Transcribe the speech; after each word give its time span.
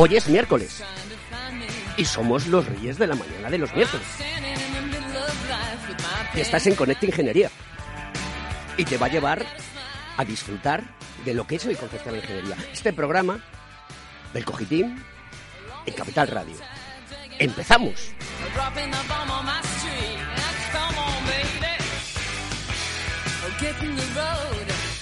Hoy 0.00 0.14
es 0.14 0.28
miércoles 0.28 0.80
y 1.96 2.04
somos 2.04 2.46
los 2.46 2.64
reyes 2.66 2.98
de 2.98 3.08
la 3.08 3.16
mañana 3.16 3.50
de 3.50 3.58
los 3.58 3.74
miércoles. 3.74 4.06
Estás 6.36 6.68
en 6.68 6.76
Conecta 6.76 7.06
Ingeniería 7.06 7.50
y 8.76 8.84
te 8.84 8.96
va 8.96 9.06
a 9.06 9.08
llevar 9.08 9.44
a 10.16 10.24
disfrutar 10.24 10.84
de 11.24 11.34
lo 11.34 11.48
que 11.48 11.56
es 11.56 11.64
el 11.64 11.76
concepto 11.76 12.12
de 12.12 12.18
ingeniería. 12.18 12.56
Este 12.72 12.92
programa 12.92 13.44
del 14.32 14.44
Cogitín 14.44 15.02
en 15.84 15.94
Capital 15.94 16.28
Radio. 16.28 16.54
¡Empezamos! 17.40 18.12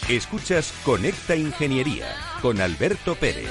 Escuchas 0.09 0.73
Conecta 0.83 1.37
Ingeniería 1.37 2.17
con 2.41 2.63
Alberto 2.63 3.15
Pérez. 3.15 3.51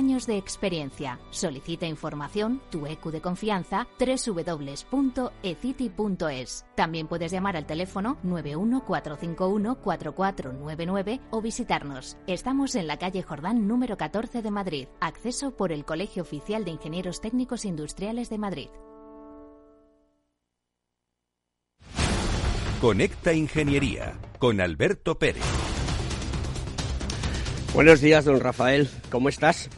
de 0.01 0.37
experiencia. 0.37 1.19
Solicita 1.29 1.85
información, 1.85 2.59
tu 2.71 2.87
EQ 2.87 3.11
de 3.11 3.21
confianza, 3.21 3.85
www.ecity.es. 3.99 5.35
También 6.75 7.07
puedes 7.07 7.31
llamar 7.31 7.55
al 7.55 7.67
teléfono 7.67 8.17
914514499 8.23 11.19
o 11.29 11.41
visitarnos. 11.41 12.17
Estamos 12.25 12.73
en 12.75 12.87
la 12.87 12.97
calle 12.97 13.21
Jordán 13.21 13.67
número 13.67 13.95
14 13.95 14.41
de 14.41 14.49
Madrid. 14.49 14.87
Acceso 14.99 15.55
por 15.55 15.71
el 15.71 15.85
Colegio 15.85 16.23
Oficial 16.23 16.65
de 16.65 16.71
Ingenieros 16.71 17.21
Técnicos 17.21 17.63
Industriales 17.63 18.31
de 18.31 18.39
Madrid. 18.39 18.69
Conecta 22.81 23.33
Ingeniería 23.33 24.15
con 24.39 24.61
Alberto 24.61 25.19
Pérez. 25.19 25.43
Buenos 27.75 28.01
días, 28.01 28.25
don 28.25 28.39
Rafael. 28.39 28.89
¿Cómo 29.11 29.29
estás? 29.29 29.69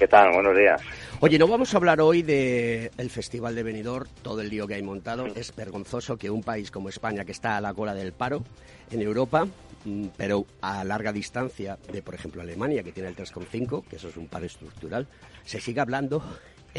¿Qué 0.00 0.08
tal? 0.08 0.32
Buenos 0.32 0.56
días. 0.56 0.80
Oye, 1.20 1.38
no 1.38 1.46
vamos 1.46 1.74
a 1.74 1.76
hablar 1.76 2.00
hoy 2.00 2.22
del 2.22 2.90
el 2.96 3.10
Festival 3.10 3.54
de 3.54 3.62
Benidorm, 3.62 4.08
todo 4.22 4.40
el 4.40 4.48
lío 4.48 4.66
que 4.66 4.72
hay 4.72 4.82
montado. 4.82 5.26
Es 5.26 5.54
vergonzoso 5.54 6.16
que 6.16 6.30
un 6.30 6.42
país 6.42 6.70
como 6.70 6.88
España, 6.88 7.26
que 7.26 7.32
está 7.32 7.58
a 7.58 7.60
la 7.60 7.74
cola 7.74 7.92
del 7.92 8.14
paro 8.14 8.42
en 8.90 9.02
Europa, 9.02 9.46
mm, 9.84 10.06
pero 10.16 10.46
a 10.62 10.84
larga 10.84 11.12
distancia 11.12 11.76
de, 11.92 12.00
por 12.00 12.14
ejemplo, 12.14 12.40
Alemania, 12.40 12.82
que 12.82 12.92
tiene 12.92 13.10
el 13.10 13.14
3,5, 13.14 13.84
que 13.90 13.96
eso 13.96 14.08
es 14.08 14.16
un 14.16 14.26
paro 14.26 14.46
estructural, 14.46 15.06
se 15.44 15.60
siga 15.60 15.82
hablando 15.82 16.24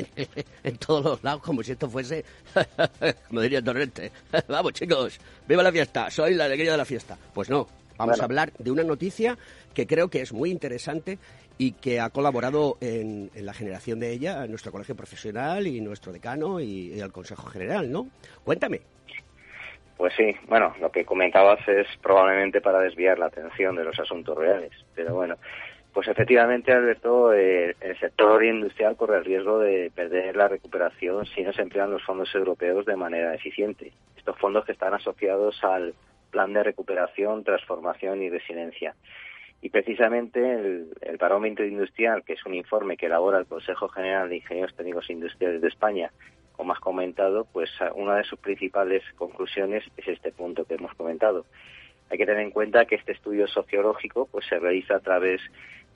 en, 0.64 0.78
todos 0.78 1.04
los 1.06 1.24
lados 1.24 1.44
como 1.44 1.62
si 1.62 1.74
esto 1.74 1.88
fuese, 1.92 2.26
como 3.28 3.42
diría 3.42 3.62
Torrente, 3.62 4.12
vamos 4.48 4.74
chicos, 4.74 5.20
viva 5.48 5.62
la 5.62 5.72
fiesta, 5.72 6.10
soy 6.10 6.34
la 6.34 6.46
alegría 6.46 6.72
de 6.72 6.78
la 6.78 6.86
fiesta. 6.86 7.20
Pues 7.36 7.52
no, 7.52 7.68
vamos 7.98 8.20
a 8.20 8.24
hablar 8.24 8.52
de 8.58 8.72
una 8.72 8.84
noticia 8.84 9.38
que 9.76 9.86
creo 9.86 10.10
que 10.10 10.22
es 10.22 10.34
muy 10.34 10.50
interesante 10.50 11.20
y 11.58 11.74
que 11.74 12.00
ha 12.00 12.10
colaborado 12.10 12.78
en, 12.82 13.30
la 13.36 13.54
generación 13.54 14.00
de 14.00 14.12
ella 14.12 14.48
nuestro 14.48 14.72
colegio 14.72 14.96
profesional 14.96 15.68
y 15.68 15.82
nuestro 15.82 16.12
decano 16.12 16.60
y, 16.60 17.00
el 17.00 17.12
Consejo 17.12 17.48
General, 17.48 17.92
¿no? 17.92 18.08
Cuéntame. 18.44 18.82
Pues 19.98 20.14
sí, 20.18 20.36
bueno, 20.48 20.74
lo 20.82 20.92
que 20.92 21.06
comentabas 21.06 21.60
es 21.68 21.86
probablemente 22.02 22.60
para 22.60 22.80
desviar 22.80 23.20
la 23.20 23.28
atención 23.28 23.76
de 23.76 23.84
los 23.84 24.00
asuntos 24.00 24.36
reales, 24.36 24.72
pero 24.96 25.14
bueno, 25.14 25.38
pues 25.94 26.08
efectivamente, 26.08 26.72
Alberto, 26.72 27.34
eh, 27.34 27.76
el 27.82 28.00
sector 28.00 28.44
industrial 28.44 28.96
corre 28.96 29.18
el 29.18 29.26
riesgo 29.26 29.60
de 29.60 29.92
perder 29.94 30.38
la 30.38 30.48
recuperación 30.48 31.26
si 31.26 31.42
no 31.42 31.52
se 31.52 31.62
emplean 31.62 31.92
los 31.92 32.04
fondos 32.04 32.34
europeos 32.34 32.86
de 32.86 32.96
manera 32.96 33.36
eficiente. 33.36 33.92
Estos 34.16 34.38
fondos 34.38 34.64
que 34.66 34.72
están 34.72 34.94
asociados 34.94 35.62
al 35.64 35.94
Plan 36.32 36.54
de 36.54 36.64
Recuperación, 36.64 37.44
Transformación 37.44 38.22
y 38.24 38.30
Resiliencia. 38.30 38.96
Y 39.62 39.70
precisamente 39.70 40.40
el, 40.40 40.88
el, 41.02 41.72
Industrial, 41.72 42.24
que 42.24 42.34
es 42.34 42.46
un 42.46 42.56
informe 42.56 42.98
que 42.98 43.06
elabora 43.06 43.38
el 43.38 43.46
Consejo 43.46 43.88
General 43.90 44.28
de 44.28 44.38
Ingenieros 44.38 44.76
Técnicos 44.76 45.10
Industriales 45.10 45.62
de 45.62 45.68
España, 45.68 46.12
como 46.54 46.74
has 46.74 46.80
comentado, 46.80 47.46
pues 47.52 47.70
una 47.96 48.18
de 48.18 48.24
sus 48.24 48.40
principales 48.40 49.04
conclusiones 49.18 49.84
es 49.98 50.08
este 50.08 50.32
punto 50.32 50.66
que 50.66 50.76
hemos 50.76 50.94
comentado. 50.96 51.46
Hay 52.10 52.18
que 52.18 52.26
tener 52.26 52.42
en 52.42 52.52
cuenta 52.52 52.86
que 52.86 52.96
este 52.96 53.14
estudio 53.14 53.48
sociológico 53.48 54.28
pues 54.32 54.46
se 54.48 54.60
realiza 54.60 54.96
a 54.96 55.00
través 55.00 55.42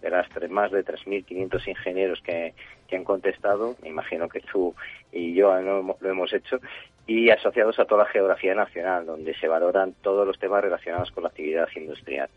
de 0.02 0.10
las 0.10 0.28
más 0.50 0.72
de 0.72 0.86
3.500 0.86 1.68
ingenieros 1.68 2.22
que, 2.22 2.54
que, 2.88 2.96
han 2.96 3.04
contestado, 3.04 3.76
me 3.82 3.90
imagino 3.90 4.30
que 4.30 4.40
tú 4.40 4.76
y 5.12 5.34
yo 5.34 5.54
lo 5.60 6.10
hemos 6.10 6.34
hecho, 6.34 6.60
y 7.08 7.30
asociados 7.30 7.80
a 7.80 7.86
toda 7.86 8.04
la 8.04 8.10
geografía 8.10 8.56
nacional, 8.56 9.06
donde 9.06 9.36
se 9.36 9.48
valoran 9.48 9.94
todos 10.02 10.26
los 10.26 10.40
temas 10.40 10.64
relacionados 10.64 11.12
con 11.12 11.24
la 11.24 11.30
actividad 11.30 11.68
industrial. 11.76 12.30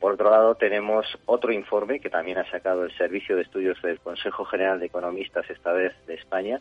Por 0.00 0.12
otro 0.12 0.30
lado, 0.30 0.54
tenemos 0.54 1.06
otro 1.26 1.52
informe 1.52 1.98
que 1.98 2.08
también 2.08 2.38
ha 2.38 2.48
sacado 2.50 2.84
el 2.84 2.96
Servicio 2.96 3.34
de 3.34 3.42
Estudios 3.42 3.80
del 3.82 3.98
Consejo 3.98 4.44
General 4.44 4.78
de 4.78 4.86
Economistas, 4.86 5.50
esta 5.50 5.72
vez 5.72 5.92
de 6.06 6.14
España, 6.14 6.60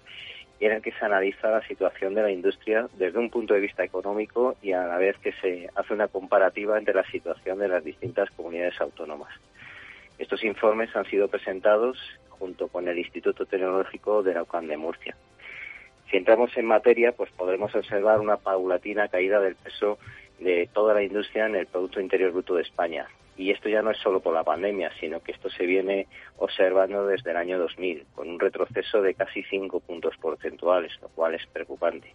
en 0.59 0.71
el 0.71 0.81
que 0.81 0.91
se 0.91 1.05
analiza 1.05 1.51
la 1.51 1.61
situación 1.67 2.15
de 2.15 2.23
la 2.23 2.31
industria 2.31 2.87
desde 2.97 3.19
un 3.19 3.29
punto 3.29 3.53
de 3.53 3.59
vista 3.59 3.83
económico 3.83 4.55
y 4.63 4.71
a 4.71 4.87
la 4.87 4.97
vez 4.97 5.15
que 5.19 5.33
se 5.33 5.69
hace 5.75 5.93
una 5.93 6.07
comparativa 6.07 6.79
entre 6.79 6.95
la 6.95 7.03
situación 7.11 7.59
de 7.59 7.67
las 7.67 7.83
distintas 7.83 8.31
comunidades 8.31 8.81
autónomas. 8.81 9.31
Estos 10.17 10.43
informes 10.43 10.95
han 10.95 11.05
sido 11.05 11.27
presentados 11.27 11.99
junto 12.29 12.69
con 12.69 12.87
el 12.87 12.97
Instituto 12.97 13.45
Tecnológico 13.45 14.23
de 14.23 14.33
la 14.33 14.43
UCAM 14.43 14.65
de 14.65 14.77
Murcia. 14.77 15.15
Si 16.09 16.17
entramos 16.17 16.55
en 16.57 16.65
materia, 16.65 17.11
pues 17.11 17.29
podremos 17.31 17.75
observar 17.75 18.19
una 18.19 18.37
paulatina 18.37 19.09
caída 19.09 19.39
del 19.39 19.55
peso 19.55 19.99
de 20.39 20.69
toda 20.73 20.95
la 20.95 21.03
industria 21.03 21.45
en 21.45 21.55
el 21.55 21.67
Producto 21.67 21.99
Interior 21.99 22.31
Bruto 22.31 22.55
de 22.55 22.61
España, 22.63 23.07
y 23.37 23.51
esto 23.51 23.69
ya 23.69 23.81
no 23.81 23.91
es 23.91 23.97
solo 23.99 24.19
por 24.19 24.33
la 24.33 24.43
pandemia, 24.43 24.91
sino 24.99 25.21
que 25.21 25.31
esto 25.31 25.49
se 25.49 25.65
viene 25.65 26.07
observando 26.37 27.05
desde 27.05 27.31
el 27.31 27.37
año 27.37 27.59
2000, 27.59 28.05
con 28.15 28.29
un 28.29 28.39
retroceso 28.39 29.01
de 29.01 29.13
casi 29.13 29.43
5 29.43 29.79
puntos 29.81 30.17
porcentuales, 30.17 30.91
lo 31.01 31.09
cual 31.09 31.35
es 31.35 31.45
preocupante. 31.47 32.13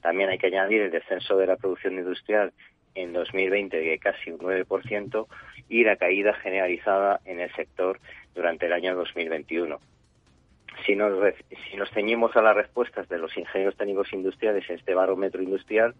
También 0.00 0.30
hay 0.30 0.38
que 0.38 0.46
añadir 0.46 0.82
el 0.82 0.90
descenso 0.90 1.36
de 1.36 1.46
la 1.46 1.56
producción 1.56 1.94
industrial 1.94 2.52
en 2.94 3.12
2020 3.12 3.76
de 3.76 3.98
casi 3.98 4.30
un 4.30 4.38
9% 4.38 5.26
y 5.68 5.82
la 5.82 5.96
caída 5.96 6.34
generalizada 6.34 7.20
en 7.24 7.40
el 7.40 7.52
sector 7.54 7.98
durante 8.34 8.66
el 8.66 8.72
año 8.72 8.94
2021. 8.94 9.78
Si 10.86 10.96
nos, 10.96 11.12
si 11.70 11.76
nos 11.76 11.90
ceñimos 11.90 12.36
a 12.36 12.42
las 12.42 12.54
respuestas 12.54 13.08
de 13.08 13.18
los 13.18 13.36
ingenieros 13.36 13.76
técnicos 13.76 14.12
industriales 14.12 14.68
en 14.68 14.76
este 14.76 14.94
barómetro 14.94 15.42
industrial, 15.42 15.94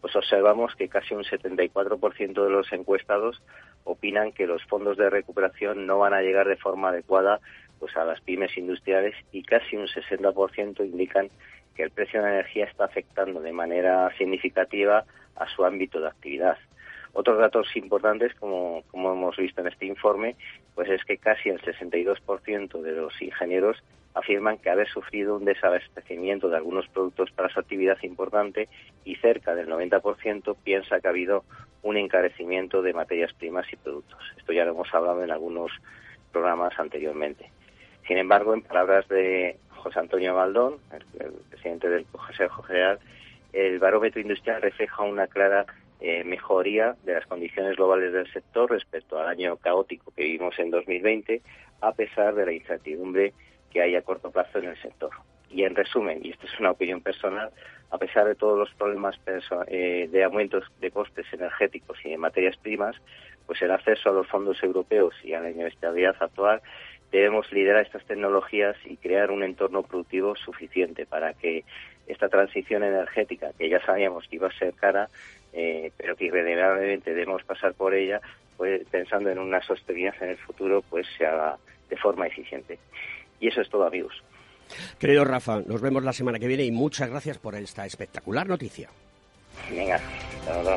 pues 0.00 0.14
observamos 0.14 0.74
que 0.76 0.88
casi 0.88 1.14
un 1.14 1.24
74% 1.24 2.44
de 2.44 2.50
los 2.50 2.72
encuestados 2.72 3.42
opinan 3.84 4.32
que 4.32 4.46
los 4.46 4.62
fondos 4.64 4.96
de 4.96 5.10
recuperación 5.10 5.86
no 5.86 5.98
van 5.98 6.14
a 6.14 6.22
llegar 6.22 6.46
de 6.46 6.56
forma 6.56 6.90
adecuada 6.90 7.40
pues 7.78 7.96
a 7.96 8.04
las 8.04 8.20
pymes 8.20 8.56
industriales 8.56 9.14
y 9.32 9.42
casi 9.42 9.76
un 9.76 9.86
60% 9.86 10.84
indican 10.84 11.28
que 11.74 11.84
el 11.84 11.90
precio 11.90 12.20
de 12.20 12.26
la 12.26 12.34
energía 12.34 12.64
está 12.64 12.84
afectando 12.84 13.40
de 13.40 13.52
manera 13.52 14.10
significativa 14.18 15.04
a 15.36 15.48
su 15.48 15.64
ámbito 15.64 16.00
de 16.00 16.08
actividad. 16.08 16.58
Otros 17.12 17.38
datos 17.38 17.68
importantes, 17.76 18.34
como, 18.34 18.82
como 18.90 19.12
hemos 19.12 19.36
visto 19.36 19.60
en 19.60 19.68
este 19.68 19.86
informe, 19.86 20.36
pues 20.74 20.90
es 20.90 21.04
que 21.04 21.18
casi 21.18 21.48
el 21.48 21.60
62% 21.62 22.82
de 22.82 22.92
los 22.92 23.22
ingenieros 23.22 23.82
afirman 24.14 24.58
que 24.58 24.70
haber 24.70 24.88
sufrido 24.88 25.36
un 25.36 25.44
desabastecimiento 25.44 26.48
de 26.48 26.56
algunos 26.56 26.88
productos 26.88 27.30
para 27.30 27.48
su 27.48 27.60
actividad 27.60 27.98
importante 28.02 28.68
y 29.04 29.16
cerca 29.16 29.54
del 29.54 29.68
90% 29.68 30.56
piensa 30.62 31.00
que 31.00 31.06
ha 31.06 31.10
habido 31.10 31.44
un 31.82 31.96
encarecimiento 31.96 32.82
de 32.82 32.92
materias 32.92 33.32
primas 33.32 33.66
y 33.72 33.76
productos. 33.76 34.18
Esto 34.36 34.52
ya 34.52 34.64
lo 34.64 34.72
hemos 34.72 34.92
hablado 34.92 35.22
en 35.22 35.30
algunos 35.30 35.70
programas 36.32 36.78
anteriormente. 36.78 37.50
Sin 38.06 38.18
embargo, 38.18 38.54
en 38.54 38.62
palabras 38.62 39.06
de 39.08 39.58
José 39.70 40.00
Antonio 40.00 40.34
Baldón, 40.34 40.78
el, 40.92 41.32
presidente 41.50 41.88
del 41.88 42.04
Consejo 42.06 42.62
General, 42.62 42.98
el 43.52 43.78
barómetro 43.78 44.20
industrial 44.20 44.62
refleja 44.62 45.02
una 45.02 45.26
clara 45.26 45.66
eh, 46.00 46.24
mejoría 46.24 46.96
de 47.04 47.14
las 47.14 47.26
condiciones 47.26 47.76
globales 47.76 48.12
del 48.12 48.30
sector 48.32 48.70
respecto 48.70 49.18
al 49.18 49.28
año 49.28 49.56
caótico 49.56 50.12
que 50.14 50.24
vivimos 50.24 50.58
en 50.58 50.70
2020, 50.70 51.42
a 51.80 51.92
pesar 51.92 52.34
de 52.34 52.46
la 52.46 52.52
incertidumbre 52.52 53.32
que 53.72 53.82
hay 53.82 53.96
a 53.96 54.02
corto 54.02 54.30
plazo 54.30 54.58
en 54.58 54.66
el 54.66 54.82
sector. 54.82 55.10
Y 55.50 55.64
en 55.64 55.74
resumen, 55.74 56.20
y 56.22 56.30
esto 56.30 56.46
es 56.46 56.60
una 56.60 56.70
opinión 56.70 57.00
personal, 57.00 57.50
a 57.90 57.98
pesar 57.98 58.26
de 58.26 58.34
todos 58.34 58.58
los 58.58 58.72
problemas 58.74 59.18
eh, 59.68 60.08
de 60.10 60.24
aumentos 60.24 60.64
de 60.80 60.90
costes 60.90 61.26
energéticos 61.32 61.98
y 62.04 62.10
de 62.10 62.18
materias 62.18 62.56
primas, 62.58 62.96
pues 63.46 63.62
el 63.62 63.70
acceso 63.70 64.10
a 64.10 64.12
los 64.12 64.28
fondos 64.28 64.62
europeos 64.62 65.14
y 65.24 65.32
a 65.32 65.40
la 65.40 65.50
inestabilidad 65.50 66.16
actual 66.20 66.60
debemos 67.10 67.50
liderar 67.50 67.82
estas 67.82 68.04
tecnologías 68.04 68.76
y 68.84 68.98
crear 68.98 69.30
un 69.30 69.42
entorno 69.42 69.82
productivo 69.82 70.36
suficiente 70.36 71.06
para 71.06 71.32
que 71.32 71.64
esta 72.06 72.28
transición 72.28 72.82
energética, 72.82 73.52
que 73.56 73.68
ya 73.68 73.84
sabíamos 73.84 74.26
que 74.28 74.36
iba 74.36 74.48
a 74.48 74.58
ser 74.58 74.74
cara, 74.74 75.08
eh, 75.52 75.90
pero 75.96 76.16
que 76.16 76.26
irremediablemente 76.26 77.14
debemos 77.14 77.42
pasar 77.44 77.74
por 77.74 77.94
ella, 77.94 78.20
pues 78.56 78.82
pensando 78.90 79.30
en 79.30 79.38
una 79.38 79.62
sostenibilidad 79.62 80.22
en 80.22 80.30
el 80.30 80.36
futuro, 80.36 80.82
pues 80.90 81.06
se 81.16 81.26
haga 81.26 81.56
de 81.88 81.96
forma 81.96 82.26
eficiente. 82.26 82.78
Y 83.40 83.48
eso 83.48 83.60
es 83.60 83.68
todo, 83.68 83.86
amigos. 83.86 84.14
Querido 84.98 85.24
Rafa, 85.24 85.62
nos 85.66 85.80
vemos 85.80 86.02
la 86.02 86.12
semana 86.12 86.38
que 86.38 86.46
viene 86.46 86.64
y 86.64 86.70
muchas 86.70 87.08
gracias 87.08 87.38
por 87.38 87.54
esta 87.54 87.86
espectacular 87.86 88.46
noticia. 88.46 88.90
Venga, 89.70 89.96
hasta 89.96 90.76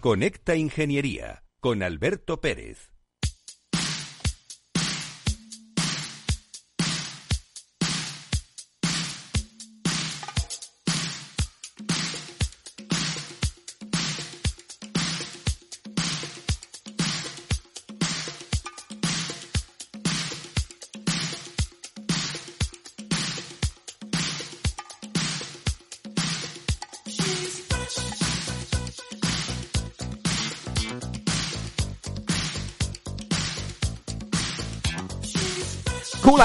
Conecta 0.00 0.54
Ingeniería 0.54 1.42
con 1.60 1.82
Alberto 1.82 2.40
Pérez. 2.40 2.97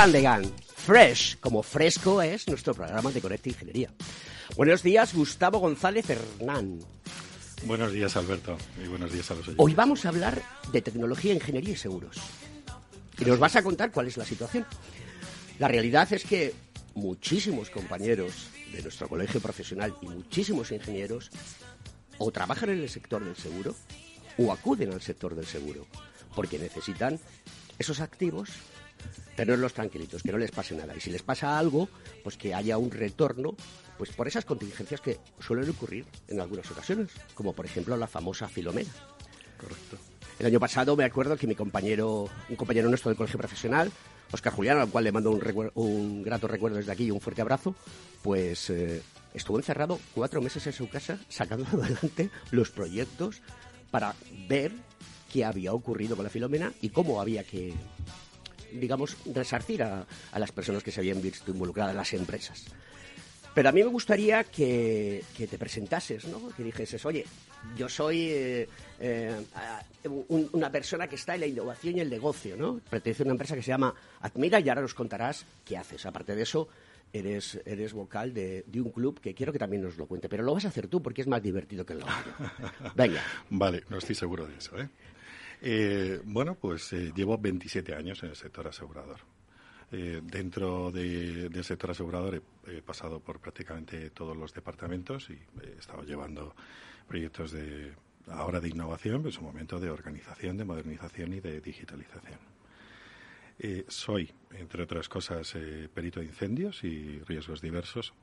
Cool 0.04 0.52
Fresh, 0.76 1.38
como 1.40 1.64
fresco 1.64 2.22
es 2.22 2.46
nuestro 2.50 2.74
programa 2.74 3.10
de 3.10 3.22
Conecta 3.22 3.48
Ingeniería. 3.48 3.90
Buenos 4.58 4.84
días, 4.84 5.14
Gustavo 5.14 5.60
González 5.60 6.10
Hernán. 6.10 6.80
Buenos 7.64 7.94
días, 7.94 8.18
Alberto, 8.18 8.58
y 8.84 8.90
buenos 8.90 9.14
días 9.14 9.32
a 9.32 9.36
los 9.36 9.48
oyentes. 9.48 9.64
Hoy 9.64 9.74
vamos 9.74 10.04
a 10.04 10.10
hablar 10.10 10.42
de 10.74 10.82
tecnología, 10.82 11.34
ingeniería 11.34 11.72
y 11.72 11.78
seguros. 11.78 12.18
Y 13.18 13.24
nos 13.24 13.40
vas 13.40 13.56
a 13.56 13.64
contar 13.64 13.94
cuál 13.94 14.08
es 14.08 14.18
la 14.18 14.26
situación. 14.26 14.66
La 15.58 15.70
realidad 15.70 16.12
es 16.12 16.26
que 16.26 16.54
muchísimos 16.96 17.70
compañeros 17.70 18.50
de 18.74 18.82
nuestro 18.82 19.08
colegio 19.08 19.40
profesional 19.40 19.96
y 20.02 20.08
muchísimos 20.08 20.74
ingenieros 20.74 21.32
o 22.18 22.30
trabajan 22.30 22.72
en 22.72 22.82
el 22.82 22.90
sector 22.90 23.24
del 23.24 23.38
seguro 23.38 23.74
o 24.38 24.52
acuden 24.52 24.92
al 24.92 25.02
sector 25.02 25.34
del 25.34 25.46
seguro 25.46 25.88
porque 26.36 26.60
necesitan 26.60 27.22
esos 27.80 28.02
activos 28.02 28.50
tenerlos 29.36 29.74
tranquilitos, 29.74 30.24
que 30.24 30.32
no 30.32 30.38
les 30.38 30.52
pase 30.52 30.76
nada. 30.76 30.96
Y 30.96 31.00
si 31.00 31.10
les 31.10 31.24
pasa 31.24 31.58
algo, 31.58 31.90
pues 32.24 32.38
que 32.38 32.54
haya 32.54 32.78
un 32.78 32.92
retorno, 32.92 33.56
pues 33.98 34.12
por 34.12 34.28
esas 34.28 34.46
contingencias 34.46 35.02
que 35.02 35.20
suelen 35.40 35.70
ocurrir 35.70 36.06
en 36.28 36.40
algunas 36.40 36.70
ocasiones, 36.72 37.12
como 37.34 37.54
por 37.54 37.66
ejemplo 37.66 37.98
la 37.98 38.08
famosa 38.08 38.48
Filomena. 38.48 38.92
Correcto. 39.58 39.98
El 40.40 40.48
año 40.48 40.60
pasado 40.60 40.96
me 40.96 41.06
acuerdo 41.06 41.38
que 41.38 41.48
mi 41.48 41.56
compañero, 41.56 42.30
un 42.50 42.56
compañero 42.56 42.90
nuestro 42.90 43.10
del 43.10 43.18
colegio 43.18 43.38
profesional, 43.38 43.92
Oscar 44.32 44.54
Julián, 44.54 44.80
al 44.80 44.90
cual 44.90 45.04
le 45.04 45.12
mando 45.12 45.32
un, 45.32 45.72
un 45.76 46.24
grato 46.24 46.48
recuerdo 46.48 46.78
desde 46.78 46.92
aquí 46.92 47.06
y 47.06 47.12
un 47.12 47.22
fuerte 47.22 47.42
abrazo, 47.42 47.76
pues 48.24 48.70
eh, 48.72 49.02
estuvo 49.34 49.58
encerrado 49.58 50.00
cuatro 50.16 50.42
meses 50.42 50.66
en 50.66 50.74
su 50.74 50.90
casa 50.90 51.20
sacando 51.30 51.66
adelante 51.74 52.30
los 52.52 52.72
proyectos 52.72 53.42
para 53.92 54.16
ver 54.50 54.72
qué 55.32 55.46
había 55.46 55.74
ocurrido 55.74 56.16
con 56.16 56.24
la 56.24 56.32
Filomena 56.32 56.74
y 56.82 56.90
cómo 56.90 57.22
había 57.22 57.44
que, 57.44 57.74
digamos, 58.74 59.18
resarcir 59.26 59.84
a, 59.84 60.06
las 60.38 60.52
personas 60.52 60.84
que 60.84 60.92
se 60.92 61.00
habían 61.00 61.22
visto 61.22 61.52
involucradas, 61.52 61.96
las 61.96 62.14
empresas. 62.14 62.66
Pero 63.54 63.70
a 63.70 63.72
mí 63.72 63.84
me 63.84 63.90
gustaría 63.90 64.44
que, 64.44 65.24
te 65.38 65.58
presentases, 65.58 66.26
¿no? 66.26 66.50
Que 66.58 66.64
dijeses, 66.64 67.06
oye, 67.06 67.24
yo 67.78 67.88
soy 67.88 68.30
eh, 68.30 68.68
eh, 69.00 69.42
una 70.30 70.72
persona 70.72 71.08
que 71.08 71.16
está 71.16 71.36
en 71.36 71.42
la 71.42 71.48
innovación 71.48 71.98
y 71.98 72.00
el 72.00 72.10
negocio, 72.10 72.58
¿no? 72.58 72.80
Pertenece 72.90 73.22
a 73.22 73.26
una 73.26 73.34
empresa 73.34 73.56
que 73.56 73.62
se 73.62 73.70
llama 73.70 73.94
Admira 74.22 74.60
y 74.60 74.70
ahora 74.70 74.82
nos 74.82 74.96
contarás 74.96 75.46
qué 75.64 75.78
haces. 75.78 76.04
Aparte 76.08 76.36
de 76.36 76.42
eso, 76.42 76.68
eres, 77.14 77.62
eres 77.66 77.94
vocal 77.94 78.34
de, 78.34 78.66
un 78.76 78.90
club 78.90 79.20
que 79.20 79.36
quiero 79.36 79.54
que 79.54 79.60
también 79.60 79.84
nos 79.84 79.98
lo 79.98 80.08
cuente. 80.08 80.28
Pero 80.28 80.44
lo 80.44 80.54
vas 80.54 80.66
a 80.66 80.70
hacer 80.70 80.88
tú 80.88 81.02
porque 81.02 81.22
es 81.22 81.28
más 81.28 81.42
divertido 81.42 81.86
que 81.86 81.94
lo 81.94 82.06
otro. 82.06 82.34
Venga. 82.96 83.22
Vale, 83.52 83.84
no 83.90 84.00
estoy 84.00 84.16
seguro 84.16 84.48
de 84.48 84.58
eso, 84.58 84.78
¿eh? 84.80 84.90
Eh, 85.66 86.20
bueno, 86.26 86.56
pues 86.56 86.92
eh, 86.92 87.14
llevo 87.16 87.38
27 87.38 87.96
años 87.96 88.22
en 88.22 88.32
el 88.32 88.36
sector 88.36 88.68
asegurador. 88.68 89.22
Eh, 89.94 90.20
dentro 90.22 90.92
del 90.92 91.64
sector 91.64 91.92
asegurador 91.92 92.44
he, 92.68 92.82
pasado 92.82 93.22
por 93.22 93.40
prácticamente 93.40 94.10
todos 94.10 94.36
los 94.36 94.54
departamentos 94.54 95.30
y 95.30 95.40
he 95.66 95.80
estado 95.80 96.04
llevando 96.04 96.54
proyectos 97.08 97.54
de 97.54 97.94
ahora 98.28 98.60
de 98.60 98.68
innovación, 98.68 99.20
pero 99.20 99.30
en 99.30 99.34
su 99.34 99.42
momento 99.42 99.80
de 99.80 99.90
organización, 99.90 100.58
de 100.58 100.66
modernización 100.66 101.32
y 101.32 101.40
de 101.40 101.62
digitalización. 101.62 102.40
soy, 103.88 104.30
entre 104.52 104.84
otras 104.84 105.08
cosas, 105.08 105.56
perito 105.94 106.20
de 106.20 106.26
incendios 106.26 106.84
y 106.84 107.20
riesgos 107.20 107.62
diversos. 107.62 108.14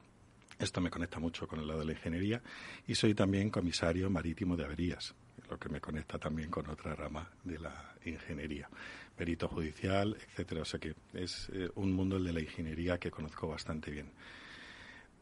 Esto 0.59 0.83
me 0.83 0.91
conecta 0.91 1.19
mucho 1.19 1.49
con 1.49 1.61
el 1.61 1.69
lado 1.69 1.81
de 1.81 1.87
la 1.87 1.93
ingeniería 1.93 2.43
y 2.87 2.95
soy 2.95 3.15
también 3.15 3.49
comisario 3.49 4.11
marítimo 4.11 4.57
de 4.57 4.65
averías 4.65 5.15
lo 5.51 5.59
que 5.59 5.69
me 5.69 5.81
conecta 5.81 6.19
también 6.19 6.49
con 6.51 6.69
otra 6.69 6.95
rama 6.95 7.29
de 7.45 7.59
la 7.59 7.95
ingeniería, 8.05 8.69
perito 9.17 9.49
judicial, 9.49 10.17
etcétera. 10.29 10.63
O 10.63 10.65
sea 10.65 10.79
que 10.79 10.95
es 11.13 11.51
eh, 11.53 11.69
un 11.75 11.93
mundo 11.93 12.17
el 12.17 12.25
de 12.25 12.33
la 12.33 12.41
ingeniería 12.41 12.99
que 12.99 13.11
conozco 13.11 13.49
bastante 13.49 13.91
bien. 13.91 14.13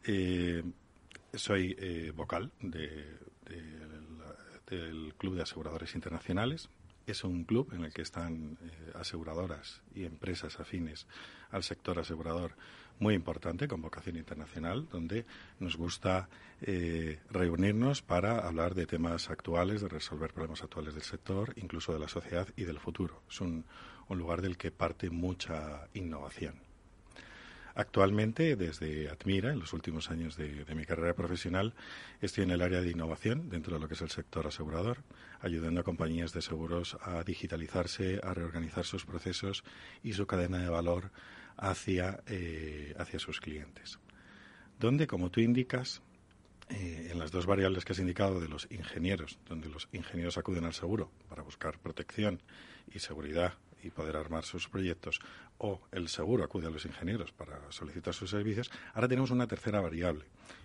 Eh, 0.05 0.63
soy 1.35 1.75
eh, 1.79 2.13
vocal 2.15 2.53
del 4.67 5.15
Club 5.17 5.35
de 5.35 5.43
Aseguradores 5.43 5.95
Internacionales. 5.95 6.69
Es 7.07 7.25
un 7.25 7.45
club 7.45 7.73
en 7.73 7.85
el 7.85 7.93
que 7.93 8.03
están 8.03 8.59
aseguradoras 8.95 9.81
y 9.95 10.05
empresas 10.05 10.61
afines 10.61 11.07
al 11.51 11.63
sector 11.63 11.99
asegurador 11.99 12.53
muy 12.99 13.15
importante 13.15 13.69
con 13.69 13.83
vocación 13.83 14.17
internacional, 14.17 14.89
donde 14.91 15.25
nos 15.61 15.77
gusta 15.77 16.29
eh, 16.61 17.21
reunirnos 17.31 18.03
para 18.03 18.41
hablar 18.41 18.75
de 18.75 18.87
temas 18.87 19.31
actuales, 19.31 19.81
de 19.81 19.89
resolver 19.89 20.33
problemas 20.33 20.63
actuales 20.63 20.95
del 20.95 21.05
sector, 21.05 21.53
incluso 21.57 21.93
de 21.93 22.01
la 22.01 22.09
sociedad 22.09 22.49
y 22.57 22.65
del 22.65 22.81
futuro. 22.81 23.23
Es 23.31 23.41
un, 23.41 23.65
lugar 24.11 24.41
del 24.41 24.57
que 24.57 24.71
parte 24.71 25.11
mucha 25.11 25.87
innovación. 25.93 26.55
Actualmente, 27.75 28.57
desde 28.57 29.09
Admira, 29.11 29.53
en 29.53 29.61
los 29.61 29.73
últimos 29.73 30.11
años 30.11 30.37
de, 30.37 30.65
mi 30.75 30.85
carrera 30.85 31.15
profesional, 31.15 31.75
estoy 32.21 32.45
en 32.45 32.51
el 32.51 32.63
área 32.63 32.81
de 32.81 32.91
innovación 32.91 33.51
dentro 33.51 33.75
de 33.75 33.81
lo 33.81 33.87
que 33.87 33.95
es 33.95 34.01
el 34.01 34.11
sector 34.11 34.47
asegurador, 34.47 35.05
ayudando 35.41 35.83
a 35.83 35.85
compañías 35.85 36.33
de 36.33 36.43
seguros 36.43 36.97
a 37.03 37.23
digitalizarse, 37.23 38.19
a 38.25 38.35
reorganizar 38.35 38.85
sus 38.85 39.05
procesos 39.05 39.63
y 40.03 40.15
su 40.15 40.27
cadena 40.27 40.59
de 40.59 40.71
valor 40.71 41.13
hacia, 41.59 42.23
eh, 42.27 42.95
hacia 42.99 43.19
sus 43.19 43.41
clientes. 43.41 43.99
Donde, 44.79 45.07
como 45.07 45.31
tú 45.31 45.41
indicas, 45.41 46.03
eh, 46.71 47.09
en 47.11 47.19
las 47.19 47.31
dos 47.31 47.47
variables 47.47 47.85
que 47.85 47.93
has 47.93 47.99
indicado 47.99 48.41
de 48.41 48.49
los 48.49 48.69
ingenieros, 48.71 49.39
donde 49.49 49.69
los 49.69 49.89
ingenieros 49.93 50.39
acuden 50.39 50.65
al 50.65 50.75
seguro 50.75 51.11
para 51.29 51.43
buscar 51.43 51.79
protección 51.79 52.41
y 52.93 52.99
seguridad 53.01 53.55
y 53.83 53.91
poder 53.91 54.17
armar 54.17 54.45
sus 54.45 54.69
proyectos, 54.69 55.21
o 55.59 55.81
el 55.93 56.09
seguro 56.09 56.45
acude 56.45 56.67
a 56.67 56.71
los 56.71 56.85
ingenieros 56.85 57.33
para 57.33 57.61
solicitar 57.71 58.13
sus 58.13 58.31
servicios, 58.31 58.71
ahora 58.93 59.09
tenemos 59.09 59.31
una 59.31 59.47
tercera 59.47 59.81
variable. 59.81 60.25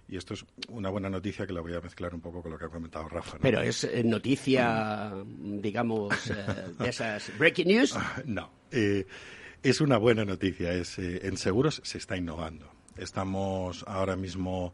Y 0.09 0.17
esto 0.17 0.33
es 0.33 0.45
una 0.67 0.89
buena 0.89 1.09
noticia 1.09 1.45
que 1.47 1.53
la 1.53 1.61
voy 1.61 1.73
a 1.73 1.79
mezclar 1.79 2.13
un 2.13 2.21
poco 2.21 2.41
con 2.41 2.51
lo 2.51 2.57
que 2.57 2.65
ha 2.65 2.69
comentado 2.69 3.07
Rafa. 3.07 3.37
Pero 3.39 3.61
es 3.61 3.83
eh, 3.83 4.03
noticia, 4.03 5.13
digamos, 5.25 6.27
de 6.79 6.89
esas 6.89 7.31
breaking 7.37 7.67
news. 7.67 7.95
no, 8.25 8.51
es 9.63 9.79
una 9.81 9.97
buena 9.97 10.25
noticia. 10.25 10.73
Es, 10.73 10.99
en 10.99 11.37
seguros 11.37 11.81
se 11.83 11.97
está 11.97 12.17
innovando. 12.17 12.69
Estamos 12.97 13.83
ahora 13.87 14.15
mismo 14.15 14.73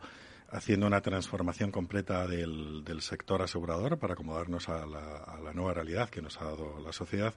haciendo 0.51 0.87
una 0.87 1.01
transformación 1.01 1.71
completa 1.71 2.27
del, 2.27 2.83
sector 3.01 3.43
asegurador 3.43 3.99
para 3.99 4.13
acomodarnos 4.13 4.67
a 4.67 4.85
la, 4.87 5.53
nueva 5.53 5.73
realidad 5.73 6.09
que 6.09 6.21
nos 6.21 6.41
ha 6.41 6.45
dado 6.45 6.79
la 6.83 6.91
sociedad 6.91 7.33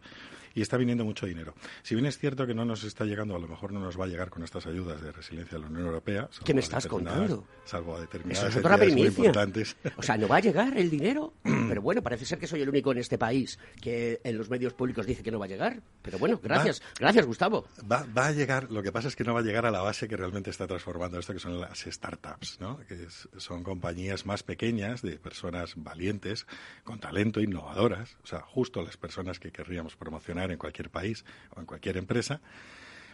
y 0.54 0.62
está 0.62 0.76
viniendo 0.76 1.04
mucho 1.04 1.26
dinero. 1.26 1.54
Si 1.82 1.94
bien 1.94 2.06
es 2.06 2.18
cierto 2.18 2.46
que 2.46 2.54
no 2.54 2.64
nos 2.64 2.84
está 2.84 3.04
llegando, 3.04 3.36
a 3.36 3.38
lo 3.38 3.48
mejor 3.48 3.72
no 3.72 3.80
nos 3.80 3.98
va 3.98 4.04
a 4.04 4.08
llegar 4.08 4.30
con 4.30 4.42
estas 4.42 4.66
ayudas 4.66 5.00
de 5.00 5.12
resiliencia 5.12 5.58
de 5.58 5.64
la 5.64 5.70
Unión 5.70 5.86
Europea. 5.86 6.28
¿Qué 6.44 6.54
me 6.54 6.60
estás 6.60 6.86
contando? 6.86 7.46
Salvo 7.64 7.96
a 7.96 8.00
determinadas 8.00 8.48
Eso 8.48 8.58
es 8.58 8.64
otra 8.64 8.84
importantes. 8.86 9.76
O 9.96 10.02
sea, 10.02 10.16
no 10.16 10.28
va 10.28 10.36
a 10.36 10.40
llegar 10.40 10.76
el 10.76 10.90
dinero, 10.90 11.34
pero 11.68 11.82
bueno, 11.82 12.02
parece 12.02 12.24
ser 12.24 12.38
que 12.38 12.46
soy 12.46 12.62
el 12.62 12.68
único 12.68 12.92
en 12.92 12.98
este 12.98 13.18
país 13.18 13.58
que 13.80 14.20
en 14.24 14.38
los 14.38 14.50
medios 14.50 14.74
públicos 14.74 15.06
dice 15.06 15.22
que 15.22 15.30
no 15.30 15.38
va 15.38 15.46
a 15.46 15.48
llegar. 15.48 15.82
Pero 16.02 16.18
bueno, 16.18 16.40
gracias, 16.42 16.80
va, 16.80 16.86
gracias 16.98 17.26
Gustavo. 17.26 17.66
Va, 17.90 18.06
va, 18.16 18.28
a 18.28 18.32
llegar, 18.32 18.70
lo 18.70 18.82
que 18.82 18.92
pasa 18.92 19.08
es 19.08 19.16
que 19.16 19.24
no 19.24 19.34
va 19.34 19.40
a 19.40 19.42
llegar 19.42 19.66
a 19.66 19.70
la 19.70 19.80
base 19.80 20.08
que 20.08 20.16
realmente 20.16 20.50
está 20.50 20.66
transformando 20.66 21.18
esto, 21.18 21.32
que 21.32 21.38
son 21.38 21.60
las 21.60 21.80
startups, 21.80 22.58
¿no? 22.60 22.78
Que 22.86 22.94
es, 22.94 23.28
son 23.36 23.62
compañías 23.62 24.26
más 24.26 24.42
pequeñas 24.42 25.02
de 25.02 25.18
personas 25.18 25.74
valientes, 25.76 26.46
con 26.84 26.98
talento, 26.98 27.40
innovadoras, 27.40 28.16
o 28.22 28.26
sea, 28.26 28.40
justo 28.40 28.82
las 28.82 28.96
personas 28.96 29.38
que 29.38 29.50
querríamos 29.50 29.96
promocionar 29.96 30.41
en 30.50 30.58
cualquier 30.58 30.90
país 30.90 31.24
o 31.54 31.60
en 31.60 31.66
cualquier 31.66 31.96
empresa, 31.96 32.40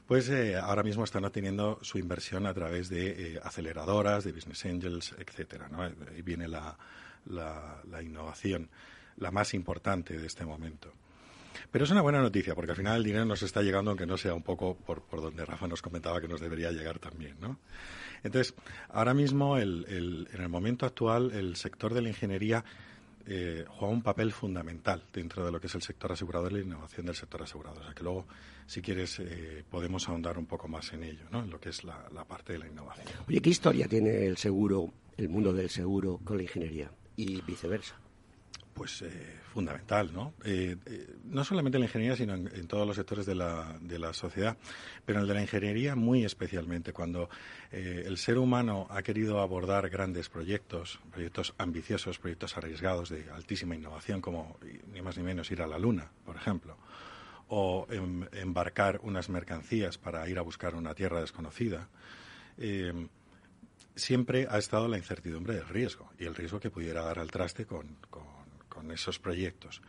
pues 0.08 0.30
eh, 0.30 0.56
ahora 0.56 0.82
mismo 0.82 1.04
están 1.04 1.26
obteniendo 1.26 1.78
su 1.82 1.98
inversión 1.98 2.46
a 2.46 2.54
través 2.54 2.88
de 2.88 3.34
eh, 3.34 3.40
aceleradoras, 3.42 4.24
de 4.24 4.32
business 4.32 4.64
angels, 4.64 5.14
etcétera. 5.18 5.68
¿no? 5.68 5.82
Ahí 5.82 6.22
viene 6.22 6.48
la, 6.48 6.78
la, 7.26 7.82
la, 7.90 8.02
innovación, 8.02 8.70
la 9.18 9.30
más 9.30 9.52
importante 9.52 10.18
de 10.18 10.26
este 10.26 10.46
momento. 10.46 10.90
Pero 11.70 11.84
es 11.84 11.90
una 11.90 12.00
buena 12.00 12.22
noticia, 12.22 12.54
porque 12.54 12.70
al 12.70 12.76
final 12.76 12.96
el 12.96 13.04
dinero 13.04 13.26
nos 13.26 13.42
está 13.42 13.60
llegando, 13.60 13.90
aunque 13.90 14.06
no 14.06 14.16
sea 14.16 14.32
un 14.32 14.42
poco 14.42 14.76
por, 14.76 15.02
por 15.02 15.20
donde 15.20 15.44
Rafa 15.44 15.68
nos 15.68 15.82
comentaba 15.82 16.20
que 16.20 16.28
nos 16.28 16.40
debería 16.40 16.70
llegar 16.70 16.98
también, 16.98 17.36
¿no? 17.38 17.58
Entonces, 18.22 18.54
ahora 18.88 19.12
mismo, 19.12 19.58
el, 19.58 19.84
el, 19.88 20.28
en 20.32 20.40
el 20.40 20.48
momento 20.48 20.86
actual, 20.86 21.32
el 21.32 21.56
sector 21.56 21.92
de 21.92 22.02
la 22.02 22.08
ingeniería 22.08 22.64
eh, 23.26 23.64
juega 23.68 23.92
un 23.92 24.02
papel 24.02 24.32
fundamental 24.32 25.02
dentro 25.12 25.44
de 25.44 25.52
lo 25.52 25.60
que 25.60 25.66
es 25.66 25.74
el 25.74 25.82
sector 25.82 26.12
asegurador 26.12 26.52
y 26.52 26.56
la 26.56 26.62
innovación 26.62 27.06
del 27.06 27.14
sector 27.14 27.42
asegurador. 27.42 27.82
O 27.82 27.84
sea 27.84 27.94
que 27.94 28.02
luego, 28.02 28.26
si 28.66 28.80
quieres, 28.80 29.18
eh, 29.20 29.64
podemos 29.70 30.08
ahondar 30.08 30.38
un 30.38 30.46
poco 30.46 30.68
más 30.68 30.92
en 30.92 31.04
ello, 31.04 31.24
¿no? 31.30 31.42
en 31.42 31.50
lo 31.50 31.60
que 31.60 31.70
es 31.70 31.84
la, 31.84 32.08
la, 32.14 32.24
parte 32.24 32.54
de 32.54 32.60
la 32.60 32.66
innovación. 32.66 33.06
Oye, 33.28 33.40
¿qué 33.40 33.50
historia 33.50 33.86
tiene 33.88 34.26
el 34.26 34.36
seguro, 34.36 34.92
el 35.16 35.28
mundo 35.28 35.52
del 35.52 35.70
seguro 35.70 36.20
con 36.24 36.36
la 36.36 36.44
ingeniería 36.44 36.90
y 37.16 37.40
viceversa? 37.42 37.96
Pues 38.78 39.02
eh, 39.02 39.38
fundamental, 39.58 40.12
¿no? 40.12 40.34
Eh, 40.44 40.76
eh, 40.86 41.16
no 41.24 41.42
solamente 41.42 41.78
en 41.78 41.80
la 41.80 41.86
ingeniería, 41.86 42.16
sino 42.16 42.34
en, 42.34 42.68
todos 42.68 42.86
los 42.86 42.94
sectores 42.94 43.26
de 43.26 43.34
la, 43.34 43.76
de 43.80 43.98
la, 43.98 44.12
sociedad, 44.12 44.56
pero 45.04 45.18
en 45.18 45.22
el 45.22 45.28
de 45.28 45.34
la 45.34 45.40
ingeniería 45.40 45.96
muy 45.96 46.24
especialmente, 46.24 46.92
cuando 46.92 47.28
eh, 47.72 48.04
el 48.06 48.18
ser 48.18 48.38
humano 48.38 48.86
ha 48.88 49.02
querido 49.02 49.40
abordar 49.40 49.88
grandes 49.90 50.28
proyectos, 50.28 51.00
proyectos 51.10 51.54
ambiciosos, 51.58 52.20
proyectos 52.20 52.56
arriesgados 52.56 53.08
de 53.08 53.28
altísima 53.34 53.74
innovación, 53.74 54.20
como 54.20 54.58
ni 54.92 55.02
más 55.02 55.16
ni 55.16 55.24
menos 55.24 55.50
ir 55.50 55.60
a 55.60 55.66
la 55.66 55.76
Luna, 55.76 56.08
por 56.24 56.36
ejemplo, 56.36 56.76
o 57.48 57.88
em, 57.90 58.26
embarcar 58.34 59.00
unas 59.02 59.28
mercancías 59.28 59.98
para 59.98 60.28
ir 60.28 60.38
a 60.38 60.42
buscar 60.42 60.76
una 60.76 60.94
tierra 60.94 61.20
desconocida. 61.20 61.88
siempre 63.96 64.46
ha 64.48 64.58
estado 64.58 64.86
la 64.86 64.98
incertidumbre 64.98 65.54
del 65.54 65.68
riesgo 65.68 66.12
y 66.16 66.26
el 66.26 66.36
riesgo 66.36 66.60
que 66.60 66.70
pudiera 66.70 67.02
dar 67.02 67.18
al 67.18 67.32
traste 67.32 67.66
con 67.66 67.96
con 68.78 68.92
esos 68.92 69.18
proyectos. 69.18 69.82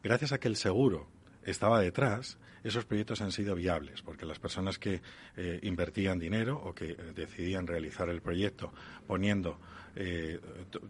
Gracias 0.00 0.30
a 0.30 0.38
que 0.38 0.46
el 0.46 0.54
seguro 0.54 1.08
estaba 1.42 1.80
detrás, 1.80 2.38
esos 2.62 2.84
proyectos 2.84 3.20
han 3.20 3.32
sido 3.32 3.56
viables, 3.56 4.00
porque 4.00 4.24
las 4.24 4.38
personas 4.38 4.78
que 4.78 5.02
eh, 5.36 5.58
invertían 5.64 6.20
dinero 6.20 6.56
o 6.56 6.72
que 6.72 6.92
eh, 6.92 6.96
decidían 7.16 7.66
realizar 7.66 8.08
el 8.08 8.22
proyecto 8.22 8.72
poniendo 9.08 9.58
eh, 9.96 10.38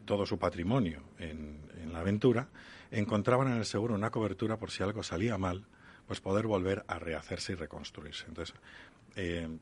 todo 0.04 0.26
su 0.26 0.38
patrimonio 0.38 1.04
en, 1.18 1.58
la 1.90 2.00
aventura, 2.00 2.48
encontraban 2.90 3.48
en 3.48 3.56
el 3.56 3.64
seguro 3.64 3.94
una 3.94 4.10
cobertura 4.10 4.58
por 4.58 4.70
si 4.70 4.82
algo 4.82 5.02
salía 5.02 5.38
mal, 5.38 5.64
pues 6.06 6.20
poder 6.20 6.46
volver 6.46 6.84
a 6.86 6.98
rehacerse 6.98 7.52
y 7.52 7.54
reconstruirse. 7.54 8.26
Entonces, 8.28 8.54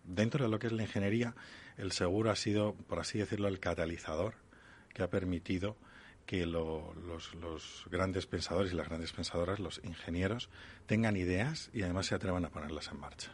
dentro 0.04 0.44
de 0.44 0.50
lo 0.50 0.58
que 0.58 0.68
es 0.68 0.72
la 0.72 0.82
ingeniería, 0.82 1.34
el 1.76 1.92
seguro 1.92 2.30
ha 2.30 2.36
sido, 2.36 2.74
por 2.74 2.98
así 2.98 3.18
decirlo, 3.18 3.48
el 3.48 3.58
catalizador 3.58 4.34
que 4.92 5.02
ha 5.02 5.10
permitido 5.10 5.76
que 6.30 6.46
lo, 6.46 6.94
los, 7.08 7.34
los, 7.34 7.87
grandes 7.90 8.25
pensadores 8.25 8.72
y 8.72 8.76
las 8.76 8.88
grandes 8.88 9.12
pensadoras, 9.12 9.58
los 9.58 9.80
ingenieros, 9.82 10.49
tengan 10.87 11.16
ideas 11.16 11.70
y 11.75 11.82
además 11.82 12.06
se 12.06 12.14
atrevan 12.14 12.44
a 12.44 12.50
ponerlas 12.50 12.87
en 12.92 13.00
marcha. 13.00 13.32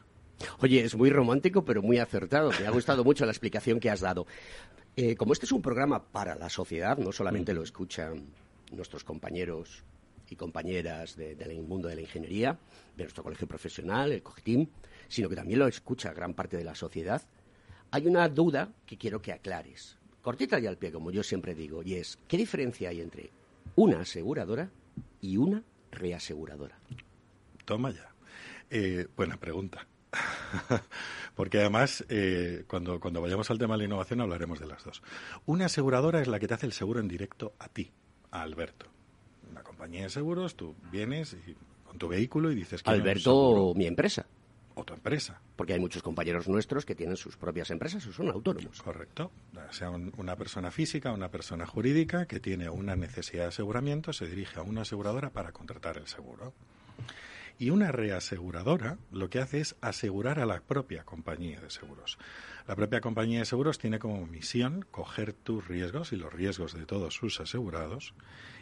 Oye, 0.61 0.81
es 0.81 0.97
muy 0.97 1.11
romántico, 1.11 1.63
pero 1.63 1.83
muy 1.83 1.99
acertado. 1.99 2.51
Me 2.59 2.67
ha 2.67 2.71
gustado 2.71 3.05
mucho 3.05 3.27
la 3.27 3.33
explicación 3.33 3.81
que 3.81 3.91
has 3.91 4.01
dado. 4.01 4.27
Eh, 4.97 5.15
como 5.15 5.35
este 5.35 5.45
es 5.45 5.53
un 5.53 5.61
programa 5.61 6.05
para 6.11 6.37
la 6.37 6.49
sociedad, 6.49 6.97
no 6.97 7.13
solamente 7.13 7.53
mm. 7.53 7.57
lo 7.57 7.63
escuchan 7.65 8.29
nuestros 8.73 9.05
compañeros 9.05 9.85
y 10.31 10.37
compañeras 10.37 11.17
de, 11.17 11.35
del 11.35 11.63
mundo 11.65 11.89
de 11.89 11.97
la 11.97 12.01
ingeniería, 12.01 12.59
de 12.97 13.05
nuestro 13.05 13.23
colegio 13.23 13.47
profesional, 13.47 14.11
el 14.11 14.23
COGTIM, 14.23 14.69
sino 15.09 15.29
que 15.29 15.37
también 15.37 15.59
lo 15.59 15.67
escucha 15.67 16.15
gran 16.15 16.33
parte 16.33 16.57
de 16.57 16.65
la 16.65 16.75
sociedad, 16.75 17.21
hay 17.91 18.07
una 18.07 18.27
duda 18.31 18.73
que 18.87 18.97
quiero 18.97 19.21
que 19.21 19.33
aclares 19.33 19.99
cortita 20.27 20.59
y 20.59 20.67
al 20.67 20.77
pie, 20.77 20.91
como 20.91 21.13
yo 21.13 21.23
siempre 21.23 21.55
digo, 21.55 21.85
y 21.85 21.95
es, 21.95 22.19
¿qué 22.27 22.37
diferencia 22.37 22.89
hay 22.89 23.01
entre 23.01 23.31
una 23.77 24.01
aseguradora 24.01 24.69
y 25.21 25.37
una 25.37 25.63
reaseguradora? 25.93 26.77
Toma 27.65 27.93
ya. 27.93 28.13
Eh, 28.69 29.07
buena 29.17 29.37
pregunta. 29.37 29.87
Porque 31.37 31.61
además, 31.61 32.05
eh, 32.09 32.65
cuando, 32.67 32.99
cuando 32.99 33.21
vayamos 33.21 33.49
al 33.53 33.59
tema 33.59 33.75
de 33.75 33.79
la 33.79 33.85
innovación, 33.85 34.21
hablaremos 34.21 34.59
de 34.59 34.67
las 34.67 34.83
dos. 34.83 35.01
Una 35.47 35.67
aseguradora 35.67 36.21
es 36.21 36.27
la 36.27 36.41
que 36.41 36.49
te 36.49 36.55
hace 36.55 36.67
el 36.67 36.73
seguro 36.73 36.99
en 36.99 37.07
directo 37.07 37.55
a 37.61 37.69
ti, 37.69 37.93
a 38.33 38.43
Alberto. 38.43 38.87
Una 39.49 39.63
compañía 39.63 40.03
de 40.03 40.11
seguros, 40.11 40.57
tú 40.57 40.75
vienes 40.91 41.37
y, 41.47 41.55
con 41.85 41.99
tu 41.99 42.09
vehículo 42.09 42.51
y 42.51 42.57
dices 42.57 42.83
que. 42.83 42.91
Alberto, 42.91 43.75
mi 43.77 43.87
empresa 43.87 44.27
o 44.77 44.85
tu 44.85 44.95
empresa. 44.95 45.41
Porque 45.57 45.73
hay 45.73 45.81
muchos 45.81 46.03
compañeros 46.03 46.49
nuestros 46.49 46.85
que 46.85 46.95
tienen 46.95 47.17
sus 47.17 47.37
propias 47.37 47.71
empresas 47.71 48.07
o 48.07 48.13
son 48.13 48.29
autónomos. 48.29 48.81
Correcto. 48.83 49.33
Sea 49.71 49.91
un, 49.91 50.13
una 50.19 50.37
persona 50.37 50.71
física, 50.71 51.13
una 51.13 51.31
persona 51.31 51.67
jurídica 51.67 52.27
que 52.27 52.41
tiene 52.41 52.69
una 52.69 52.95
necesidad 52.95 53.45
de 53.45 53.49
aseguramiento, 53.49 54.13
se 54.13 54.27
dirige 54.27 54.61
a 54.61 54.63
una 54.63 54.83
aseguradora 54.83 55.31
para 55.31 55.51
contratar 55.51 55.97
el 55.97 56.07
seguro. 56.07 56.53
Y 57.59 57.71
una 57.71 57.91
reaseguradora 57.91 58.99
lo 59.11 59.31
que 59.31 59.39
hace 59.39 59.61
es 59.61 59.77
asegurar 59.81 60.39
a 60.39 60.47
la 60.47 60.61
propia 60.61 61.05
compañía 61.05 61.61
de 61.61 61.71
seguros. 61.71 62.19
La 62.69 62.77
propia 62.77 63.01
compañía 63.01 63.39
de 63.39 63.45
seguros 63.47 63.79
tiene 63.79 63.99
como 63.99 64.27
misión 64.27 64.85
coger 64.91 65.33
tus 65.33 65.67
riesgos 65.67 66.13
y 66.13 66.17
los 66.17 66.33
riesgos 66.33 66.75
de 66.75 66.85
todos 66.85 67.15
sus 67.15 67.41
asegurados 67.41 68.13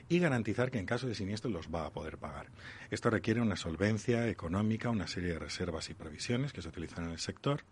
y 0.09 0.19
garantizar 0.19 0.71
que 0.71 0.79
en 0.79 0.87
caso 0.87 1.09
de 1.09 1.15
siniestro 1.15 1.51
los 1.51 1.69
va 1.69 1.87
a 1.87 1.91
poder 1.91 2.19
pagar. 2.19 2.47
Esto 2.91 3.11
requiere 3.11 3.41
una 3.41 3.57
solvencia 3.57 4.29
económica, 4.29 4.91
una 4.91 5.07
serie 5.09 5.31
de 5.31 5.39
reservas 5.39 5.91
y 5.91 5.95
provisiones 5.95 6.53
que 6.53 6.63
se 6.63 6.69
utilizan 6.69 7.07
en 7.07 7.13
el 7.13 7.19
sector. 7.19 7.63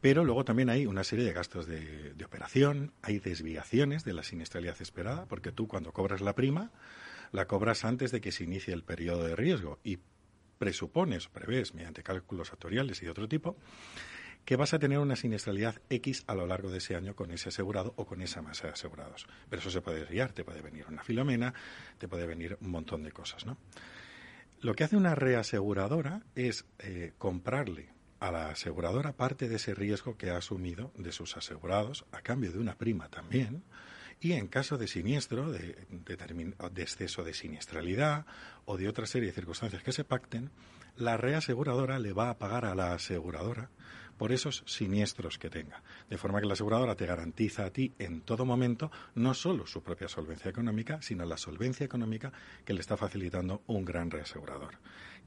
Pero 0.00 0.24
luego 0.24 0.44
también 0.46 0.70
hay 0.70 0.86
una 0.86 1.04
serie 1.04 1.26
de 1.26 1.32
gastos 1.34 1.66
de, 1.66 2.14
de 2.14 2.24
operación, 2.24 2.92
hay 3.02 3.18
desviaciones 3.18 4.04
de 4.04 4.14
la 4.14 4.22
siniestralidad 4.22 4.80
esperada, 4.80 5.26
porque 5.26 5.52
tú 5.52 5.68
cuando 5.68 5.92
cobras 5.92 6.22
la 6.22 6.34
prima, 6.34 6.70
la 7.32 7.46
cobras 7.46 7.84
antes 7.84 8.10
de 8.10 8.20
que 8.20 8.32
se 8.32 8.44
inicie 8.44 8.74
el 8.74 8.84
periodo 8.84 9.24
de 9.24 9.36
riesgo 9.36 9.78
y 9.84 9.98
presupones, 10.58 11.28
prevés, 11.28 11.74
mediante 11.74 12.02
cálculos 12.02 12.52
actuariales 12.52 13.00
y 13.02 13.06
de 13.06 13.10
otro 13.10 13.28
tipo, 13.28 13.56
que 14.44 14.56
vas 14.56 14.74
a 14.74 14.78
tener 14.78 14.98
una 14.98 15.16
siniestralidad 15.16 15.80
X 15.88 16.24
a 16.26 16.34
lo 16.34 16.46
largo 16.46 16.70
de 16.70 16.78
ese 16.78 16.96
año 16.96 17.14
con 17.14 17.30
ese 17.30 17.48
asegurado 17.50 17.94
o 17.96 18.06
con 18.06 18.20
esa 18.20 18.42
masa 18.42 18.66
de 18.66 18.72
asegurados. 18.74 19.26
Pero 19.48 19.60
eso 19.60 19.70
se 19.70 19.80
puede 19.80 20.00
desviar, 20.00 20.32
te 20.32 20.44
puede 20.44 20.60
venir 20.60 20.86
una 20.88 21.02
filomena, 21.02 21.54
te 21.98 22.08
puede 22.08 22.26
venir 22.26 22.58
un 22.60 22.70
montón 22.70 23.02
de 23.02 23.12
cosas, 23.12 23.46
¿no? 23.46 23.58
Lo 24.60 24.74
que 24.74 24.84
hace 24.84 24.96
una 24.96 25.14
reaseguradora 25.14 26.22
es 26.34 26.66
eh, 26.80 27.12
comprarle 27.16 27.88
a 28.18 28.30
la 28.30 28.50
aseguradora 28.50 29.14
parte 29.14 29.48
de 29.48 29.56
ese 29.56 29.74
riesgo 29.74 30.18
que 30.18 30.28
ha 30.28 30.36
asumido 30.36 30.92
de 30.98 31.12
sus 31.12 31.38
asegurados 31.38 32.04
a 32.12 32.20
cambio 32.20 32.52
de 32.52 32.58
una 32.58 32.76
prima 32.76 33.08
también 33.08 33.62
y 34.20 34.32
en 34.32 34.48
caso 34.48 34.76
de 34.76 34.86
siniestro, 34.86 35.50
de, 35.50 35.76
exceso 36.76 37.24
de 37.24 37.32
siniestralidad 37.32 38.26
o 38.66 38.76
de 38.76 38.88
otra 38.88 39.06
serie 39.06 39.28
de 39.28 39.34
circunstancias 39.34 39.82
que 39.82 39.92
se 39.92 40.04
pacten, 40.04 40.50
la 40.96 41.16
reaseguradora 41.16 41.98
le 41.98 42.12
va 42.12 42.28
a 42.28 42.38
pagar 42.38 42.66
a 42.66 42.74
la 42.74 42.92
aseguradora 42.92 43.70
por 44.18 44.32
esos 44.32 44.62
siniestros 44.66 45.38
que 45.38 45.48
tenga. 45.48 45.82
De 46.10 46.18
forma 46.18 46.40
que 46.40 46.46
la 46.46 46.52
aseguradora 46.52 46.94
te 46.94 47.06
garantiza 47.06 47.64
a 47.64 47.70
ti 47.70 47.94
en 47.98 48.20
todo 48.20 48.44
momento 48.44 48.90
no 49.14 49.32
solo 49.32 49.66
su 49.66 49.82
propia 49.82 50.08
solvencia 50.08 50.50
económica, 50.50 51.00
sino 51.00 51.24
la 51.24 51.38
solvencia 51.38 51.86
económica 51.86 52.30
que 52.66 52.74
le 52.74 52.80
está 52.80 52.98
facilitando 52.98 53.62
un 53.66 53.86
gran 53.86 54.10
reasegurador, 54.10 54.74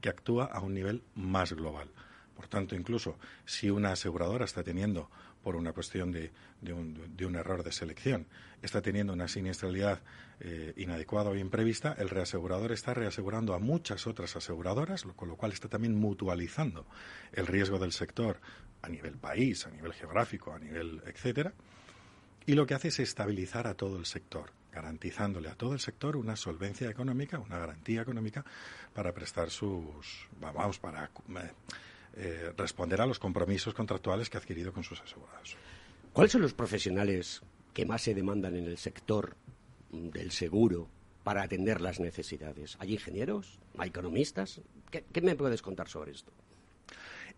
que 0.00 0.08
actúa 0.08 0.44
a 0.44 0.60
un 0.60 0.74
nivel 0.74 1.02
más 1.16 1.52
global. 1.54 1.90
Por 2.36 2.46
tanto, 2.46 2.76
incluso 2.76 3.18
si 3.44 3.70
una 3.70 3.92
aseguradora 3.92 4.44
está 4.44 4.62
teniendo, 4.62 5.10
por 5.44 5.56
una 5.56 5.72
cuestión 5.72 6.10
de, 6.10 6.32
un, 6.72 7.36
error 7.36 7.62
de 7.62 7.70
selección, 7.70 8.26
está 8.62 8.80
teniendo 8.80 9.12
una 9.12 9.28
siniestralidad 9.28 10.00
eh, 10.40 10.72
inadecuada 10.78 11.30
o 11.30 11.36
imprevista, 11.36 11.94
el 11.98 12.08
reasegurador 12.08 12.72
está 12.72 12.94
reasegurando 12.94 13.54
a 13.54 13.58
muchas 13.58 14.06
otras 14.06 14.34
aseguradoras, 14.34 15.04
con 15.14 15.28
lo 15.28 15.36
cual 15.36 15.52
está 15.52 15.68
también 15.68 15.94
mutualizando 15.94 16.86
el 17.32 17.46
riesgo 17.46 17.78
del 17.78 17.92
sector 17.92 18.40
a 18.80 18.88
nivel 18.88 19.18
país, 19.18 19.66
a 19.66 19.70
nivel 19.70 19.92
geográfico, 19.92 20.52
a 20.52 20.58
nivel 20.58 21.02
etcétera. 21.06 21.52
Y 22.46 22.54
lo 22.54 22.66
que 22.66 22.74
hace 22.74 22.88
es 22.88 22.98
estabilizar 23.00 23.66
a 23.66 23.74
todo 23.74 23.98
el 23.98 24.06
sector, 24.06 24.50
garantizándole 24.72 25.48
a 25.50 25.54
todo 25.54 25.74
el 25.74 25.80
sector 25.80 26.16
una 26.16 26.36
solvencia 26.36 26.88
económica, 26.88 27.38
una 27.38 27.58
garantía 27.58 28.00
económica 28.00 28.44
para 28.94 29.12
prestar 29.12 29.50
sus, 29.50 30.26
vamos, 30.40 30.78
para 30.78 31.10
eh, 32.16 32.52
responder 32.56 33.00
a 33.00 33.06
los 33.06 33.18
compromisos 33.18 33.74
contractuales 33.74 34.30
que 34.30 34.36
ha 34.36 34.40
adquirido 34.40 34.72
con 34.72 34.84
sus 34.84 35.00
asegurados. 35.00 35.56
¿Cuáles 36.12 36.32
son 36.32 36.42
los 36.42 36.54
profesionales 36.54 37.42
que 37.72 37.86
más 37.86 38.02
se 38.02 38.14
demandan 38.14 38.56
en 38.56 38.66
el 38.66 38.78
sector 38.78 39.36
del 39.90 40.30
seguro 40.30 40.88
para 41.24 41.42
atender 41.42 41.80
las 41.80 42.00
necesidades? 42.00 42.76
¿Hay 42.78 42.92
ingenieros? 42.92 43.58
¿Hay 43.78 43.88
economistas? 43.88 44.60
qué 44.90 45.20
me 45.22 45.34
puedes 45.34 45.60
contar 45.60 45.88
sobre 45.88 46.12
esto? 46.12 46.32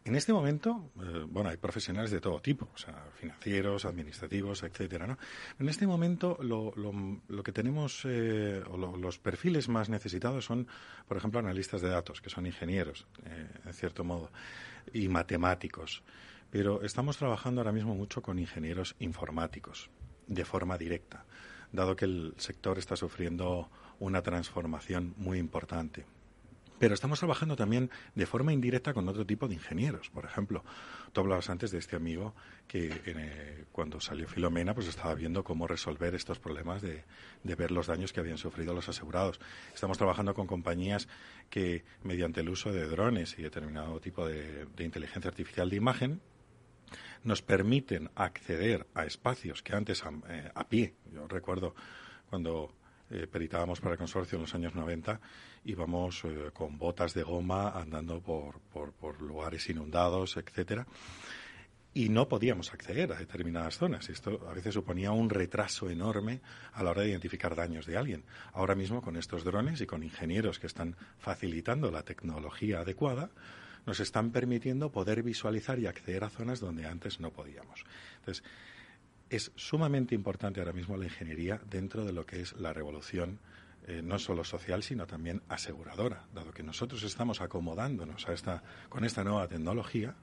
En 0.07 0.15
este 0.15 0.33
momento, 0.33 0.93
eh, 1.03 1.25
bueno, 1.29 1.51
hay 1.51 1.57
profesionales 1.57 2.13
de 2.13 2.21
todo 2.21 2.41
tipo, 2.41 2.69
o 2.73 2.79
sea, 2.79 3.09
financieros, 3.15 3.85
administrativos, 3.85 4.63
etcétera, 4.63 5.05
¿no? 5.05 5.19
En 5.59 5.69
este 5.69 5.85
momento, 5.85 6.39
lo, 6.41 6.73
lo, 6.77 7.43
que 7.43 7.51
tenemos, 7.51 8.03
eh, 8.05 8.63
o 8.71 8.77
los 8.77 9.19
perfiles 9.19 9.69
más 9.69 9.89
necesitados 9.89 10.45
son, 10.45 10.69
por 11.09 11.17
ejemplo, 11.17 11.41
analistas 11.41 11.83
de 11.83 11.89
datos, 11.89 12.21
que 12.21 12.31
son 12.31 12.47
ingenieros, 12.47 13.05
eh, 13.25 13.49
en 13.65 13.75
cierto 13.75 14.05
modo, 14.05 14.31
y 14.93 15.09
matemáticos. 15.09 16.05
Pero 16.53 16.83
estamos 16.83 17.17
trabajando 17.17 17.61
ahora 17.61 17.73
mismo 17.73 17.97
mucho 17.97 18.23
con 18.23 18.39
ingenieros 18.39 18.95
informáticos, 19.01 19.91
de 20.29 20.45
forma 20.45 20.79
directa, 20.79 21.25
dado 21.73 21.97
que 21.97 22.05
el 22.05 22.33
sector 22.37 22.79
está 22.79 22.95
sufriendo 22.95 23.69
una 23.99 24.23
transformación 24.23 25.15
muy 25.17 25.41
importante. 25.41 26.07
Pero 26.79 26.95
estamos 26.95 27.19
trabajando 27.19 27.57
también 27.57 27.91
de 28.15 28.27
forma 28.27 28.53
indirecta 28.53 28.93
con 28.93 29.09
otro 29.09 29.25
tipo 29.25 29.49
de 29.49 29.55
ingenieros. 29.55 30.11
Por 30.11 30.25
ejemplo, 30.25 30.63
tú 31.13 31.21
hablabas 31.21 31.49
antes 31.49 31.71
de 31.71 31.79
este 31.79 31.97
amigo 31.97 32.35
que 32.69 33.01
eh, 33.07 33.65
cuando 33.73 34.01
salió 34.01 34.29
Filomena 34.29 34.75
pues 34.75 34.87
estaba 34.89 35.15
viendo 35.15 35.43
cómo 35.43 35.67
resolver 35.67 36.15
estos 36.15 36.39
problemas 36.39 36.83
de, 36.83 37.05
ver 37.43 37.71
los 37.71 37.87
daños 37.87 38.13
que 38.13 38.21
habían 38.21 38.37
sufrido 38.37 38.75
los 38.75 38.89
asegurados. 38.89 39.41
Estamos 39.75 39.97
trabajando 39.97 40.35
con 40.35 40.47
compañías 40.47 41.09
que 41.49 41.85
mediante 42.03 42.41
el 42.41 42.51
uso 42.51 42.73
de 42.73 42.87
drones 42.87 43.39
y 43.39 43.43
determinado 43.43 43.99
tipo 44.01 44.27
de, 44.27 44.67
inteligencia 44.79 45.29
artificial 45.29 45.71
de 45.71 45.77
imagen 45.77 46.21
nos 47.25 47.43
permiten 47.43 48.11
acceder 48.15 48.87
a 48.95 49.05
espacios 49.05 49.63
que 49.63 49.75
antes 49.75 50.05
a, 50.05 50.11
eh, 50.29 50.51
a 50.55 50.69
pie, 50.69 50.95
yo 51.13 51.27
recuerdo 51.27 51.75
cuando 52.29 52.73
eh, 53.11 53.27
peritábamos 53.27 53.81
para 53.81 53.93
el 53.93 53.99
consorcio 53.99 54.37
en 54.37 54.43
los 54.43 54.55
años 54.55 54.75
90, 54.75 55.21
íbamos 55.65 56.25
eh, 56.25 56.51
con 56.53 56.79
botas 56.79 57.15
de 57.15 57.23
goma 57.23 57.71
andando 57.71 58.21
por, 58.21 58.61
por, 58.61 59.21
lugares 59.21 59.69
inundados, 59.69 60.37
etcétera 60.37 60.87
y 61.97 62.11
no 62.11 62.29
podíamos 62.29 62.75
acceder 62.75 63.11
a 63.11 63.19
determinadas 63.19 63.79
zonas. 63.79 64.11
Esto 64.11 64.47
a 64.51 64.53
veces 64.53 64.75
suponía 64.75 65.13
un 65.13 65.31
retraso 65.31 65.89
enorme 65.89 66.43
a 66.75 66.83
la 66.83 66.91
hora 66.91 67.01
de 67.01 67.09
identificar 67.09 67.57
daños 67.57 67.87
de 67.87 67.97
alguien. 67.97 68.23
Ahora 68.53 68.75
mismo, 68.75 69.01
con 69.01 69.17
estos 69.17 69.45
drones 69.45 69.81
y 69.81 69.87
con 69.87 70.03
ingenieros 70.03 70.59
que 70.59 70.67
están 70.67 70.95
facilitando 71.19 71.91
la 71.91 72.03
tecnología 72.03 72.81
adecuada, 72.81 73.31
nos 73.87 74.01
están 74.01 74.31
permitiendo 74.31 74.93
poder 74.93 75.23
visualizar 75.23 75.79
y 75.79 75.87
acceder 75.87 76.25
a 76.25 76.29
zonas 76.29 76.61
donde 76.61 76.85
antes 76.85 77.19
no 77.19 77.31
podíamos. 77.31 77.85
Entonces, 78.19 78.45
es 79.31 79.53
sumamente 79.57 80.15
importante 80.15 80.61
ahora 80.61 80.73
mismo 80.73 80.97
la 80.97 81.05
ingeniería 81.05 81.61
dentro 81.69 82.05
de 82.05 82.13
lo 82.13 82.27
que 82.27 82.41
es 82.41 82.53
la 82.55 82.73
revolución 82.73 83.39
eh, 83.89 84.03
no 84.03 84.19
solo 84.19 84.43
social, 84.43 84.83
sino 84.83 85.07
también 85.07 85.43
aseguradora, 85.49 86.25
dado 86.35 86.51
que 86.53 86.65
nosotros 86.65 87.03
estamos 87.05 87.41
acomodándonos 87.41 88.29
a 88.29 88.33
esta, 88.33 88.63
con 88.89 89.05
esta 89.05 89.23
nueva 89.23 89.47
tecnología 89.47 90.17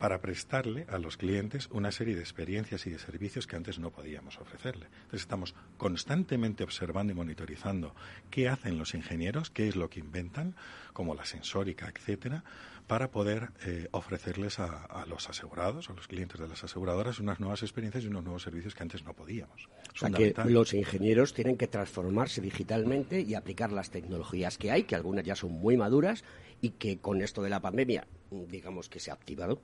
para 0.00 0.20
prestarle 0.20 0.86
a 0.88 0.98
los 0.98 1.18
clientes 1.18 1.68
una 1.70 1.92
serie 1.92 2.14
de 2.14 2.22
experiencias 2.22 2.86
y 2.86 2.90
de 2.90 2.98
servicios 2.98 3.46
que 3.46 3.56
antes 3.56 3.78
no 3.78 3.90
podíamos 3.90 4.38
ofrecerle. 4.38 4.86
Entonces 4.86 5.20
estamos 5.20 5.54
constantemente 5.76 6.64
observando 6.64 7.12
y 7.12 7.16
monitorizando 7.16 7.94
qué 8.30 8.48
hacen 8.48 8.78
los 8.78 8.94
ingenieros, 8.94 9.50
qué 9.50 9.68
es 9.68 9.76
lo 9.76 9.90
que 9.90 10.00
inventan, 10.00 10.56
como 10.94 11.14
la 11.14 11.26
sensórica, 11.26 11.92
etcétera, 11.94 12.44
para 12.90 13.12
poder 13.12 13.50
eh, 13.64 13.86
ofrecerles 13.92 14.58
a, 14.58 15.04
los 15.06 15.28
asegurados, 15.28 15.88
a 15.90 15.92
los 15.92 16.08
clientes 16.08 16.40
de 16.40 16.48
las 16.48 16.64
aseguradoras, 16.64 17.20
unas 17.20 17.38
nuevas 17.38 17.62
experiencias 17.62 18.02
y 18.02 18.08
unos 18.08 18.24
nuevos 18.24 18.42
servicios 18.42 18.74
que 18.74 18.82
antes 18.82 19.04
no 19.04 19.14
podíamos. 19.14 19.68
O 19.94 19.96
sea 19.96 20.10
que 20.10 20.34
los 20.46 20.74
ingenieros 20.74 21.32
tienen 21.32 21.56
que 21.56 21.68
transformarse 21.68 22.40
digitalmente 22.40 23.20
y 23.20 23.34
aplicar 23.34 23.70
las 23.70 23.90
tecnologías 23.90 24.58
que 24.58 24.72
hay, 24.72 24.82
que 24.82 24.96
algunas 24.96 25.24
ya 25.24 25.36
son 25.36 25.52
muy 25.52 25.76
maduras 25.76 26.24
y 26.60 26.70
que 26.70 26.98
con 26.98 27.22
esto 27.22 27.42
de 27.42 27.50
la 27.50 27.60
pandemia, 27.60 28.08
digamos 28.32 28.88
que 28.88 28.98
se 28.98 29.12
ha 29.12 29.14
activado. 29.14 29.62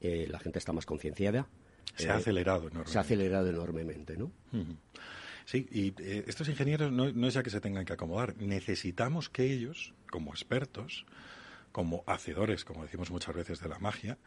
Eh, 0.00 0.28
la 0.30 0.38
gente 0.38 0.60
está 0.60 0.72
más 0.72 0.86
concienciada. 0.86 1.48
Se 1.96 2.08
ha 2.08 2.14
eh, 2.14 2.18
acelerado 2.18 2.68
enormemente. 2.68 2.92
Se 2.92 2.98
ha 2.98 3.00
acelerado 3.00 3.48
enormemente, 3.48 4.16
¿no? 4.16 4.30
Sí, 5.44 5.66
y 5.72 5.92
estos 6.28 6.48
ingenieros 6.48 6.92
no, 6.92 7.10
no, 7.10 7.26
es 7.26 7.34
ya 7.34 7.42
que 7.42 7.50
se 7.50 7.60
tengan 7.60 7.84
que 7.84 7.94
acomodar. 7.94 8.36
Necesitamos 8.36 9.28
que 9.28 9.52
ellos, 9.52 9.92
como 10.08 10.30
expertos, 10.30 11.04
como 11.72 12.04
hacedores, 12.06 12.64
como 12.64 12.82
decimos 12.84 13.10
muchas 13.10 13.34
veces 13.34 13.60
de 13.60 13.68
la 13.68 13.78
magia, 13.78 14.18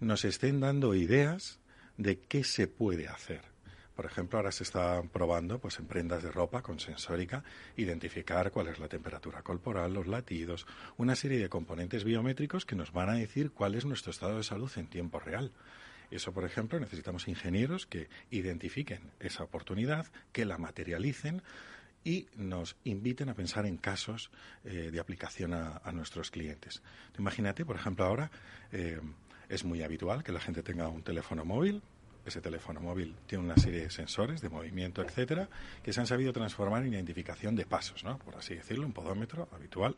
nos 0.00 0.24
estén 0.24 0.60
dando 0.60 0.94
ideas 0.94 1.60
de 1.96 2.18
qué 2.20 2.44
se 2.44 2.68
puede 2.68 3.08
hacer. 3.08 3.52
Por 3.94 4.06
ejemplo, 4.06 4.38
ahora 4.38 4.52
se 4.52 4.62
está 4.62 5.02
probando 5.02 5.58
pues, 5.58 5.78
en 5.78 5.86
prendas 5.86 6.22
de 6.22 6.32
ropa 6.32 6.62
con 6.62 6.80
sensórica 6.80 7.44
identificar 7.76 8.50
cuál 8.50 8.68
es 8.68 8.78
la 8.78 8.88
temperatura 8.88 9.42
corporal, 9.42 9.92
los 9.92 10.06
latidos, 10.06 10.66
una 10.96 11.14
serie 11.14 11.38
de 11.38 11.50
componentes 11.50 12.04
biométricos 12.04 12.64
que 12.64 12.76
nos 12.76 12.92
van 12.92 13.10
a 13.10 13.14
decir 13.14 13.50
cuál 13.50 13.74
es 13.74 13.84
nuestro 13.84 14.10
estado 14.10 14.38
de 14.38 14.44
salud 14.44 14.70
en 14.76 14.86
tiempo 14.86 15.20
real. 15.20 15.52
Eso, 16.10 16.32
por 16.32 16.44
ejemplo, 16.44 16.78
necesitamos 16.78 17.28
ingenieros 17.28 17.86
que 17.86 18.08
identifiquen 18.30 19.10
esa 19.20 19.44
oportunidad, 19.44 20.06
que 20.32 20.44
la 20.44 20.58
materialicen, 20.58 21.42
y 22.04 22.26
nos 22.36 22.76
inviten 22.84 23.28
a 23.28 23.34
pensar 23.34 23.66
en 23.66 23.76
casos 23.76 24.30
eh, 24.64 24.90
de 24.92 25.00
aplicación 25.00 25.54
a, 25.54 25.80
nuestros 25.92 26.30
clientes. 26.30 26.82
Imagínate, 27.18 27.64
por 27.64 27.76
ejemplo, 27.76 28.04
ahora 28.04 28.30
eh, 28.72 29.00
es 29.48 29.64
muy 29.64 29.82
habitual 29.82 30.24
que 30.24 30.32
la 30.32 30.40
gente 30.40 30.62
tenga 30.62 30.88
un 30.88 31.02
teléfono 31.02 31.44
móvil. 31.44 31.82
Ese 32.24 32.40
teléfono 32.40 32.80
móvil 32.80 33.14
tiene 33.26 33.44
una 33.44 33.56
serie 33.56 33.82
de 33.82 33.90
sensores 33.90 34.40
de 34.40 34.48
movimiento, 34.48 35.02
etcétera, 35.02 35.48
que 35.82 35.92
se 35.92 36.00
han 36.00 36.06
sabido 36.06 36.32
transformar 36.32 36.84
en 36.84 36.92
identificación 36.92 37.56
de 37.56 37.66
pasos, 37.66 38.04
¿no? 38.04 38.18
Por 38.18 38.36
así 38.36 38.54
decirlo, 38.54 38.86
un 38.86 38.92
podómetro 38.92 39.48
habitual, 39.52 39.96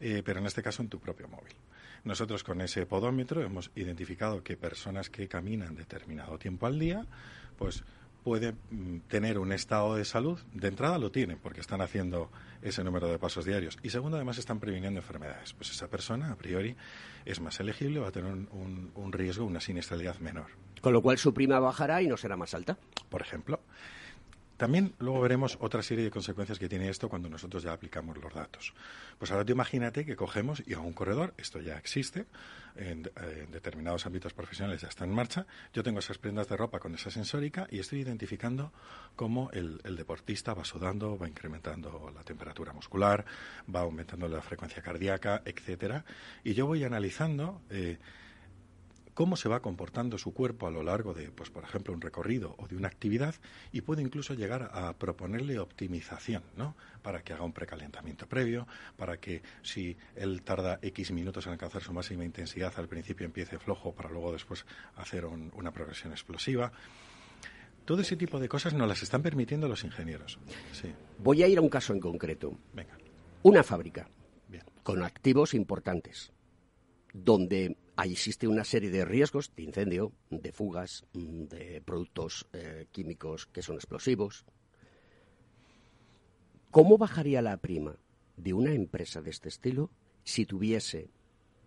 eh, 0.00 0.22
pero 0.24 0.40
en 0.40 0.46
este 0.46 0.62
caso 0.62 0.82
en 0.82 0.88
tu 0.88 0.98
propio 0.98 1.28
móvil. 1.28 1.54
Nosotros 2.02 2.44
con 2.44 2.60
ese 2.60 2.86
podómetro 2.86 3.42
hemos 3.42 3.70
identificado 3.74 4.42
que 4.42 4.56
personas 4.56 5.08
que 5.08 5.28
caminan 5.28 5.74
determinado 5.74 6.38
tiempo 6.38 6.66
al 6.66 6.78
día, 6.78 7.06
pues 7.56 7.84
puede 8.26 8.54
mm, 8.72 9.02
tener 9.06 9.38
un 9.38 9.52
estado 9.52 9.94
de 9.94 10.04
salud, 10.04 10.40
de 10.52 10.66
entrada 10.66 10.98
lo 10.98 11.12
tienen 11.12 11.38
porque 11.38 11.60
están 11.60 11.80
haciendo 11.80 12.28
ese 12.60 12.82
número 12.82 13.06
de 13.06 13.20
pasos 13.20 13.44
diarios 13.44 13.78
y 13.84 13.90
segundo 13.90 14.16
además 14.16 14.36
están 14.36 14.58
previniendo 14.58 14.98
enfermedades. 14.98 15.52
Pues 15.52 15.70
esa 15.70 15.86
persona 15.86 16.32
a 16.32 16.34
priori 16.34 16.74
es 17.24 17.38
más 17.40 17.60
elegible, 17.60 18.00
va 18.00 18.08
a 18.08 18.10
tener 18.10 18.32
un, 18.32 18.90
un 18.92 19.12
riesgo, 19.12 19.44
una 19.44 19.60
siniestralidad 19.60 20.18
menor. 20.18 20.46
Con 20.80 20.92
lo 20.92 21.02
cual 21.02 21.18
su 21.18 21.32
prima 21.32 21.60
bajará 21.60 22.02
y 22.02 22.08
no 22.08 22.16
será 22.16 22.36
más 22.36 22.52
alta. 22.52 22.76
Por 23.08 23.22
ejemplo. 23.22 23.60
También 24.56 24.94
luego 24.98 25.20
veremos 25.20 25.56
otra 25.60 25.82
serie 25.82 26.02
de 26.02 26.10
consecuencias 26.10 26.58
que 26.58 26.68
tiene 26.68 26.88
esto 26.88 27.08
cuando 27.08 27.28
nosotros 27.28 27.62
ya 27.62 27.74
aplicamos 27.74 28.16
los 28.16 28.34
datos. 28.34 28.72
Pues 29.18 29.30
ahora 29.30 29.44
tú 29.44 29.52
imagínate 29.52 30.04
que 30.04 30.16
cogemos 30.16 30.64
y 30.66 30.74
a 30.74 30.80
un 30.80 30.94
corredor, 30.94 31.32
esto 31.36 31.60
ya 31.60 31.76
existe, 31.76 32.24
en, 32.76 33.02
determinados 33.50 34.06
ámbitos 34.06 34.32
profesionales 34.32 34.82
ya 34.82 34.88
está 34.88 35.04
en 35.04 35.14
marcha, 35.14 35.46
yo 35.72 35.82
tengo 35.82 35.98
esas 35.98 36.18
prendas 36.18 36.48
de 36.48 36.56
ropa 36.56 36.78
con 36.78 36.94
esa 36.94 37.10
sensórica 37.10 37.66
y 37.70 37.78
estoy 37.78 38.00
identificando 38.00 38.72
cómo 39.14 39.50
el, 39.52 39.80
deportista 39.96 40.54
va 40.54 40.64
sudando, 40.64 41.18
va 41.18 41.28
incrementando 41.28 42.10
la 42.14 42.22
temperatura 42.22 42.72
muscular, 42.72 43.24
va 43.74 43.80
aumentando 43.80 44.28
la 44.28 44.42
frecuencia 44.42 44.82
cardíaca, 44.82 45.42
etcétera, 45.44 46.04
y 46.44 46.54
yo 46.54 46.66
voy 46.66 46.84
analizando 46.84 47.62
eh, 47.70 47.98
cómo 49.16 49.36
se 49.36 49.48
va 49.48 49.60
comportando 49.60 50.18
su 50.18 50.34
cuerpo 50.34 50.66
a 50.66 50.70
lo 50.70 50.82
largo 50.82 51.14
de, 51.14 51.30
pues, 51.30 51.48
por 51.48 51.64
ejemplo, 51.64 51.94
un 51.94 52.02
recorrido 52.02 52.54
o 52.58 52.68
de 52.68 52.76
una 52.76 52.88
actividad 52.88 53.34
y 53.72 53.80
puede 53.80 54.02
incluso 54.02 54.34
llegar 54.34 54.70
a 54.74 54.92
proponerle 54.92 55.58
optimización, 55.58 56.42
¿no? 56.54 56.76
Para 57.00 57.22
que 57.22 57.32
haga 57.32 57.42
un 57.42 57.54
precalentamiento 57.54 58.28
previo, 58.28 58.68
para 58.94 59.16
que 59.16 59.40
si 59.62 59.96
él 60.16 60.42
tarda 60.42 60.78
X 60.82 61.12
minutos 61.12 61.46
en 61.46 61.52
alcanzar 61.52 61.82
su 61.82 61.94
máxima 61.94 62.26
intensidad, 62.26 62.74
al 62.76 62.88
principio 62.88 63.24
empiece 63.24 63.58
flojo 63.58 63.94
para 63.94 64.10
luego 64.10 64.32
después 64.32 64.66
hacer 64.96 65.24
una 65.24 65.72
progresión 65.72 66.12
explosiva. 66.12 66.70
Todo 67.86 68.02
ese 68.02 68.16
tipo 68.16 68.38
de 68.38 68.50
cosas 68.50 68.74
nos 68.74 68.86
las 68.86 69.02
están 69.02 69.22
permitiendo 69.22 69.66
los 69.66 69.82
ingenieros. 69.82 70.38
Sí. 70.72 70.92
Voy 71.20 71.42
a 71.42 71.48
ir 71.48 71.56
a 71.56 71.62
un 71.62 71.70
caso 71.70 71.94
en 71.94 72.00
concreto. 72.00 72.52
Venga. 72.74 72.98
Una 73.44 73.62
fábrica 73.62 74.10
con 74.82 75.02
activos 75.02 75.54
importantes, 75.54 76.32
donde 77.14 77.78
existe 78.04 78.46
una 78.46 78.64
serie 78.64 78.90
de 78.90 79.04
riesgos 79.04 79.52
de 79.56 79.62
incendio, 79.62 80.12
de 80.30 80.52
fugas, 80.52 81.04
mm, 81.14 81.44
de 81.44 81.82
productos 81.84 82.46
eh, 82.52 82.86
químicos 82.92 83.46
que 83.46 83.62
son 83.62 83.76
explosivos. 83.76 84.44
¿Cómo 86.70 86.98
bajaría 86.98 87.40
la 87.40 87.56
prima 87.56 87.96
de 88.36 88.52
una 88.52 88.74
empresa 88.74 89.22
de 89.22 89.30
este 89.30 89.48
estilo 89.48 89.90
si 90.24 90.44
tuviese 90.44 91.08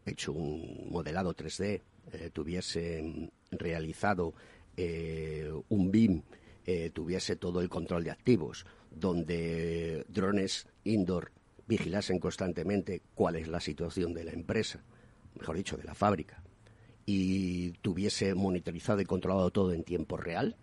hecho 0.06 0.32
un 0.32 0.90
modelado 0.92 1.34
3D, 1.34 1.82
eh, 2.12 2.30
tuviese 2.32 3.02
mm, 3.02 3.30
realizado 3.52 4.34
eh, 4.78 5.52
un 5.70 5.92
BIM, 5.92 6.22
tuviese 6.94 7.36
todo 7.36 7.62
el 7.62 7.68
control 7.68 8.04
de 8.04 8.12
activos, 8.12 8.64
donde 8.92 10.06
drones 10.08 10.68
indoor 10.84 11.32
vigilasen 11.66 12.20
constantemente 12.20 13.02
cuál 13.16 13.38
es 13.38 13.48
la 13.48 13.60
situación 13.60 14.14
de 14.14 14.24
la 14.24 14.34
empresa, 14.34 14.84
mejor 15.36 15.56
dicho, 15.56 15.78
de 15.78 15.84
la 15.84 15.96
fábrica, 15.96 16.42
y 17.06 17.72
tuviese 17.82 18.36
monitorizado 18.36 19.02
y 19.02 19.06
controlado 19.06 19.50
todo 19.52 19.74
en 19.74 19.84
tiempo 19.84 20.18
real, 20.18 20.56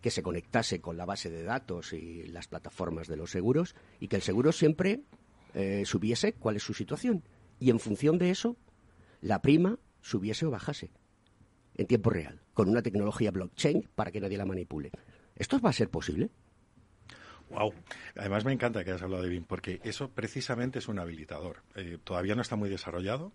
que 0.00 0.10
se 0.10 0.22
conectase 0.22 0.80
con 0.80 0.96
la 0.96 1.04
base 1.04 1.30
de 1.30 1.42
datos 1.42 1.92
y 1.92 2.24
las 2.24 2.48
plataformas 2.48 3.08
de 3.08 3.16
los 3.16 3.30
seguros, 3.30 3.74
y 4.00 4.08
que 4.08 4.16
el 4.16 4.22
seguro 4.22 4.52
siempre 4.52 5.02
eh, 5.54 5.84
subiese 5.84 6.32
cuál 6.34 6.56
es 6.56 6.62
su 6.62 6.74
situación. 6.74 7.22
Y 7.58 7.70
en 7.70 7.80
función 7.80 8.18
de 8.18 8.30
eso, 8.30 8.56
la 9.20 9.40
prima 9.42 9.78
subiese 10.02 10.46
o 10.46 10.50
bajase 10.50 10.90
en 11.76 11.86
tiempo 11.86 12.10
real, 12.10 12.40
con 12.54 12.68
una 12.68 12.82
tecnología 12.82 13.30
blockchain 13.30 13.88
para 13.94 14.10
que 14.10 14.20
nadie 14.20 14.38
la 14.38 14.46
manipule. 14.46 14.90
¿Esto 15.34 15.60
va 15.60 15.70
a 15.70 15.72
ser 15.72 15.90
posible? 15.90 16.30
Wow. 17.50 17.72
Además 18.16 18.44
me 18.44 18.52
encanta 18.52 18.82
que 18.82 18.90
hayas 18.90 19.02
hablado 19.02 19.22
de 19.22 19.28
BIM 19.28 19.44
porque 19.44 19.80
eso 19.84 20.10
precisamente 20.10 20.78
es 20.78 20.88
un 20.88 20.98
habilitador. 20.98 21.62
Eh, 21.74 21.98
todavía 22.02 22.34
no 22.34 22.42
está 22.42 22.56
muy 22.56 22.68
desarrollado, 22.68 23.32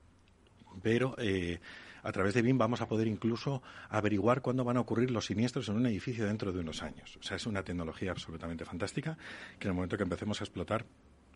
pero 0.82 1.16
eh, 1.18 1.60
a 2.04 2.12
través 2.12 2.34
de 2.34 2.42
BIM 2.42 2.58
vamos 2.58 2.82
a 2.82 2.88
poder 2.88 3.08
incluso 3.08 3.62
averiguar 3.90 4.42
cuándo 4.42 4.64
van 4.64 4.78
a 4.78 4.82
ocurrir 4.82 5.12
los 5.12 5.26
siniestros 5.26 5.70
en 5.70 5.76
un 5.76 5.86
edificio 5.86 6.26
dentro 6.26 6.52
de 6.52 6.60
unos 6.60 6.82
años. 6.84 7.18
O 7.20 7.24
sea, 7.24 7.38
es 7.38 7.46
una 7.46 7.64
tecnología 7.64 8.12
absolutamente 8.12 8.66
fantástica 8.66 9.18
que 9.60 9.68
en 9.68 9.72
el 9.72 9.76
momento 9.76 9.98
que 9.98 10.04
empecemos 10.04 10.42
a 10.42 10.44
explotar 10.44 10.86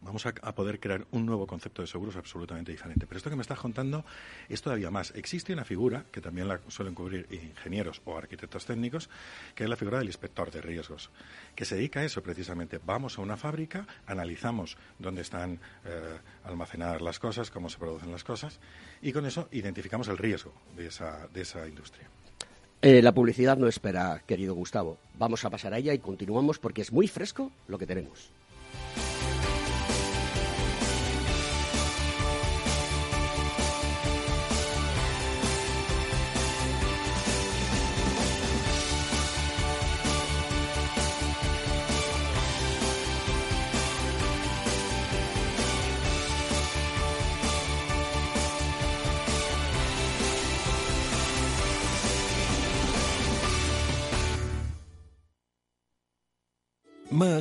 vamos 0.06 0.26
a, 0.26 0.34
poder 0.54 0.80
crear 0.80 1.06
un 1.12 1.26
nuevo 1.26 1.48
concepto 1.48 1.82
de 1.82 1.88
seguros 1.88 2.15
absolutamente 2.15 2.72
diferente. 2.72 3.08
Pero 3.08 3.18
esto 3.18 3.30
que 3.30 3.36
me 3.36 3.41
estás 3.41 3.60
contando 3.60 4.06
es 4.48 4.62
todavía 4.62 4.91
más. 4.91 5.12
Existe 5.15 5.52
una 5.52 5.65
figura, 5.65 6.06
que 6.12 6.22
también 6.22 6.48
la 6.48 6.60
suelen 6.68 6.94
cubrir 6.94 7.28
ingenieros 7.32 8.02
o 8.06 8.18
arquitectos 8.18 8.65
técnicos, 8.65 9.10
que 9.56 9.63
es 9.63 9.70
la 9.70 9.76
figura 9.76 9.98
del 9.98 10.08
inspector 10.08 10.52
de 10.52 10.62
riesgos, 10.62 11.10
que 11.56 11.65
se 11.65 11.76
dedica 11.76 12.02
a 12.02 12.06
eso 12.06 12.22
precisamente. 12.22 12.80
Vamos 12.86 13.18
a 13.18 13.22
una 13.22 13.36
fábrica, 13.36 13.88
analizamos 14.06 14.78
dónde 15.00 15.22
están 15.22 15.60
eh, 15.86 16.20
almacenadas 16.46 17.02
las 17.02 17.20
cosas, 17.20 17.50
cómo 17.50 17.70
se 17.70 17.80
producen 17.80 18.12
las 18.12 18.24
cosas, 18.24 18.60
y 19.02 19.12
con 19.12 19.26
eso 19.26 19.50
identificamos 19.52 20.08
el 20.08 20.18
riesgo 20.18 20.54
de 20.78 20.88
esa, 20.88 21.28
de 21.34 21.41
esa 21.41 21.68
industria. 21.68 22.08
Eh, 22.82 23.02
la 23.02 23.13
publicidad 23.13 23.58
no 23.58 23.68
espera, 23.68 24.22
querido 24.28 24.54
Gustavo. 24.54 25.00
Vamos 25.18 25.44
a 25.44 25.50
pasar 25.50 25.74
a 25.74 25.80
ella 25.80 25.94
y 25.94 26.00
continuamos 26.00 26.60
porque 26.60 26.84
es 26.84 26.91
muy 26.91 27.08
fresco 27.08 27.52
lo 27.68 27.80
que 27.80 27.88
tenemos. 27.88 28.30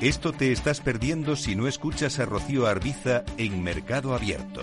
Esto 0.00 0.32
te 0.32 0.50
estás 0.50 0.80
perdiendo 0.80 1.36
si 1.36 1.54
no 1.54 1.68
escuchas 1.68 2.20
a 2.20 2.24
Rocío 2.24 2.66
Arbiza 2.66 3.22
en 3.36 3.62
Mercado 3.62 4.14
Abierto. 4.14 4.62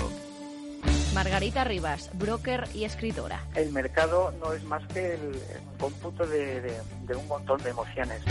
Margarita 1.14 1.64
Rivas, 1.64 2.10
broker 2.14 2.68
y 2.74 2.86
escritora. 2.86 3.44
El 3.54 3.72
mercado 3.72 4.34
no 4.40 4.54
es 4.54 4.64
más 4.64 4.82
que 4.88 5.14
el 5.14 5.40
cómputo 5.80 6.26
de, 6.26 6.74
un 7.16 7.28
montón 7.28 7.62
de 7.62 7.70
emociones. 7.70 8.24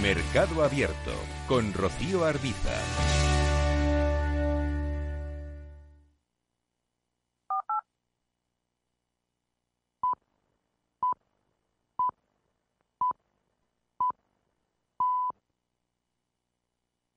Mercado 0.00 0.62
Abierto 0.62 1.10
con 1.48 1.72
Rocío 1.72 2.24
Arbiza. 2.24 2.70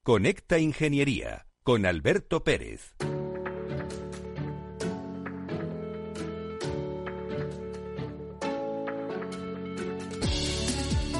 Conecta 0.06 0.60
Ingeniería 0.60 1.48
con 1.64 1.84
Alberto 1.84 2.44
Pérez. 2.44 2.94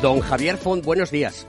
Don 0.01 0.21
Javier 0.21 0.57
Font, 0.57 0.85
buenos 0.85 1.11
días. 1.11 1.49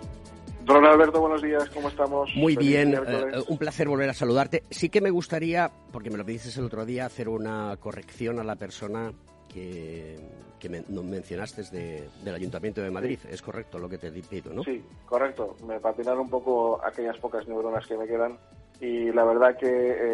Don 0.65 0.84
Alberto, 0.84 1.21
buenos 1.21 1.43
días, 1.43 1.69
¿cómo 1.69 1.89
estamos? 1.89 2.32
Muy 2.36 2.56
bien, 2.56 2.95
eh, 2.95 3.43
un 3.47 3.60
placer 3.60 3.88
volver 3.88 4.10
a 4.10 4.15
saludarte. 4.15 4.63
Sí 4.71 4.89
que 4.89 5.00
me 5.00 5.12
gustaría, 5.12 5.69
porque 5.91 6.10
me 6.10 6.17
lo 6.17 6.23
dices 6.23 6.58
el 6.58 6.65
otro 6.65 6.88
día, 6.88 7.06
hacer 7.06 7.30
una 7.30 7.78
corrección 7.78 8.39
a 8.39 8.43
la 8.43 8.56
persona 8.56 9.13
que, 9.57 10.19
que 10.59 10.69
mencionaste 10.69 11.63
del 11.71 12.35
Ayuntamiento 12.35 12.81
de 12.81 12.91
Madrid. 12.91 13.19
Es 13.29 13.41
correcto 13.41 13.79
lo 13.79 13.89
que 13.89 13.97
te 13.97 14.11
pido, 14.11 14.53
¿no? 14.53 14.63
Sí, 14.63 14.83
correcto. 15.05 15.55
Me 15.65 15.79
patinaron 15.79 16.21
un 16.21 16.29
poco 16.29 16.79
aquellas 16.83 17.17
pocas 17.17 17.47
neuronas 17.47 17.85
que 17.87 17.97
me 17.97 18.07
quedan 18.07 18.37
y 18.79 19.11
la 19.11 19.23
verdad 19.23 19.57
que 19.57 19.67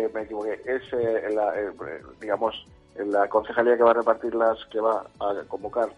eh, 0.05 0.09
me 0.13 0.21
equivoqué. 0.21 0.61
Es, 0.65 0.83
eh, 0.93 1.29
la, 1.33 1.59
eh, 1.59 1.71
digamos, 2.19 2.65
la 2.95 3.27
concejalía 3.27 3.77
que 3.77 3.83
va 3.83 3.91
a 3.91 3.95
repartir 3.95 4.35
las, 4.35 4.57
que 4.71 4.79
va 4.79 5.05
a 5.19 5.43
convocar 5.47 5.89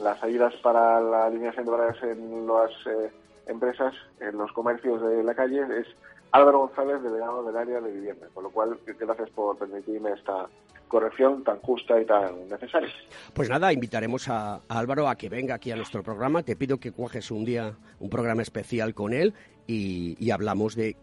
las 0.00 0.22
ayudas 0.22 0.54
para 0.62 1.00
la 1.00 1.26
alineación 1.26 1.64
de 1.64 1.70
barreras 1.70 2.02
en 2.02 2.46
las 2.46 2.70
empresas, 3.46 3.94
en 4.20 4.38
los 4.38 4.52
comercios 4.52 5.02
de 5.02 5.22
la 5.22 5.34
calle, 5.34 5.60
es 5.80 5.86
Álvaro 6.30 6.60
González, 6.60 7.02
delegado 7.02 7.42
del 7.44 7.56
área 7.56 7.80
de 7.80 7.90
vivienda. 7.90 8.26
Con 8.32 8.44
lo 8.44 8.50
cual, 8.50 8.78
gracias 8.98 9.28
por 9.30 9.58
permitirme 9.58 10.12
esta 10.12 10.46
corrección 10.92 11.42
tan 11.42 11.58
justa 11.60 11.98
y 11.98 12.04
tan 12.04 12.48
necesaria. 12.48 12.90
Pues 13.32 13.48
nada, 13.48 13.72
invitaremos 13.72 14.28
a, 14.28 14.60
Álvaro 14.68 15.08
a 15.08 15.16
que 15.16 15.30
venga 15.30 15.54
aquí 15.54 15.70
a 15.70 15.76
nuestro 15.76 16.02
programa. 16.02 16.42
Te 16.42 16.54
pido 16.54 16.78
que 16.78 16.92
cuajes 16.92 17.30
un 17.30 17.46
día 17.46 17.72
un 17.98 18.10
programa 18.10 18.42
especial 18.42 18.92
con 18.92 19.14
él 19.14 19.32
y, 19.66 20.30
hablamos 20.30 20.76
de 20.76 20.96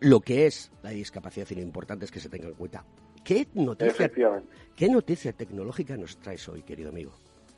lo 0.00 0.20
que 0.20 0.46
es 0.46 0.72
la 0.82 0.90
discapacidad 0.90 1.46
y 1.50 1.54
lo 1.54 1.62
importante 1.62 2.04
es 2.04 2.10
que 2.10 2.18
se 2.18 2.28
tenga 2.28 2.48
en 2.48 2.54
cuenta. 2.54 2.84
¿Qué 3.22 3.46
noticia, 3.54 4.10
¿Qué 4.74 4.88
noticia 4.88 5.32
tecnológica 5.32 5.96
nos 5.96 6.16
traes 6.18 6.48
hoy, 6.48 6.62
querido 6.62 6.90
amigo? 6.90 7.12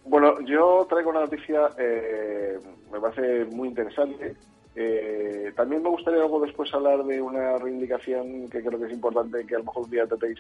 Bueno, 0.05 0.39
yo 0.43 0.87
traigo 0.87 1.09
una 1.09 1.21
noticia, 1.21 1.71
eh, 1.79 2.59
me 2.93 3.01
parece 3.01 3.47
muy 3.47 3.69
interesante. 3.69 4.37
Eh, 4.77 5.53
también 5.55 5.83
me 5.83 5.89
gustaría 5.89 6.19
luego 6.21 6.41
después 6.41 6.73
hablar 6.75 7.05
de 7.05 7.23
una 7.23 7.59
reivindicación 7.59 8.49
que 8.49 8.63
creo 8.63 8.79
que 8.79 8.87
es 8.87 8.93
importante 8.93 9.47
que 9.47 9.55
a 9.55 9.59
lo 9.59 9.65
mejor 9.65 9.85
un 9.85 9.91
día 9.91 10.07
tratéis 10.07 10.39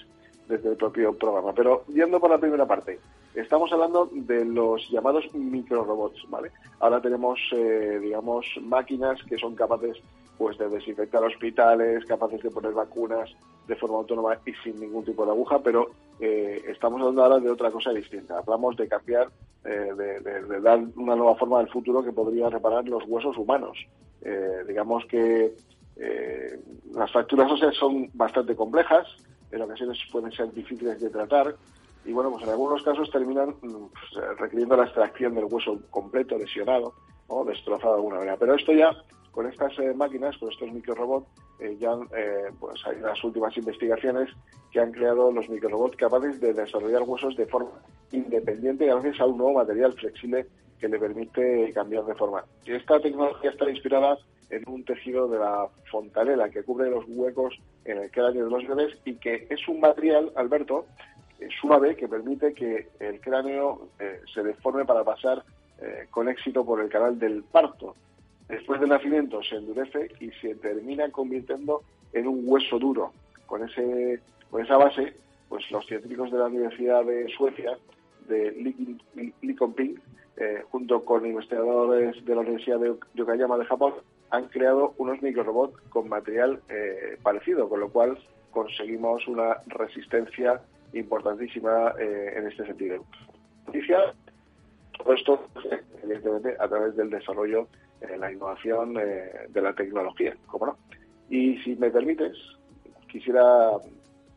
desde 0.48 0.70
el 0.70 0.76
propio 0.76 1.16
programa. 1.16 1.52
Pero 1.54 1.84
yendo 1.88 2.18
por 2.20 2.30
la 2.30 2.38
primera 2.38 2.66
parte, 2.66 2.98
estamos 3.34 3.72
hablando 3.72 4.08
de 4.12 4.44
los 4.44 4.88
llamados 4.90 5.32
microrobots, 5.34 6.28
¿vale? 6.28 6.50
Ahora 6.80 7.00
tenemos, 7.00 7.38
eh, 7.52 7.98
digamos, 8.02 8.46
máquinas 8.62 9.22
que 9.22 9.38
son 9.38 9.54
capaces 9.54 9.98
pues 10.36 10.58
de 10.58 10.68
desinfectar 10.68 11.22
hospitales, 11.22 12.04
capaces 12.04 12.42
de 12.42 12.50
poner 12.50 12.72
vacunas 12.72 13.30
de 13.66 13.76
forma 13.76 13.98
autónoma 13.98 14.38
y 14.44 14.52
sin 14.62 14.78
ningún 14.78 15.04
tipo 15.04 15.24
de 15.24 15.32
aguja, 15.32 15.58
pero 15.60 15.90
eh, 16.20 16.62
estamos 16.68 17.00
hablando 17.00 17.22
ahora 17.22 17.38
de 17.38 17.50
otra 17.50 17.70
cosa 17.70 17.92
distinta. 17.92 18.38
Hablamos 18.38 18.76
de 18.76 18.88
cambiar, 18.88 19.28
eh, 19.64 19.90
de, 19.96 20.60
dar 20.60 20.80
una 20.96 21.16
nueva 21.16 21.36
forma 21.36 21.58
del 21.58 21.68
futuro 21.68 22.02
que 22.02 22.12
podría 22.12 22.50
reparar 22.50 22.86
los 22.88 23.04
huesos 23.06 23.36
humanos. 23.36 23.78
Eh, 24.22 24.64
digamos 24.66 25.04
que 25.06 25.54
las 26.92 27.10
fracturas 27.12 27.50
óseas 27.52 27.76
son 27.76 28.10
bastante 28.14 28.56
complejas, 28.56 29.06
en 29.52 29.62
ocasiones 29.62 29.96
pueden 30.10 30.32
ser 30.32 30.52
difíciles 30.52 31.00
de 31.00 31.08
tratar 31.08 31.54
y 32.04 32.12
bueno, 32.12 32.32
pues 32.32 32.42
en 32.42 32.50
algunos 32.50 32.82
casos 32.82 33.08
terminan 33.10 33.50
mm, 33.62 33.86
pues, 33.92 34.38
requiriendo 34.38 34.76
la 34.76 34.84
extracción 34.84 35.34
del 35.34 35.44
hueso 35.44 35.78
completo, 35.90 36.36
lesionado 36.36 36.94
o 37.28 37.44
destrozado 37.44 37.92
de 37.92 37.98
alguna 37.98 38.16
manera. 38.16 38.36
Pero 38.36 38.54
esto 38.54 38.72
ya 38.72 38.90
con 39.34 39.46
estas 39.46 39.76
eh, 39.80 39.92
máquinas, 39.94 40.38
con 40.38 40.50
estos 40.50 40.72
microrobots, 40.72 41.26
eh, 41.58 41.76
ya 41.80 41.92
eh, 42.16 42.50
pues 42.60 42.80
hay 42.86 42.98
unas 42.98 43.22
últimas 43.24 43.56
investigaciones 43.56 44.30
que 44.70 44.78
han 44.78 44.92
creado 44.92 45.32
los 45.32 45.48
microrobots 45.48 45.96
capaces 45.96 46.40
de 46.40 46.54
desarrollar 46.54 47.02
huesos 47.02 47.36
de 47.36 47.46
forma 47.46 47.70
independiente 48.12 48.86
gracias 48.86 49.20
a 49.20 49.26
un 49.26 49.38
nuevo 49.38 49.54
material 49.54 49.92
flexible 49.94 50.46
que 50.78 50.88
le 50.88 51.00
permite 51.00 51.72
cambiar 51.72 52.04
de 52.04 52.14
forma. 52.14 52.44
Y 52.64 52.72
esta 52.72 53.00
tecnología 53.00 53.50
está 53.50 53.68
inspirada 53.68 54.16
en 54.50 54.62
un 54.68 54.84
tejido 54.84 55.26
de 55.26 55.38
la 55.38 55.66
fontanela 55.90 56.48
que 56.48 56.62
cubre 56.62 56.88
los 56.90 57.04
huecos 57.08 57.58
en 57.84 57.98
el 57.98 58.10
cráneo 58.12 58.44
de 58.44 58.50
los 58.50 58.66
bebés 58.68 58.96
y 59.04 59.16
que 59.16 59.48
es 59.50 59.66
un 59.66 59.80
material, 59.80 60.30
Alberto, 60.36 60.86
suave 61.60 61.96
que 61.96 62.06
permite 62.06 62.54
que 62.54 62.88
el 63.00 63.20
cráneo 63.20 63.88
se 64.32 64.42
deforme 64.42 64.84
para 64.84 65.02
pasar 65.02 65.42
con 66.10 66.28
éxito 66.28 66.64
por 66.64 66.80
el 66.80 66.88
canal 66.88 67.18
del 67.18 67.42
parto 67.42 67.94
después 68.48 68.80
del 68.80 68.90
nacimiento 68.90 69.42
se 69.42 69.56
endurece 69.56 70.10
y 70.20 70.30
se 70.40 70.54
termina 70.56 71.10
convirtiendo 71.10 71.82
en 72.12 72.28
un 72.28 72.42
hueso 72.44 72.78
duro. 72.78 73.12
Con, 73.46 73.62
ese, 73.68 74.20
con 74.50 74.64
esa 74.64 74.76
base, 74.76 75.14
pues 75.48 75.70
los 75.70 75.86
científicos 75.86 76.30
de 76.30 76.38
la 76.38 76.46
Universidad 76.46 77.04
de 77.04 77.28
Suecia, 77.36 77.76
de 78.28 78.52
Likonping, 79.42 80.00
eh, 80.36 80.62
junto 80.70 81.04
con 81.04 81.24
investigadores 81.26 82.24
de 82.24 82.34
la 82.34 82.40
Universidad 82.40 82.80
de 82.80 82.94
Yokohama 83.14 83.58
de 83.58 83.66
Japón, 83.66 83.94
han 84.30 84.48
creado 84.48 84.94
unos 84.98 85.22
microrobots 85.22 85.78
con 85.90 86.08
material 86.08 86.60
eh, 86.68 87.18
parecido, 87.22 87.68
con 87.68 87.80
lo 87.80 87.88
cual 87.90 88.18
conseguimos 88.50 89.26
una 89.28 89.58
resistencia 89.66 90.60
importantísima 90.92 91.94
eh, 91.98 92.34
en 92.36 92.48
este 92.48 92.66
sentido. 92.66 93.04
Todo 94.98 95.12
esto, 95.12 95.48
evidentemente, 96.02 96.56
a 96.58 96.68
través 96.68 96.96
del 96.96 97.10
desarrollo 97.10 97.68
la 98.18 98.32
innovación 98.32 98.96
eh, 98.98 99.48
de 99.48 99.62
la 99.62 99.72
tecnología, 99.74 100.36
¿cómo 100.46 100.66
no? 100.66 100.76
Y 101.28 101.58
si 101.58 101.74
me 101.76 101.90
permites, 101.90 102.36
quisiera 103.10 103.70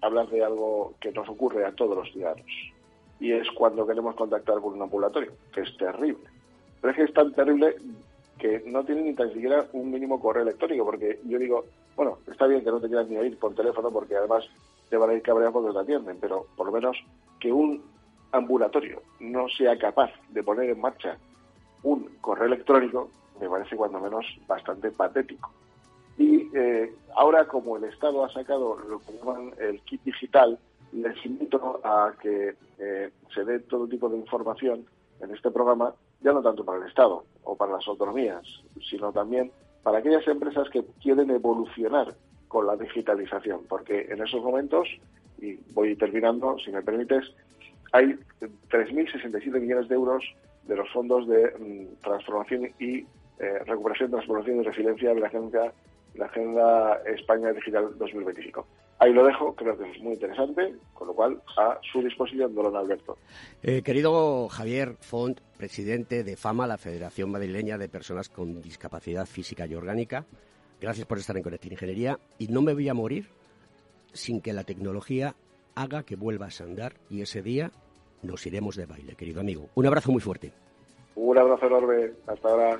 hablar 0.01 0.27
de 0.29 0.43
algo 0.43 0.93
que 0.99 1.11
nos 1.11 1.27
ocurre 1.29 1.65
a 1.65 1.71
todos 1.71 1.97
los 1.97 2.11
ciudadanos. 2.11 2.45
Y 3.19 3.31
es 3.31 3.49
cuando 3.51 3.87
queremos 3.87 4.15
contactar 4.15 4.59
con 4.61 4.73
un 4.73 4.81
ambulatorio, 4.81 5.31
que 5.53 5.61
es 5.61 5.77
terrible. 5.77 6.23
Pero 6.79 6.91
es 6.91 6.97
que 6.97 7.03
es 7.03 7.13
tan 7.13 7.33
terrible 7.33 7.75
que 8.37 8.63
no 8.67 8.83
tiene 8.85 9.01
ni 9.01 9.13
tan 9.13 9.33
siquiera 9.33 9.65
un 9.73 9.89
mínimo 9.89 10.19
correo 10.19 10.43
electrónico, 10.43 10.85
porque 10.85 11.19
yo 11.25 11.39
digo, 11.39 11.65
bueno, 11.95 12.19
está 12.31 12.45
bien 12.45 12.63
que 12.63 12.71
no 12.71 12.79
te 12.79 12.87
quieras 12.87 13.07
ni 13.09 13.17
oír 13.17 13.37
por 13.37 13.55
teléfono, 13.55 13.91
porque 13.91 14.15
además 14.15 14.45
te 14.89 14.97
van 14.97 15.09
a 15.09 15.13
ir 15.13 15.21
cabreados 15.21 15.53
cuando 15.53 15.73
te 15.73 15.79
atienden, 15.79 16.17
pero 16.21 16.45
por 16.55 16.67
lo 16.67 16.71
menos 16.71 16.97
que 17.39 17.51
un 17.51 17.83
ambulatorio 18.31 19.01
no 19.19 19.47
sea 19.49 19.77
capaz 19.77 20.11
de 20.29 20.43
poner 20.43 20.69
en 20.69 20.79
marcha 20.79 21.17
un 21.83 22.09
correo 22.21 22.47
electrónico, 22.47 23.09
me 23.39 23.49
parece 23.49 23.75
cuando 23.75 23.99
menos 23.99 24.25
bastante 24.47 24.91
patético. 24.91 25.51
Y 26.17 26.49
eh, 26.55 26.93
ahora 27.15 27.45
como 27.47 27.77
el 27.77 27.83
Estado 27.85 28.25
ha 28.25 28.29
sacado 28.29 28.77
lo 28.77 28.99
que 28.99 29.13
llaman 29.13 29.53
el 29.59 29.81
kit 29.81 30.03
digital, 30.03 30.57
les 30.91 31.25
invito 31.25 31.79
a 31.83 32.13
que 32.19 32.55
eh, 32.79 33.11
se 33.33 33.45
dé 33.45 33.59
todo 33.59 33.87
tipo 33.87 34.09
de 34.09 34.17
información 34.17 34.85
en 35.19 35.33
este 35.33 35.51
programa, 35.51 35.93
ya 36.21 36.33
no 36.33 36.41
tanto 36.41 36.63
para 36.63 36.79
el 36.79 36.87
Estado 36.87 37.23
o 37.43 37.55
para 37.55 37.73
las 37.73 37.87
autonomías, 37.87 38.43
sino 38.89 39.11
también 39.11 39.51
para 39.83 39.99
aquellas 39.99 40.27
empresas 40.27 40.69
que 40.69 40.83
quieren 41.01 41.29
evolucionar 41.29 42.15
con 42.47 42.65
la 42.65 42.75
digitalización, 42.75 43.61
porque 43.67 44.07
en 44.09 44.21
esos 44.21 44.41
momentos, 44.41 44.87
y 45.39 45.55
voy 45.73 45.95
terminando, 45.95 46.57
si 46.59 46.71
me 46.71 46.81
permites, 46.81 47.25
hay 47.91 48.17
3.067 48.69 49.59
millones 49.59 49.87
de 49.87 49.95
euros 49.95 50.23
de 50.63 50.75
los 50.75 50.89
fondos 50.91 51.27
de 51.27 51.51
mm, 51.57 52.03
transformación 52.03 52.71
y 52.79 53.05
eh, 53.39 53.59
recuperación, 53.65 54.11
transformación 54.11 54.61
y 54.61 54.63
resiliencia 54.63 55.13
de 55.13 55.19
la 55.19 55.27
agenda, 55.27 55.73
la 56.15 56.25
agenda 56.25 57.01
España 57.05 57.51
Digital 57.53 57.97
2025. 57.97 58.65
Ahí 58.99 59.13
lo 59.13 59.23
dejo, 59.23 59.53
creo 59.53 59.77
que 59.77 59.91
es 59.91 60.01
muy 60.01 60.13
interesante, 60.13 60.75
con 60.93 61.07
lo 61.07 61.13
cual 61.13 61.39
a 61.55 61.79
su 61.91 62.01
disposición, 62.01 62.55
don 62.55 62.75
Alberto. 62.75 63.17
Eh, 63.61 63.83
querido 63.83 64.47
Javier 64.49 64.95
Font, 64.99 65.39
presidente 65.55 66.23
de 66.23 66.35
FAMA, 66.35 66.65
la 66.65 66.79
Federación 66.79 67.29
Madrileña 67.29 67.77
de 67.77 67.89
Personas 67.89 68.29
con 68.29 68.59
Discapacidad 68.61 69.27
Física 69.27 69.67
y 69.67 69.75
Orgánica, 69.75 70.25
gracias 70.81 71.05
por 71.05 71.19
estar 71.19 71.37
en 71.37 71.43
Conectar 71.43 71.71
Ingeniería 71.71 72.19
y 72.39 72.47
no 72.47 72.63
me 72.63 72.73
voy 72.73 72.89
a 72.89 72.95
morir 72.95 73.29
sin 74.13 74.41
que 74.41 74.53
la 74.53 74.63
tecnología 74.63 75.35
haga 75.75 76.01
que 76.01 76.15
vuelvas 76.15 76.59
a 76.59 76.63
andar 76.63 76.93
y 77.07 77.21
ese 77.21 77.43
día 77.43 77.71
nos 78.23 78.45
iremos 78.47 78.75
de 78.75 78.87
baile, 78.87 79.15
querido 79.15 79.41
amigo. 79.41 79.69
Un 79.75 79.85
abrazo 79.85 80.11
muy 80.11 80.21
fuerte. 80.21 80.53
Un 81.15 81.37
abrazo 81.37 81.67
enorme. 81.67 82.11
Hasta 82.27 82.49
ahora. 82.49 82.79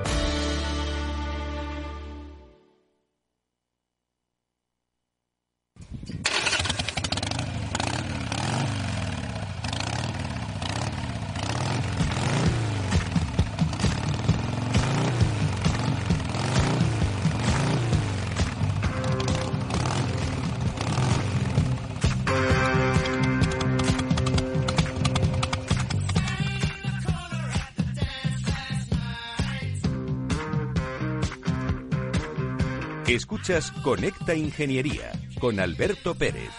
Escuchas 33.15 33.71
Conecta 33.83 34.33
Ingeniería 34.33 35.11
con 35.39 35.59
Alberto 35.59 36.15
Pérez. 36.15 36.51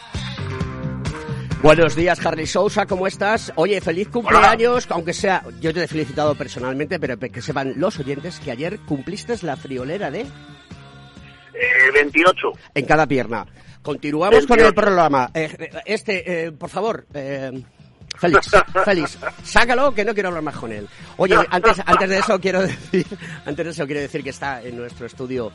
Buenos 1.63 1.97
días, 1.97 2.25
Harry 2.27 2.47
Sousa, 2.47 2.85
¿cómo 2.85 3.07
estás? 3.07 3.53
Oye, 3.57 3.81
feliz 3.81 4.09
cumpleaños, 4.09 4.87
aunque 4.91 5.15
sea, 5.15 5.45
yo 5.61 5.73
te 5.73 5.85
he 5.85 5.89
felicitado 5.89 6.35
personalmente, 6.35 7.01
pero 7.01 7.19
que 7.19 7.41
sepan 7.41 7.75
los 7.77 7.99
oyentes 8.01 8.39
que 8.39 8.51
ayer 8.51 8.81
cumpliste 8.81 9.35
la 9.43 9.57
friolera 9.57 10.11
de... 10.11 10.21
Eh, 10.21 11.91
28. 11.95 12.35
En 12.75 12.85
cada 12.85 13.07
pierna. 13.07 13.47
Continuamos 13.81 14.47
con 14.47 14.61
el 14.61 14.75
programa. 14.75 15.31
Eh, 15.33 15.71
este, 15.87 16.47
eh, 16.47 16.53
por 16.53 16.69
favor, 16.69 17.07
eh, 17.15 17.63
Félix, 18.19 18.51
Félix, 18.85 19.19
sácalo 19.43 19.95
que 19.95 20.05
no 20.05 20.13
quiero 20.13 20.29
hablar 20.29 20.43
más 20.43 20.57
con 20.57 20.71
él. 20.71 20.87
Oye, 21.17 21.37
antes, 21.51 21.81
antes 21.87 22.09
de 22.11 22.19
eso 22.19 22.39
quiero 22.41 22.61
decir, 22.61 23.07
antes 23.47 23.65
de 23.65 23.71
eso 23.71 23.87
quiero 23.87 24.03
decir 24.03 24.23
que 24.23 24.31
está 24.31 24.63
en 24.63 24.77
nuestro 24.77 25.07
estudio 25.07 25.51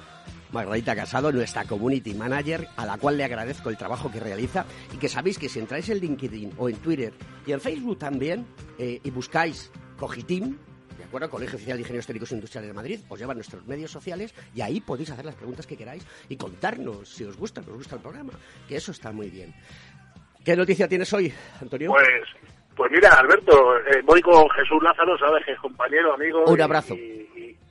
Margarita 0.52 0.96
Casado, 0.96 1.32
nuestra 1.32 1.66
community 1.66 2.14
manager, 2.14 2.68
a 2.76 2.86
la 2.86 2.98
cual 2.98 3.18
le 3.18 3.24
agradezco 3.24 3.70
el 3.70 3.78
trabajo 3.78 4.12
que 4.12 4.20
realiza 4.20 4.66
y 4.94 4.98
que 4.98 5.10
sabéis 5.10 5.38
que 5.38 5.50
si 5.50 5.60
entráis 5.60 5.90
en 5.90 6.00
LinkedIn 6.00 6.54
o 6.58 6.70
en 6.70 6.78
Twitter 6.78 7.14
y 7.46 7.52
en 7.52 7.62
Facebook 7.62 8.00
también 8.00 8.46
eh, 8.78 9.00
y 9.04 9.10
buscáis 9.12 9.72
Cogitim, 9.98 10.58
¿de 10.98 11.04
acuerdo? 11.04 11.30
Colegio 11.30 11.56
Oficial 11.56 11.78
de 11.78 11.82
Ingenieros 11.82 12.08
Técnicos 12.08 12.32
Industriales 12.32 12.70
de 12.70 12.74
Madrid, 12.74 13.00
os 13.10 13.20
llevan 13.20 13.38
nuestros 13.38 13.66
medios 13.66 13.92
sociales 13.92 14.34
y 14.54 14.62
ahí 14.62 14.80
podéis 14.80 15.10
hacer 15.10 15.26
las 15.26 15.36
preguntas 15.36 15.66
que 15.66 15.76
queráis 15.76 16.06
y 16.30 16.38
contarnos 16.38 17.10
si 17.10 17.24
os 17.24 17.38
gusta, 17.38 17.62
os 17.62 17.68
gusta 17.68 17.96
el 17.96 18.02
programa, 18.02 18.34
que 18.68 18.76
eso 18.76 18.92
está 18.92 19.12
muy 19.12 19.30
bien. 19.30 19.54
¿Qué 20.44 20.56
noticia 20.56 20.88
tienes 20.88 21.12
hoy, 21.12 21.34
Antonio? 21.62 21.92
Pues, 21.92 22.08
pues 22.76 22.92
mira, 22.92 23.12
Alberto, 23.16 23.78
eh, 23.80 24.02
voy 24.06 24.22
con 24.22 24.50
Jesús 24.52 24.82
Lázaro, 24.82 25.18
sabes 25.18 25.44
que 25.46 25.52
es 25.52 25.60
compañero, 25.60 26.14
amigo. 26.14 26.46
Un 26.46 26.62
abrazo. 26.62 26.94
Y, 26.94 27.28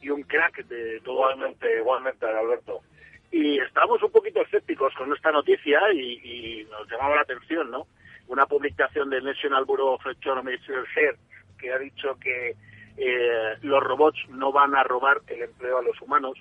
y 0.06 0.10
un 0.10 0.22
crack 0.22 0.64
de 0.66 1.00
todo. 1.00 1.14
Igualmente, 1.14 1.78
igualmente, 1.78 2.26
Alberto. 2.26 2.80
Y 3.32 3.58
estamos 3.58 4.00
un 4.02 4.12
poquito 4.12 4.40
escépticos 4.40 4.94
con 4.94 5.12
esta 5.12 5.32
noticia 5.32 5.80
y, 5.92 6.64
nos 6.70 6.88
llamaba 6.88 7.16
la 7.16 7.22
atención, 7.22 7.70
¿no? 7.70 7.86
Una 8.28 8.46
publicación 8.46 9.10
del 9.10 9.24
National 9.24 9.64
Bureau 9.64 9.88
of 9.94 10.04
Research 10.04 11.18
que 11.58 11.72
ha 11.72 11.78
dicho 11.78 12.16
que 12.20 12.54
eh, 12.96 13.56
los 13.62 13.82
robots 13.82 14.18
no 14.28 14.52
van 14.52 14.74
a 14.76 14.84
robar 14.84 15.22
el 15.26 15.42
empleo 15.42 15.78
a 15.78 15.82
los 15.82 16.00
humanos, 16.00 16.38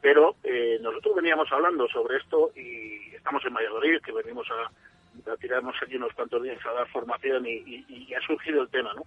pero 0.00 0.36
eh, 0.44 0.78
nosotros 0.80 1.16
veníamos 1.16 1.50
hablando 1.50 1.88
sobre 1.88 2.18
esto 2.18 2.50
y 2.54 3.14
estamos 3.14 3.44
en 3.44 3.54
Valladolid, 3.54 4.00
que 4.02 4.12
venimos 4.12 4.46
a, 4.50 5.36
tirarnos 5.36 5.74
aquí 5.82 5.96
unos 5.96 6.12
cuantos 6.14 6.42
días 6.42 6.64
a 6.64 6.72
dar 6.72 6.88
formación 6.88 7.44
y 7.46 8.14
ha 8.14 8.20
surgido 8.26 8.62
el 8.62 8.68
tema, 8.70 8.92
¿no? 8.94 9.04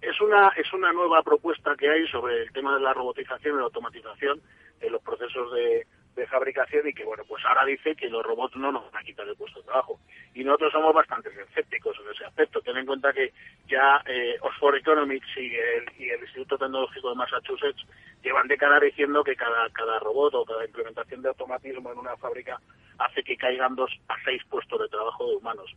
Es 0.00 0.20
una 0.20 0.48
es 0.56 0.72
una 0.72 0.92
nueva 0.92 1.22
propuesta 1.22 1.74
que 1.76 1.90
hay 1.90 2.06
sobre 2.08 2.42
el 2.42 2.52
tema 2.52 2.74
de 2.74 2.80
la 2.80 2.94
robotización 2.94 3.54
y 3.54 3.58
la 3.58 3.64
automatización 3.64 4.40
en 4.80 4.92
los 4.92 5.02
procesos 5.02 5.52
de, 5.52 5.86
fabricación 6.28 6.86
y 6.86 6.92
que 6.92 7.02
bueno 7.02 7.24
pues 7.26 7.42
ahora 7.46 7.64
dice 7.64 7.96
que 7.96 8.10
los 8.10 8.22
robots 8.22 8.54
no 8.54 8.70
nos 8.70 8.84
van 8.92 9.02
a 9.02 9.04
quitar 9.04 9.26
el 9.26 9.36
puesto 9.36 9.60
de 9.60 9.64
trabajo. 9.64 9.98
Y 10.34 10.44
nosotros 10.44 10.70
somos 10.70 10.94
bastante 10.94 11.30
escépticos 11.30 11.96
en 11.98 12.10
ese 12.12 12.26
aspecto. 12.26 12.60
Ten 12.60 12.76
en 12.76 12.84
cuenta 12.84 13.10
que 13.14 13.32
ya 13.66 14.02
eh, 14.06 14.36
Oxford 14.42 14.76
Economics 14.76 15.26
y 15.38 15.54
el, 15.56 15.90
y 15.98 16.10
el 16.10 16.20
Instituto 16.20 16.58
Tecnológico 16.58 17.08
de 17.08 17.16
Massachusetts 17.16 17.86
llevan 18.22 18.48
décadas 18.48 18.82
diciendo 18.82 19.24
que 19.24 19.34
cada 19.34 19.70
cada 19.70 19.98
robot 19.98 20.34
o 20.34 20.44
cada 20.44 20.62
implementación 20.66 21.22
de 21.22 21.30
automatismo 21.30 21.90
en 21.90 21.98
una 21.98 22.14
fábrica 22.18 22.60
hace 22.98 23.22
que 23.22 23.38
caigan 23.38 23.74
dos 23.74 23.90
a 24.08 24.14
seis 24.22 24.42
puestos 24.50 24.78
de 24.78 24.88
trabajo 24.88 25.26
de 25.26 25.36
humanos 25.36 25.74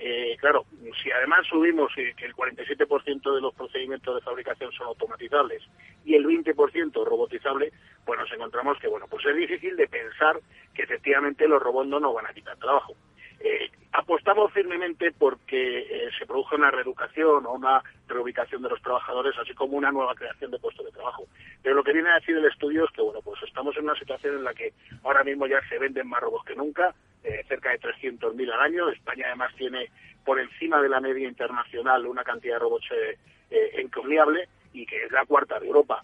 eh, 0.00 0.36
claro, 0.38 0.64
si 1.02 1.10
además 1.10 1.46
subimos 1.48 1.92
que 1.94 2.24
el 2.24 2.34
47% 2.34 3.34
de 3.34 3.40
los 3.40 3.52
procedimientos 3.54 4.14
de 4.14 4.20
fabricación 4.20 4.70
son 4.72 4.86
automatizables 4.86 5.62
y 6.04 6.14
el 6.14 6.24
20% 6.24 7.04
robotizable, 7.04 7.72
pues 8.04 8.18
nos 8.18 8.32
encontramos 8.32 8.78
que, 8.78 8.86
bueno, 8.86 9.06
pues 9.08 9.26
es 9.26 9.36
difícil 9.36 9.76
de 9.76 9.88
pensar 9.88 10.40
que 10.72 10.82
efectivamente 10.82 11.48
los 11.48 11.60
robots 11.60 11.88
no 11.88 11.98
nos 11.98 12.14
van 12.14 12.26
a 12.26 12.32
quitar 12.32 12.56
trabajo. 12.58 12.94
Eh, 13.40 13.70
apostamos 13.92 14.52
firmemente 14.52 15.12
porque 15.12 15.80
eh, 15.80 16.10
se 16.18 16.26
produzca 16.26 16.56
una 16.56 16.70
reeducación 16.70 17.46
o 17.46 17.52
una 17.52 17.82
reubicación 18.06 18.62
de 18.62 18.68
los 18.68 18.82
trabajadores, 18.82 19.34
así 19.38 19.54
como 19.54 19.76
una 19.76 19.90
nueva 19.90 20.14
creación 20.14 20.50
de 20.50 20.58
puestos 20.58 20.86
de 20.86 20.92
trabajo. 20.92 21.26
Pero 21.62 21.74
lo 21.74 21.84
que 21.84 21.92
viene 21.92 22.10
a 22.10 22.14
decir 22.14 22.36
el 22.36 22.44
estudio 22.44 22.84
es 22.84 22.90
que, 22.92 23.02
bueno, 23.02 23.20
pues 23.22 23.42
estamos 23.42 23.76
en 23.76 23.84
una 23.84 23.98
situación 23.98 24.36
en 24.36 24.44
la 24.44 24.54
que 24.54 24.72
ahora 25.04 25.24
mismo 25.24 25.46
ya 25.46 25.60
se 25.68 25.78
venden 25.78 26.08
más 26.08 26.20
robots 26.20 26.46
que 26.46 26.56
nunca, 26.56 26.94
eh, 27.24 27.44
cerca 27.48 27.70
de 27.70 27.80
300.000 27.80 28.52
al 28.52 28.60
año. 28.60 28.88
España 28.88 29.26
además 29.26 29.54
tiene 29.56 29.90
por 30.24 30.38
encima 30.38 30.80
de 30.80 30.88
la 30.88 31.00
media 31.00 31.28
internacional 31.28 32.06
una 32.06 32.24
cantidad 32.24 32.54
de 32.54 32.60
robots 32.60 32.86
eh, 32.92 33.70
encomiable 33.74 34.48
y 34.72 34.86
que 34.86 35.04
es 35.04 35.10
la 35.10 35.24
cuarta 35.26 35.58
de 35.58 35.66
Europa. 35.66 36.02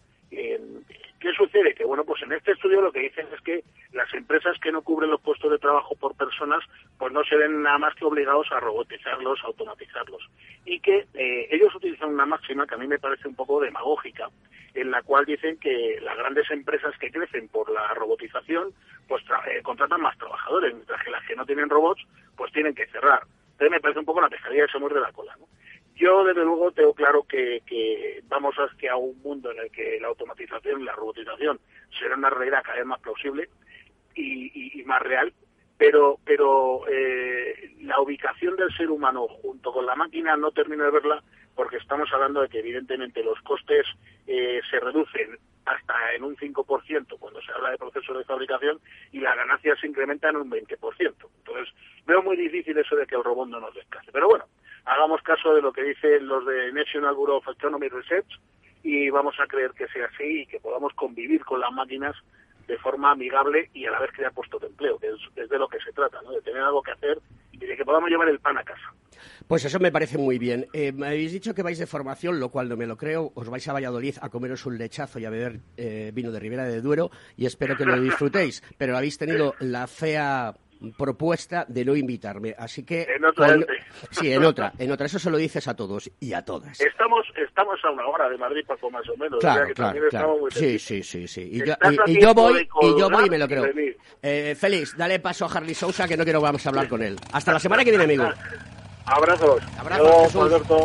¿Qué 1.25 1.33
sucede? 1.33 1.73
Que 1.75 1.87
bueno, 1.87 2.05
pues 2.05 2.21
en 2.21 2.33
este 2.33 2.53
estudio 2.53 2.83
lo 2.83 2.93
que 2.93 3.01
dicen 3.01 3.27
es 3.33 3.41
que 3.41 3.65
las 3.95 4.13
empresas 4.13 4.59
que 4.61 4.71
no 4.71 4.83
cubren 4.83 5.09
los 5.09 5.23
puestos 5.23 5.51
de 5.51 5.59
trabajo 5.59 5.95
por 5.95 6.15
personas, 6.15 6.63
pues 6.99 7.15
no 7.15 7.25
se 7.25 7.35
ven 7.35 7.63
nada 7.63 7.79
más 7.79 7.95
que 7.95 8.05
obligados 8.05 8.47
a 8.53 8.61
robotizarlos, 8.61 9.41
a 9.43 9.47
automatizarlos. 9.47 10.23
Y 10.67 10.81
que 10.81 11.07
eh, 11.15 11.49
ellos 11.51 11.75
utilizan 11.75 12.11
una 12.11 12.27
máxima 12.27 12.67
que 12.67 12.75
a 12.75 12.77
mí 12.77 12.87
me 12.87 12.99
parece 12.99 13.27
un 13.27 13.35
poco 13.35 13.59
demagógica, 13.59 14.29
en 14.75 14.91
la 14.91 15.01
cual 15.01 15.25
dicen 15.25 15.59
que 15.59 15.99
las 16.03 16.15
grandes 16.19 16.51
empresas 16.51 16.95
que 16.99 17.11
crecen 17.11 17.49
por 17.49 17.71
la 17.71 17.95
robotización, 17.95 18.75
pues 19.09 19.25
eh, 19.47 19.63
contratan 19.63 20.03
más 20.03 20.19
trabajadores, 20.19 20.75
mientras 20.75 21.03
que 21.03 21.11
las 21.11 21.25
que 21.25 21.37
no 21.37 21.47
tienen 21.47 21.71
robots, 21.71 22.05
pues 22.37 22.53
tienen 22.53 22.75
que 22.75 22.87
cerrar. 22.89 23.23
Entonces 23.53 23.71
me 23.71 23.81
parece 23.81 24.01
un 24.01 24.05
poco 24.05 24.21
la 24.21 24.29
pescadilla 24.29 24.67
de 24.67 24.69
se 24.69 24.79
de 24.79 25.01
la 25.01 25.13
cola. 25.13 25.35
Yo, 25.97 26.25
desde 26.25 26.45
luego, 26.45 26.73
tengo 26.73 26.93
claro 26.93 27.23
que, 27.23 27.63
vamos 28.27 28.55
hacia 28.57 28.97
un 28.97 29.21
mundo 29.23 29.53
en 29.53 29.61
el 29.61 29.71
que 29.71 29.99
la 30.01 30.09
automatización 30.09 30.81
y 30.81 30.85
la 30.85 30.93
robotización 30.93 31.61
será 31.99 32.17
una 32.17 32.31
realidad 32.31 32.63
cada 32.65 32.79
vez 32.79 32.87
más 32.87 33.01
plausible 33.01 33.49
y, 34.15 34.83
más 34.87 35.01
real, 35.03 35.33
pero, 35.79 36.19
pero 36.25 36.83
eh, 36.89 37.75
la 37.83 38.01
ubicación 38.01 38.57
del 38.57 38.75
ser 38.77 38.91
humano 38.91 39.27
junto 39.43 39.73
con 39.73 39.87
la 39.87 39.95
máquina 39.95 40.37
no 40.37 40.51
termino 40.51 40.85
de 40.85 40.91
verla 40.91 41.23
porque 41.55 41.77
estamos 41.77 42.13
hablando 42.13 42.43
de 42.43 42.49
que, 42.49 42.59
evidentemente, 42.59 43.23
los 43.23 43.41
costes 43.43 43.87
eh, 44.27 44.61
se 44.71 44.81
reducen 44.81 45.39
hasta 45.65 45.95
en 46.15 46.25
un 46.25 46.37
5% 46.37 47.19
cuando 47.19 47.41
se 47.41 47.53
habla 47.53 47.71
de 47.71 47.79
procesos 47.79 48.19
de 48.19 48.25
fabricación 48.25 48.81
y 49.13 49.21
las 49.21 49.37
ganancias 49.37 49.79
se 49.81 49.87
incrementan 49.87 50.35
en 50.35 50.43
un 50.43 50.51
20%. 50.51 50.69
Entonces, 51.01 51.75
veo 52.07 52.23
muy 52.23 52.37
difícil 52.37 52.77
eso 52.77 52.97
de 52.97 53.07
que 53.07 53.15
el 53.15 53.25
robot 53.25 53.49
no 53.49 53.61
nos 53.61 53.75
descase. 53.75 54.11
Pero 54.13 54.29
bueno, 54.29 54.45
hagamos 54.85 55.23
caso 55.23 55.55
de 55.55 55.63
lo 55.63 55.73
que 55.73 55.83
dicen 55.83 56.27
los 56.27 56.45
de 56.47 56.73
National 56.73 57.15
Bureau 57.15 57.39
of 57.39 57.49
Economic 57.49 57.93
Research 57.93 58.41
y 58.83 59.09
vamos 59.11 59.35
a 59.41 59.47
creer 59.47 59.73
que 59.73 59.89
sea 59.89 60.07
así 60.07 60.43
y 60.43 60.47
que 60.47 60.61
podamos 60.61 60.93
convivir 60.95 61.45
con 61.45 61.61
las 61.61 61.73
máquinas 61.73 62.15
de 62.67 62.79
forma 62.79 63.13
amigable 63.13 63.71
y 63.75 63.87
a 63.87 63.91
la 63.91 64.01
vez 64.01 64.11
crear 64.13 64.33
puestos 64.33 64.61
de 64.61 64.69
empleo, 64.69 64.99
que 64.99 65.09
es, 65.09 65.49
de 65.49 65.59
lo 65.59 65.69
que 65.69 65.79
se 65.81 65.93
trata, 65.93 66.21
¿no? 66.23 66.33
de 66.33 66.43
tener 66.43 66.63
algo 66.63 66.83
que 66.83 66.93
hacer 66.93 67.19
y 67.53 67.59
de 67.59 67.77
que 67.77 67.85
podamos 67.85 68.11
llevar 68.11 68.29
el 68.29 68.41
pan 68.41 68.59
a 68.59 68.65
casa. 68.65 68.93
Pues 69.47 69.65
eso 69.65 69.79
me 69.79 69.93
parece 69.93 70.19
muy 70.19 70.39
bien. 70.39 70.67
Eh, 70.73 70.93
me 70.93 71.07
habéis 71.09 71.33
dicho 71.33 71.55
que 71.55 71.63
vais 71.63 71.79
de 71.79 71.87
formación, 71.87 72.41
lo 72.41 72.51
cual 72.51 72.69
no 72.69 72.77
me 72.77 72.87
lo 72.87 72.97
creo. 72.97 73.33
Os 73.35 73.49
vais 73.49 73.67
a 73.69 73.73
Valladolid 73.73 74.17
a 74.21 74.29
comeros 74.29 74.67
un 74.67 74.79
lechazo 74.79 75.19
y 75.19 75.25
a 75.25 75.31
beber 75.31 75.61
eh, 75.77 76.11
vino 76.15 76.33
de 76.33 76.41
Ribera 76.41 76.65
de 76.65 76.81
Duero 76.81 77.11
y 77.37 77.47
espero 77.47 77.77
que 77.77 77.85
lo 77.85 78.01
disfrutéis. 78.01 78.63
Pero 78.77 78.97
habéis 78.97 79.19
tenido 79.19 79.55
la 79.61 79.87
fea 79.87 80.55
propuesta 80.97 81.65
de 81.69 81.85
no 81.85 81.97
invitarme. 81.97 82.55
Así 82.57 82.85
que. 82.85 83.03
En 83.03 83.25
otra. 83.25 83.57
Sí, 84.11 84.33
en 84.33 84.45
otra, 84.45 84.73
en 84.79 84.91
otra. 84.91 85.07
Eso 85.07 85.19
se 85.19 85.31
lo 85.31 85.37
dices 85.37 85.67
a 85.69 85.75
todos 85.75 86.11
y 86.21 86.33
a 86.33 86.45
todas. 86.45 86.81
Estamos, 86.81 87.27
estamos 87.37 87.79
a 87.85 87.91
una 87.91 88.07
hora 88.07 88.29
de 88.29 88.39
Madrid, 88.39 88.65
Paco, 88.67 88.91
más 88.91 89.09
o 89.09 89.17
menos. 89.17 89.39
Claro, 89.41 89.67
claro, 89.75 90.01
claro. 90.11 90.39
Sí, 90.51 90.79
sí, 90.79 91.03
sí, 91.03 91.27
sí. 91.29 91.49
Y 91.53 91.67
yo, 91.67 91.75
y, 92.07 92.21
yo 92.21 92.35
voy, 92.35 92.69
y 92.83 92.99
yo 92.99 93.09
voy 93.11 93.27
y 93.27 93.31
me 93.31 93.39
lo 93.39 93.49
creo. 93.49 93.65
Eh, 94.23 94.55
Félix, 94.59 94.97
dale 94.97 95.21
paso 95.21 95.47
a 95.47 95.49
Harley 95.49 95.75
Sousa, 95.75 96.09
que 96.09 96.17
no 96.17 96.25
quiero 96.25 96.41
vamos 96.41 96.65
a 96.67 96.69
hablar 96.69 96.89
con 96.89 97.03
él. 97.03 97.17
Hasta 97.33 97.53
la 97.53 97.59
semana 97.61 97.85
que 97.85 97.91
viene, 97.91 98.05
amigo. 98.05 98.29
Abrazos. 99.07 99.63
Abrazos, 99.79 100.37
Alberto. 100.37 100.85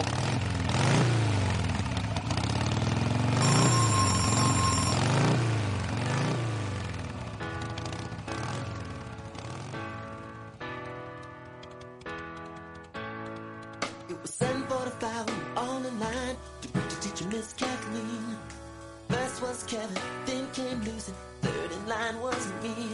Kevin, 19.69 20.01
then 20.25 20.49
came 20.51 20.81
Lucy. 20.81 21.13
Third 21.41 21.71
in 21.71 21.87
line 21.87 22.19
was 22.21 22.51
me. 22.63 22.89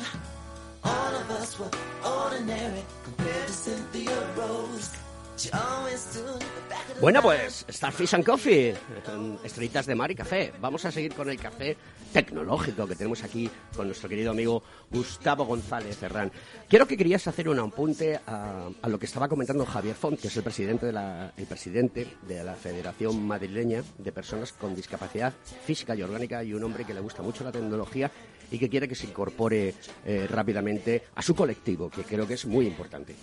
All 0.84 1.16
of 1.16 1.32
us 1.32 1.58
were 1.58 1.72
ordinary 2.06 2.84
compared 3.06 3.48
to 3.48 3.54
Cynthia 3.54 4.30
Rose. 4.36 4.92
Bueno, 7.02 7.22
pues 7.22 7.66
Starfish 7.70 8.16
and 8.16 8.26
Coffee, 8.26 8.70
eh, 8.70 8.76
estrellitas 9.44 9.86
de 9.86 9.96
mar 9.96 10.10
y 10.12 10.16
café. 10.16 10.54
Vamos 10.62 10.86
a 10.86 10.92
seguir 10.92 11.14
con 11.14 11.30
el 11.30 11.38
café 11.38 11.76
tecnológico 12.14 12.88
que 12.88 12.96
tenemos 12.96 13.24
aquí 13.24 13.50
con 13.76 13.88
nuestro 13.88 14.08
querido 14.08 14.32
amigo 14.32 14.64
Gustavo 14.90 15.46
González 15.46 15.98
Ferrán. 15.98 16.32
Quiero 16.70 16.88
que 16.88 16.96
querías 16.96 17.28
hacer 17.28 17.50
un 17.50 17.60
apunte 17.60 18.20
a, 18.26 18.70
a 18.82 18.90
lo 18.90 18.98
que 18.98 19.06
estaba 19.06 19.28
comentando 19.28 19.66
Javier 19.66 19.96
Font, 19.96 20.20
que 20.20 20.30
es 20.30 20.38
el 20.38 20.44
presidente 20.44 20.86
de 20.86 20.94
la, 20.94 21.34
el 21.36 21.46
presidente 21.46 22.08
de 22.28 22.44
la 22.44 22.56
Federación 22.56 23.28
Madrileña 23.28 23.84
de 23.98 24.12
Personas 24.14 24.54
con 24.54 24.74
Discapacidad 24.74 25.34
Física 25.66 25.96
y 25.96 26.02
Orgánica 26.02 26.44
y 26.44 26.54
un 26.54 26.64
hombre 26.64 26.86
que 26.86 26.94
le 26.94 27.02
gusta 27.02 27.22
mucho 27.22 27.44
la 27.44 27.52
tecnología 27.52 28.10
y 28.50 28.58
que 28.58 28.70
quiere 28.70 28.88
que 28.88 28.96
se 28.96 29.08
incorpore 29.08 29.74
eh, 30.06 30.28
rápidamente 30.30 31.04
a 31.16 31.22
su 31.22 31.36
colectivo, 31.36 31.90
que 31.90 32.04
creo 32.04 32.28
que 32.28 32.36
es 32.36 32.46
muy 32.46 32.68
importante. 32.68 33.16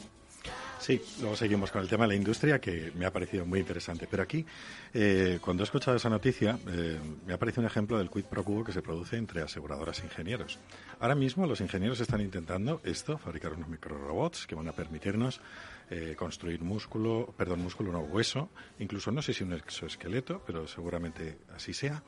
Sí, 0.82 1.00
luego 1.20 1.36
seguimos 1.36 1.70
con 1.70 1.80
el 1.80 1.88
tema 1.88 2.06
de 2.06 2.08
la 2.08 2.14
industria, 2.16 2.60
que 2.60 2.90
me 2.96 3.06
ha 3.06 3.12
parecido 3.12 3.46
muy 3.46 3.60
interesante. 3.60 4.08
Pero 4.10 4.24
aquí, 4.24 4.44
eh, 4.92 5.38
cuando 5.40 5.62
he 5.62 5.64
escuchado 5.64 5.96
esa 5.96 6.10
noticia, 6.10 6.58
eh, 6.66 6.98
me 7.24 7.32
ha 7.32 7.38
parecido 7.38 7.60
un 7.60 7.68
ejemplo 7.68 7.98
del 7.98 8.10
quid 8.10 8.24
pro 8.24 8.42
quo 8.42 8.64
que 8.64 8.72
se 8.72 8.82
produce 8.82 9.16
entre 9.16 9.42
aseguradoras 9.42 10.00
e 10.00 10.06
ingenieros. 10.06 10.58
Ahora 10.98 11.14
mismo 11.14 11.46
los 11.46 11.60
ingenieros 11.60 12.00
están 12.00 12.20
intentando 12.20 12.80
esto, 12.82 13.16
fabricar 13.16 13.52
unos 13.52 13.68
microrobots 13.68 14.44
que 14.48 14.56
van 14.56 14.66
a 14.66 14.72
permitirnos 14.72 15.40
eh, 15.88 16.16
construir 16.18 16.62
músculo, 16.62 17.32
perdón, 17.36 17.60
músculo 17.60 17.92
no, 17.92 18.00
hueso, 18.00 18.48
incluso 18.80 19.12
no 19.12 19.22
sé 19.22 19.34
si 19.34 19.44
un 19.44 19.52
exoesqueleto, 19.52 20.42
pero 20.44 20.66
seguramente 20.66 21.38
así 21.54 21.74
sea. 21.74 22.02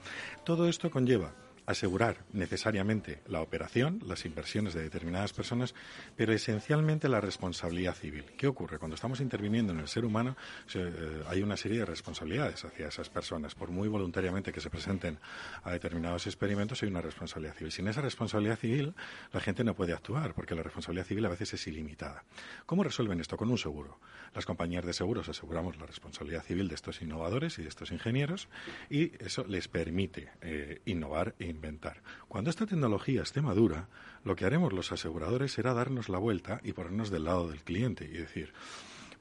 Todo 0.45 0.69
esto 0.69 0.91
conlleva 0.91 1.33
asegurar 1.67 2.25
necesariamente 2.33 3.21
la 3.27 3.41
operación, 3.41 4.01
las 4.07 4.25
inversiones 4.25 4.75
de 4.75 4.83
determinadas 4.83 5.33
personas, 5.33 5.75
pero 6.17 6.33
esencialmente 6.33 7.09
la 7.09 7.21
responsabilidad 7.21 7.95
civil. 7.95 8.25
¿Qué 8.37 8.47
ocurre? 8.47 8.79
Cuando 8.79 8.95
estamos 8.95 9.21
interviniendo 9.21 9.73
en 9.73 9.81
el 9.81 9.89
ser 9.89 10.05
humano, 10.05 10.37
eh, 10.75 11.23
hay 11.27 11.43
una 11.43 11.57
serie 11.57 11.79
de 11.79 11.87
responsabilidades 11.87 12.65
hacia 12.65 12.89
esas 12.89 13.09
personas. 13.09 13.55
Por 13.55 13.71
muy 13.71 13.89
voluntariamente 13.89 14.53
que 14.53 14.61
se 14.61 14.71
presenten 14.71 15.19
a 15.63 15.73
determinados 15.73 16.27
experimentos, 16.27 16.83
hay 16.83 16.89
una 16.89 17.01
responsabilidad 17.01 17.55
civil. 17.55 17.73
Sin 17.73 17.89
esa 17.89 18.03
responsabilidad 18.03 18.59
civil, 18.59 18.95
la 19.33 19.41
gente 19.41 19.65
no 19.65 19.75
puede 19.75 19.93
actuar, 19.93 20.35
porque 20.35 20.55
la 20.55 20.63
responsabilidad 20.63 21.07
civil 21.07 21.25
a 21.25 21.31
veces 21.31 21.55
es 21.55 21.67
ilimitada. 21.67 22.25
¿Cómo 22.67 22.85
resuelven 22.85 23.21
esto? 23.21 23.37
Con 23.37 23.51
un 23.51 23.59
seguro. 23.59 24.01
Las 24.35 24.45
compañías 24.47 24.85
de 24.85 24.93
seguros 24.93 25.29
aseguramos 25.29 25.77
la 25.79 25.87
responsabilidad 25.87 26.43
civil 26.43 26.69
de 26.69 26.75
estos 26.75 27.01
innovadores 27.01 27.59
y 27.59 27.63
de 27.63 27.69
estos 27.69 27.91
ingenieros, 27.93 28.49
y 28.91 29.13
eso 29.25 29.45
les 29.47 29.69
permite 29.69 30.31
eh, 30.41 30.83
innovar 30.85 31.35
e 31.39 31.54
inventar. 31.55 32.03
Cuando 32.29 32.51
esta 32.51 32.67
tecnología 32.67 33.23
esté 33.23 33.41
madura, 33.41 33.89
lo 34.25 34.37
que 34.37 34.45
haremos 34.45 34.73
los 34.73 34.93
aseguradores 34.93 35.53
será 35.53 35.75
darnos 35.75 36.09
la 36.09 36.19
vuelta 36.19 36.61
y 36.63 36.73
ponernos 36.73 37.11
del 37.11 37.25
lado 37.25 37.49
del 37.49 37.63
cliente 37.63 38.05
y 38.05 38.17
decir, 38.17 38.53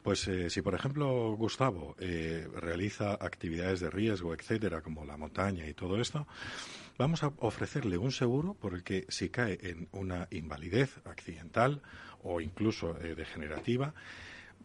pues 0.04 0.28
eh, 0.28 0.50
si 0.50 0.62
por 0.62 0.76
ejemplo 0.76 1.34
Gustavo 1.36 1.96
eh, 1.98 2.48
realiza 2.54 3.14
actividades 3.14 3.80
de 3.80 3.90
riesgo, 3.90 4.34
etcétera, 4.34 4.82
como 4.82 5.06
la 5.06 5.18
montaña 5.18 5.66
y 5.68 5.74
todo 5.74 6.00
esto, 6.00 6.28
vamos 6.98 7.24
a 7.24 7.32
ofrecerle 7.38 7.98
un 7.98 8.12
seguro 8.12 8.54
por 8.54 8.74
el 8.74 8.84
que 8.84 9.06
si 9.08 9.30
cae 9.30 9.58
en 9.62 9.88
una 9.94 10.28
invalidez 10.30 11.00
accidental 11.06 11.82
o 12.22 12.42
incluso 12.42 12.98
eh, 13.02 13.16
degenerativa, 13.16 13.94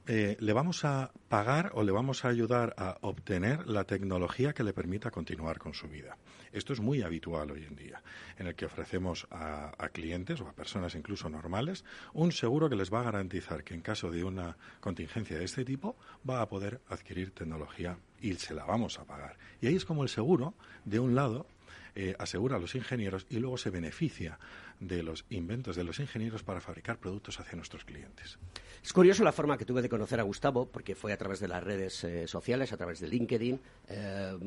le 0.07 0.53
vamos 0.55 0.87
a 0.87 1.13
pagar 1.29 1.73
o 1.75 1.83
le 1.83 1.93
vamos 1.93 2.25
a 2.25 2.29
ayudar 2.29 2.73
a 2.79 2.97
obtener 3.03 3.67
la 3.67 3.85
tecnología 3.85 4.55
que 4.55 4.65
le 4.65 4.73
permita 4.73 5.11
continuar 5.11 5.59
con 5.59 5.75
su 5.75 5.87
vida. 5.87 6.17
Esto 6.53 6.73
es 6.73 6.81
muy 6.81 7.03
habitual 7.03 7.51
hoy 7.51 7.65
en 7.65 7.77
día, 7.77 8.03
en 8.39 8.47
el 8.47 8.55
que 8.55 8.67
ofrecemos 8.67 9.27
a, 9.31 9.73
clientes 9.93 10.41
o 10.41 10.49
a 10.49 10.53
personas 10.53 10.95
incluso 10.95 11.29
normales 11.29 11.85
un 12.13 12.31
seguro 12.33 12.69
que 12.69 12.77
les 12.77 12.93
va 12.93 13.01
a 13.01 13.05
garantizar 13.05 13.65
que 13.65 13.75
en 13.75 13.81
caso 13.81 14.11
de 14.11 14.23
una 14.23 14.57
contingencia 14.81 15.39
de 15.39 15.45
este 15.45 15.65
tipo 15.65 15.97
va 16.29 16.43
a 16.43 16.49
poder 16.49 16.81
adquirir 16.89 17.31
tecnología 17.31 17.99
y 18.21 18.35
se 18.35 18.55
la 18.55 18.65
vamos 18.65 18.99
a 18.99 19.05
pagar. 19.05 19.37
Y 19.61 19.67
ahí 19.67 19.77
es 19.77 19.85
como 19.85 20.03
el 20.03 20.09
seguro, 20.09 20.55
de 20.85 21.01
un 21.01 21.15
lado, 21.15 21.47
eh, 21.95 22.15
asegura 22.19 22.57
a 22.57 22.59
los 22.59 22.75
ingenieros 22.75 23.27
y 23.29 23.39
luego 23.39 23.59
se 23.59 23.71
beneficia 23.71 24.39
de 24.79 25.03
los 25.03 25.25
inventos 25.31 25.75
de 25.75 25.85
los 25.85 25.99
ingenieros 25.99 26.43
para 26.45 26.61
fabricar 26.61 26.99
productos 26.99 27.41
hacia 27.41 27.57
nuestros 27.57 27.85
clientes. 27.85 28.39
Es 28.85 28.93
curioso 28.93 29.25
la 29.25 29.33
forma 29.33 29.59
que 29.59 29.65
tuve 29.65 29.83
de 29.83 29.89
conocer 29.89 30.21
a 30.21 30.23
Gustavo, 30.23 30.67
porque 30.67 30.95
fue 30.95 31.13
a 31.13 31.17
través 31.17 31.41
de 31.41 31.49
las 31.49 31.65
redes 31.65 32.05
eh, 32.05 32.29
sociales, 32.29 32.73
a 32.73 32.77
través 32.77 33.01
de 33.01 33.09
LinkedIn. 33.09 33.61
Eh, 33.89 34.39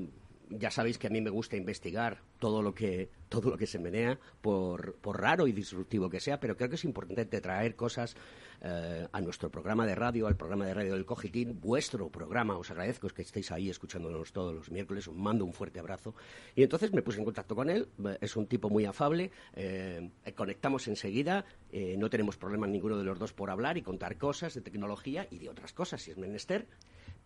ya 0.52 0.70
sabéis 0.72 0.98
que 0.98 1.08
a 1.08 1.10
mí 1.10 1.22
me 1.22 1.30
gusta 1.30 1.56
investigar 1.56 2.22
todo 2.40 2.62
lo 2.62 2.74
que 2.74 3.10
todo 3.30 3.50
lo 3.50 3.58
que 3.58 3.66
se 3.66 3.80
menea, 3.80 4.20
por, 4.42 4.96
por 4.96 5.22
raro 5.22 5.48
y 5.48 5.54
disruptivo 5.54 6.10
que 6.10 6.20
sea, 6.20 6.42
pero 6.42 6.58
creo 6.58 6.68
que 6.68 6.76
es 6.76 6.84
importante 6.84 7.40
traer 7.40 7.78
cosas 7.78 8.18
eh, 8.60 9.08
a 9.10 9.22
nuestro 9.22 9.50
programa 9.50 9.86
de 9.88 9.96
radio, 9.96 10.28
al 10.28 10.36
programa 10.36 10.66
de 10.66 10.74
radio 10.74 10.94
del 10.96 11.06
Cogitín, 11.06 11.62
vuestro 11.62 12.10
programa. 12.10 12.58
Os 12.58 12.70
agradezco 12.72 13.08
que 13.08 13.22
estéis 13.22 13.50
ahí 13.54 13.70
escuchándonos 13.70 14.34
todos 14.34 14.54
los 14.54 14.70
miércoles. 14.70 15.08
Os 15.08 15.16
mando 15.16 15.46
un 15.46 15.54
fuerte 15.54 15.80
abrazo. 15.80 16.14
Y 16.56 16.64
entonces 16.64 16.92
me 16.92 17.02
puse 17.02 17.20
en 17.20 17.26
contacto 17.26 17.56
con 17.56 17.70
él. 17.70 17.88
Eh, 18.06 18.18
Es 18.20 18.36
un 18.36 18.48
tipo 18.48 18.70
muy 18.70 18.84
afable. 18.84 19.32
eh, 19.56 20.12
conectamos 20.36 20.88
enseguida. 20.90 21.46
eh, 21.72 21.96
no 21.98 22.10
tenemos 22.10 22.36
problema 22.36 22.68
ninguno 22.68 22.98
de 22.98 23.06
los 23.06 23.18
dos 23.18 23.32
por 23.32 23.50
hablar 23.50 23.78
y 23.78 23.82
contar 23.82 24.18
cosas 24.18 24.54
de 24.56 24.62
tecnología 24.62 25.26
y 25.32 25.38
de 25.38 25.48
otras 25.48 25.72
cosas, 25.72 26.02
si 26.02 26.12
es 26.12 26.18
menester. 26.18 26.68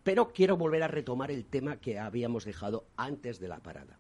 Pero 0.06 0.32
quiero 0.32 0.56
volver 0.56 0.84
a 0.84 0.88
retomar 0.88 1.32
el 1.32 1.46
tema 1.46 1.78
que 1.82 2.00
habíamos 2.00 2.46
dejado 2.46 2.86
antes 2.96 3.40
de 3.40 3.48
la 3.50 3.58
parada. 3.60 4.00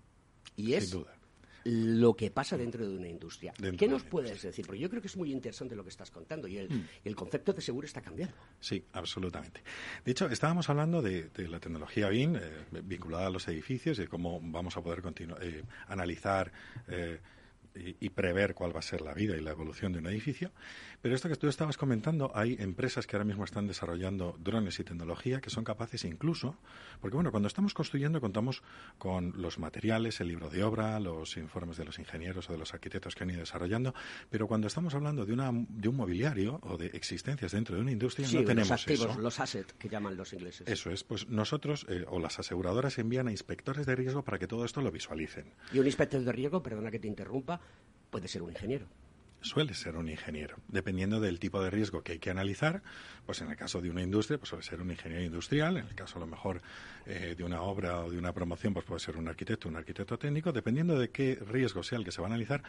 Y 0.55 0.73
es 0.73 0.89
Sin 0.91 0.99
duda. 1.01 1.17
lo 1.65 2.13
que 2.15 2.29
pasa 2.29 2.55
dentro 2.57 2.87
de 2.87 2.95
una 2.95 3.07
industria. 3.07 3.51
Dentro 3.57 3.77
¿Qué 3.79 3.87
nos 3.87 4.03
puedes 4.03 4.39
decir? 4.39 4.63
Porque 4.67 4.79
yo 4.79 4.87
creo 4.87 5.01
que 5.01 5.07
es 5.07 5.17
muy 5.17 5.31
interesante 5.31 5.75
lo 5.75 5.81
que 5.83 5.89
estás 5.89 6.11
contando 6.11 6.47
y 6.47 6.57
el, 6.57 6.69
Mm. 6.69 6.87
el 7.05 7.15
concepto 7.15 7.53
de 7.53 7.61
seguro 7.61 7.87
está 7.87 8.01
cambiando. 8.01 8.35
Sí, 8.59 8.85
absolutamente. 8.93 9.63
De 10.05 10.11
hecho, 10.11 10.27
estábamos 10.27 10.69
hablando 10.69 11.01
de, 11.01 11.23
de 11.29 11.47
la 11.47 11.59
tecnología 11.59 12.07
BIM 12.07 12.35
eh, 12.35 12.41
vinculada 12.83 13.25
a 13.25 13.29
los 13.31 13.47
edificios 13.47 13.97
y 13.97 14.03
de 14.03 14.07
cómo 14.07 14.39
vamos 14.43 14.77
a 14.77 14.83
poder 14.83 15.01
eh, 15.41 15.63
analizar 15.87 16.51
eh, 16.87 17.19
y 17.99 18.09
prever 18.09 18.53
cuál 18.53 18.73
va 18.73 18.79
a 18.79 18.83
ser 18.83 19.01
la 19.01 19.13
vida 19.13 19.35
y 19.35 19.41
la 19.41 19.51
evolución 19.51 19.91
de 19.91 19.99
un 19.99 20.05
edificio. 20.07 20.51
Pero 21.05 21.13
esto 21.13 21.29
que 21.29 21.35
tú 21.35 21.47
estabas 21.47 21.77
comentando, 21.77 22.31
hay 22.33 22.57
empresas 22.57 23.05
que 23.05 23.15
ahora 23.15 23.25
mismo 23.25 23.43
están 23.43 23.67
desarrollando 23.67 24.35
drones 24.39 24.79
y 24.79 24.83
tecnología 24.83 25.39
que 25.39 25.51
son 25.51 25.63
capaces 25.63 26.03
incluso, 26.03 26.57
porque 26.99 27.13
bueno, 27.13 27.29
cuando 27.29 27.45
estamos 27.45 27.75
construyendo 27.75 28.19
contamos 28.19 28.63
con 28.97 29.31
los 29.39 29.59
materiales, 29.59 30.19
el 30.19 30.29
libro 30.29 30.49
de 30.49 30.63
obra, 30.63 30.99
los 30.99 31.37
informes 31.37 31.77
de 31.77 31.85
los 31.85 31.99
ingenieros 31.99 32.49
o 32.49 32.53
de 32.53 32.57
los 32.57 32.73
arquitectos 32.73 33.13
que 33.13 33.23
han 33.23 33.29
ido 33.29 33.41
desarrollando, 33.41 33.93
pero 34.31 34.47
cuando 34.47 34.65
estamos 34.65 34.95
hablando 34.95 35.27
de, 35.27 35.33
una, 35.33 35.51
de 35.53 35.87
un 35.87 35.95
mobiliario 35.95 36.59
o 36.63 36.75
de 36.75 36.87
existencias 36.87 37.51
dentro 37.51 37.75
de 37.75 37.83
una 37.83 37.91
industria, 37.91 38.27
Sí, 38.27 38.37
no 38.37 38.43
tenemos 38.43 38.71
los 38.71 38.81
activos, 38.81 39.11
eso. 39.11 39.19
los 39.19 39.39
assets 39.39 39.73
que 39.73 39.87
llaman 39.87 40.17
los 40.17 40.33
ingleses. 40.33 40.67
Eso 40.67 40.89
es, 40.89 41.03
pues 41.03 41.27
nosotros 41.27 41.85
eh, 41.87 42.03
o 42.07 42.17
las 42.17 42.39
aseguradoras 42.39 42.97
envían 42.97 43.27
a 43.27 43.31
inspectores 43.31 43.85
de 43.85 43.95
riesgo 43.95 44.23
para 44.23 44.39
que 44.39 44.47
todo 44.47 44.65
esto 44.65 44.81
lo 44.81 44.89
visualicen. 44.89 45.53
Y 45.71 45.77
un 45.77 45.85
inspector 45.85 46.23
de 46.23 46.31
riesgo, 46.31 46.63
perdona 46.63 46.89
que 46.89 46.97
te 46.97 47.07
interrumpa, 47.07 47.61
puede 48.09 48.27
ser 48.27 48.41
un 48.41 48.49
ingeniero. 48.49 48.87
Suele 49.45 49.75
ser 49.75 49.95
un 49.95 50.09
ingeniero, 50.09 50.57
dependiendo 50.69 51.19
del 51.19 51.39
tipo 51.39 51.61
de 51.61 51.69
riesgo 51.69 52.01
que 52.01 52.13
hay 52.13 52.19
que 52.19 52.31
analizar. 52.31 52.81
Pues 53.27 53.41
en 53.41 53.51
el 53.51 53.55
caso 53.55 53.79
de 53.79 53.91
una 53.91 54.01
industria, 54.01 54.39
pues 54.39 54.49
suele 54.49 54.63
ser 54.63 54.81
un 54.81 54.89
ingeniero 54.89 55.23
industrial. 55.23 55.77
En 55.77 55.85
el 55.85 55.93
caso, 55.93 56.17
a 56.17 56.21
lo 56.21 56.25
mejor, 56.25 56.63
eh, 57.05 57.35
de 57.37 57.43
una 57.43 57.61
obra 57.61 57.99
o 57.99 58.09
de 58.09 58.17
una 58.17 58.33
promoción, 58.33 58.73
pues 58.73 58.87
puede 58.87 59.01
ser 59.01 59.17
un 59.17 59.27
arquitecto, 59.27 59.69
un 59.69 59.75
arquitecto 59.75 60.17
técnico. 60.17 60.51
Dependiendo 60.51 60.97
de 60.97 61.11
qué 61.11 61.37
riesgo 61.47 61.83
sea 61.83 61.99
el 61.99 62.05
que 62.05 62.11
se 62.11 62.21
va 62.21 62.27
a 62.27 62.31
analizar, 62.31 62.63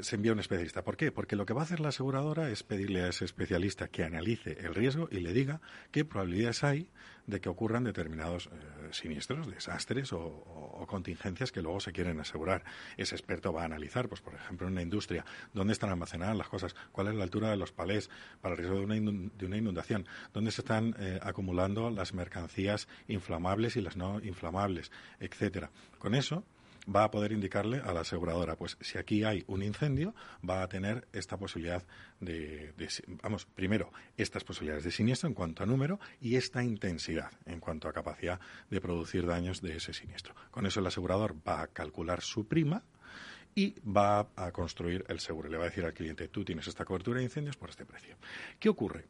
se 0.00 0.16
envía 0.16 0.32
un 0.32 0.40
especialista. 0.40 0.82
¿Por 0.82 0.96
qué? 0.96 1.12
Porque 1.12 1.36
lo 1.36 1.44
que 1.46 1.52
va 1.52 1.60
a 1.60 1.64
hacer 1.64 1.80
la 1.80 1.88
aseguradora 1.88 2.48
es 2.50 2.62
pedirle 2.62 3.02
a 3.02 3.08
ese 3.08 3.24
especialista 3.24 3.88
que 3.88 4.04
analice 4.04 4.56
el 4.60 4.74
riesgo 4.74 5.08
y 5.10 5.20
le 5.20 5.32
diga 5.32 5.60
qué 5.90 6.04
probabilidades 6.04 6.64
hay 6.64 6.88
de 7.26 7.40
que 7.40 7.48
ocurran 7.48 7.84
determinados 7.84 8.46
eh, 8.46 8.88
siniestros, 8.90 9.48
desastres 9.48 10.12
o, 10.12 10.84
contingencias 10.88 11.52
que 11.52 11.62
luego 11.62 11.80
se 11.80 11.92
quieren 11.92 12.18
asegurar. 12.20 12.64
Ese 12.96 13.14
experto 13.14 13.52
va 13.52 13.62
a 13.62 13.64
analizar, 13.66 14.08
pues 14.08 14.20
por 14.20 14.34
ejemplo, 14.34 14.66
en 14.66 14.72
una 14.74 14.82
industria, 14.82 15.24
dónde 15.54 15.72
están 15.72 15.90
almacenadas 15.90 16.36
las 16.36 16.48
cosas, 16.48 16.74
cuál 16.90 17.08
es 17.08 17.14
la 17.14 17.22
altura 17.24 17.50
de 17.50 17.56
los 17.56 17.72
palés 17.72 18.10
para 18.40 18.54
el 18.54 18.58
riesgo 18.58 18.78
de 18.78 18.84
una, 18.84 18.96
inun- 18.96 19.32
de 19.32 19.46
una 19.46 19.56
inundación, 19.56 20.06
dónde 20.34 20.50
se 20.50 20.60
están 20.62 20.94
eh, 20.98 21.18
acumulando 21.22 21.90
las 21.90 22.12
mercancías 22.12 22.88
inflamables 23.08 23.76
y 23.76 23.80
las 23.80 23.96
no 23.96 24.20
inflamables, 24.20 24.90
etcétera. 25.20 25.70
Con 25.98 26.14
eso 26.14 26.44
va 26.86 27.04
a 27.04 27.10
poder 27.10 27.32
indicarle 27.32 27.80
a 27.80 27.92
la 27.92 28.00
aseguradora, 28.00 28.56
pues 28.56 28.76
si 28.80 28.98
aquí 28.98 29.24
hay 29.24 29.44
un 29.46 29.62
incendio, 29.62 30.14
va 30.48 30.62
a 30.62 30.68
tener 30.68 31.06
esta 31.12 31.36
posibilidad 31.36 31.84
de, 32.20 32.72
vamos, 33.22 33.46
primero, 33.46 33.92
estas 34.16 34.44
posibilidades 34.44 34.84
de 34.84 34.90
siniestro 34.90 35.28
en 35.28 35.34
cuanto 35.34 35.62
a 35.62 35.66
número 35.66 36.00
y 36.20 36.36
esta 36.36 36.62
intensidad 36.62 37.30
en 37.46 37.60
cuanto 37.60 37.88
a 37.88 37.92
capacidad 37.92 38.40
de 38.70 38.80
producir 38.80 39.26
daños 39.26 39.60
de 39.60 39.76
ese 39.76 39.92
siniestro. 39.92 40.34
Con 40.50 40.66
eso 40.66 40.80
el 40.80 40.86
asegurador 40.86 41.36
va 41.46 41.62
a 41.62 41.66
calcular 41.68 42.20
su 42.20 42.46
prima 42.46 42.82
y 43.54 43.74
va 43.80 44.28
a 44.36 44.50
construir 44.50 45.04
el 45.08 45.20
seguro. 45.20 45.48
Le 45.48 45.58
va 45.58 45.64
a 45.64 45.68
decir 45.68 45.84
al 45.84 45.92
cliente, 45.92 46.28
tú 46.28 46.44
tienes 46.44 46.66
esta 46.66 46.84
cobertura 46.84 47.18
de 47.18 47.24
incendios 47.24 47.56
por 47.56 47.70
este 47.70 47.84
precio. 47.84 48.16
¿Qué 48.58 48.68
ocurre? 48.68 49.06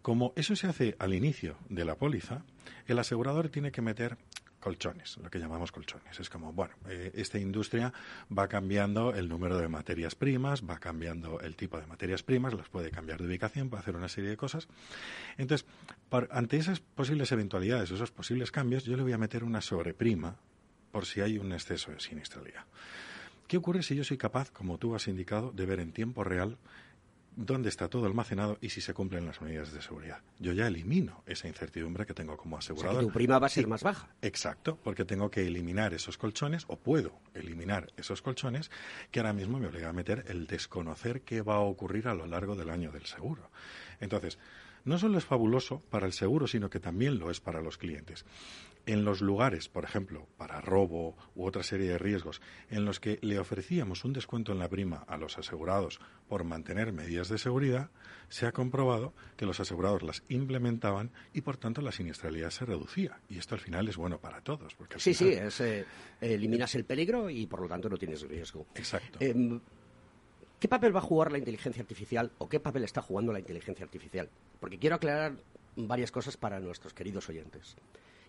Como 0.00 0.32
eso 0.34 0.56
se 0.56 0.66
hace 0.66 0.96
al 0.98 1.14
inicio 1.14 1.56
de 1.68 1.84
la 1.84 1.96
póliza, 1.96 2.42
el 2.86 2.98
asegurador 2.98 3.50
tiene 3.50 3.70
que 3.70 3.82
meter 3.82 4.16
colchones, 4.62 5.18
lo 5.18 5.28
que 5.28 5.38
llamamos 5.38 5.72
colchones. 5.72 6.18
Es 6.18 6.30
como, 6.30 6.52
bueno, 6.52 6.72
eh, 6.88 7.10
esta 7.14 7.38
industria 7.38 7.92
va 8.36 8.48
cambiando 8.48 9.12
el 9.12 9.28
número 9.28 9.58
de 9.58 9.68
materias 9.68 10.14
primas, 10.14 10.62
va 10.62 10.78
cambiando 10.78 11.40
el 11.40 11.56
tipo 11.56 11.78
de 11.78 11.86
materias 11.86 12.22
primas, 12.22 12.54
las 12.54 12.68
puede 12.68 12.90
cambiar 12.90 13.20
de 13.20 13.26
ubicación, 13.26 13.68
puede 13.68 13.82
hacer 13.82 13.96
una 13.96 14.08
serie 14.08 14.30
de 14.30 14.36
cosas. 14.36 14.68
Entonces, 15.36 15.66
ante 16.30 16.56
esas 16.56 16.80
posibles 16.80 17.30
eventualidades, 17.32 17.90
esos 17.90 18.12
posibles 18.12 18.50
cambios, 18.50 18.84
yo 18.84 18.96
le 18.96 19.02
voy 19.02 19.12
a 19.12 19.18
meter 19.18 19.44
una 19.44 19.60
sobreprima 19.60 20.36
por 20.92 21.04
si 21.06 21.20
hay 21.20 21.38
un 21.38 21.52
exceso 21.52 21.90
de 21.90 22.00
siniestralidad. 22.00 22.64
¿Qué 23.48 23.56
ocurre 23.56 23.82
si 23.82 23.96
yo 23.96 24.04
soy 24.04 24.16
capaz, 24.16 24.50
como 24.50 24.78
tú 24.78 24.94
has 24.94 25.08
indicado, 25.08 25.50
de 25.52 25.66
ver 25.66 25.80
en 25.80 25.92
tiempo 25.92 26.24
real 26.24 26.56
dónde 27.36 27.68
está 27.68 27.88
todo 27.88 28.06
almacenado 28.06 28.58
y 28.60 28.70
si 28.70 28.80
se 28.80 28.94
cumplen 28.94 29.26
las 29.26 29.40
medidas 29.40 29.72
de 29.72 29.82
seguridad. 29.82 30.20
Yo 30.38 30.52
ya 30.52 30.66
elimino 30.66 31.22
esa 31.26 31.48
incertidumbre 31.48 32.06
que 32.06 32.14
tengo 32.14 32.36
como 32.36 32.58
asegurador. 32.58 33.04
tu 33.04 33.12
prima 33.12 33.38
va 33.38 33.46
a 33.46 33.50
ser 33.50 33.66
más 33.66 33.82
baja. 33.82 34.08
Exacto, 34.22 34.78
porque 34.82 35.04
tengo 35.04 35.30
que 35.30 35.46
eliminar 35.46 35.94
esos 35.94 36.18
colchones, 36.18 36.64
o 36.68 36.76
puedo 36.76 37.18
eliminar 37.34 37.92
esos 37.96 38.22
colchones, 38.22 38.70
que 39.10 39.20
ahora 39.20 39.32
mismo 39.32 39.58
me 39.58 39.66
obliga 39.68 39.88
a 39.88 39.92
meter 39.92 40.24
el 40.28 40.46
desconocer 40.46 41.22
qué 41.22 41.42
va 41.42 41.56
a 41.56 41.60
ocurrir 41.60 42.08
a 42.08 42.14
lo 42.14 42.26
largo 42.26 42.56
del 42.56 42.70
año 42.70 42.92
del 42.92 43.06
seguro. 43.06 43.50
Entonces, 44.00 44.38
no 44.84 44.98
solo 44.98 45.18
es 45.18 45.24
fabuloso 45.24 45.80
para 45.90 46.06
el 46.06 46.12
seguro, 46.12 46.46
sino 46.46 46.68
que 46.68 46.80
también 46.80 47.18
lo 47.18 47.30
es 47.30 47.40
para 47.40 47.62
los 47.62 47.78
clientes. 47.78 48.24
En 48.84 49.04
los 49.04 49.20
lugares, 49.20 49.68
por 49.68 49.84
ejemplo, 49.84 50.26
para 50.36 50.60
robo 50.60 51.16
u 51.36 51.46
otra 51.46 51.62
serie 51.62 51.90
de 51.90 51.98
riesgos, 51.98 52.40
en 52.68 52.84
los 52.84 52.98
que 52.98 53.20
le 53.22 53.38
ofrecíamos 53.38 54.04
un 54.04 54.12
descuento 54.12 54.50
en 54.50 54.58
la 54.58 54.68
prima 54.68 55.04
a 55.06 55.16
los 55.16 55.38
asegurados 55.38 56.00
por 56.28 56.42
mantener 56.42 56.92
medidas 56.92 57.28
de 57.28 57.38
seguridad, 57.38 57.90
se 58.28 58.46
ha 58.46 58.52
comprobado 58.52 59.14
que 59.36 59.46
los 59.46 59.60
asegurados 59.60 60.02
las 60.02 60.24
implementaban 60.28 61.12
y, 61.32 61.42
por 61.42 61.58
tanto, 61.58 61.80
la 61.80 61.92
siniestralidad 61.92 62.50
se 62.50 62.64
reducía. 62.64 63.20
Y 63.28 63.38
esto 63.38 63.54
al 63.54 63.60
final 63.60 63.88
es 63.88 63.96
bueno 63.96 64.18
para 64.18 64.40
todos. 64.40 64.74
Porque 64.74 64.98
sí, 64.98 65.14
sí, 65.14 65.32
eh, 65.32 65.84
eliminas 66.20 66.74
el 66.74 66.84
peligro 66.84 67.30
y, 67.30 67.46
por 67.46 67.60
lo 67.60 67.68
tanto, 67.68 67.88
no 67.88 67.96
tienes 67.96 68.22
riesgo. 68.22 68.66
Exacto. 68.74 69.18
Em, 69.20 69.60
¿Qué 70.58 70.68
papel 70.68 70.94
va 70.94 71.00
a 71.00 71.02
jugar 71.02 71.30
la 71.30 71.38
inteligencia 71.38 71.82
artificial 71.82 72.32
o 72.38 72.48
qué 72.48 72.60
papel 72.60 72.84
está 72.84 73.02
jugando 73.02 73.32
la 73.32 73.40
inteligencia 73.40 73.84
artificial? 73.84 74.28
Porque 74.60 74.78
quiero 74.78 74.96
aclarar 74.96 75.36
varias 75.76 76.12
cosas 76.12 76.36
para 76.36 76.60
nuestros 76.60 76.94
queridos 76.94 77.28
oyentes. 77.28 77.76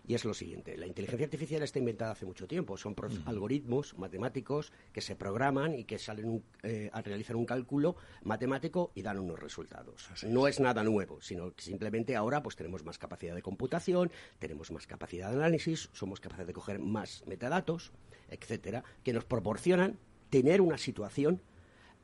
Y 0.06 0.14
es 0.14 0.24
lo 0.24 0.34
siguiente, 0.34 0.76
la 0.76 0.86
inteligencia 0.86 1.24
artificial 1.24 1.62
está 1.62 1.78
inventada 1.78 2.12
hace 2.12 2.26
mucho 2.26 2.46
tiempo. 2.46 2.76
Son 2.76 2.94
algoritmos 3.24 3.96
matemáticos 3.96 4.72
que 4.92 5.00
se 5.00 5.16
programan 5.16 5.74
y 5.74 5.84
que 5.84 5.98
salen 5.98 6.44
eh, 6.62 6.90
a 6.92 7.00
realizar 7.00 7.36
un 7.36 7.46
cálculo 7.46 7.96
matemático 8.22 8.92
y 8.94 9.02
dan 9.02 9.18
unos 9.18 9.38
resultados. 9.38 10.10
no 10.26 10.46
es. 10.46 10.60
nada 10.60 10.84
nuevo, 10.84 11.20
sino 11.20 11.54
que 11.54 11.62
simplemente 11.62 12.16
ahora 12.16 12.42
pues 12.42 12.56
tenemos 12.56 12.84
más 12.84 12.98
capacidad 12.98 13.34
de 13.34 13.42
computación, 13.42 14.10
tenemos 14.38 14.70
más 14.70 14.86
capacidad 14.86 15.30
de 15.30 15.36
análisis, 15.36 15.90
somos 15.92 16.20
capaces 16.20 16.46
de 16.46 16.52
coger 16.52 16.78
más 16.78 17.24
metadatos, 17.26 17.92
etcétera, 18.28 18.84
que 19.02 19.12
nos 19.12 19.24
proporcionan 19.24 19.98
tener 20.30 20.60
una 20.60 20.78
situación 20.78 21.40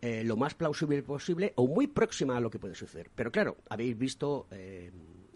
eh, 0.03 0.25
lo 0.25 0.37
más 0.37 0.55
plausible 0.55 1.03
posible 1.03 1.53
o 1.57 1.67
muy 1.67 1.87
próxima 1.87 2.37
a 2.37 2.41
lo 2.41 2.51
que 2.51 2.59
puede 2.59 2.75
suceder. 2.75 3.11
Pero 3.15 3.31
claro, 3.31 3.59
habéis 3.69 3.99
visto 3.99 4.47
eh, 4.51 4.91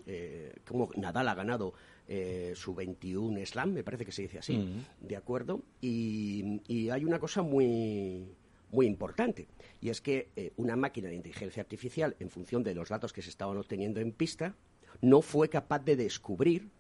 eh, 0.07 0.55
cómo 0.67 0.89
Nadal 0.97 1.29
ha 1.29 1.35
ganado 1.35 1.75
su 2.55 2.75
21 2.75 3.47
slam, 3.47 3.73
me 3.73 3.83
parece 3.83 4.05
que 4.05 4.13
se 4.13 4.23
dice 4.23 4.39
así. 4.39 4.83
¿de 5.01 5.17
acuerdo? 5.17 5.63
Y, 5.81 6.61
y, 6.69 6.91
hay 6.91 7.05
una 7.05 7.19
cosa 7.19 7.43
muy, 7.43 8.29
muy 8.71 8.87
importante, 8.87 9.49
y 9.81 9.89
es 9.89 10.01
que 10.01 10.53
una 10.57 10.77
máquina 10.77 11.09
de 11.09 11.15
inteligencia 11.15 11.63
artificial, 11.63 12.17
en 12.21 12.31
función 12.31 12.63
de 12.63 12.75
los 12.75 12.89
datos 12.89 13.13
que 13.13 13.23
se 13.23 13.31
estaban 13.31 13.57
obteniendo 13.57 14.01
en 14.01 14.13
pista, 14.13 14.55
no 15.01 15.23
fue 15.23 15.49
capaz 15.49 15.81
de 15.81 15.97
descubrir 15.97 16.71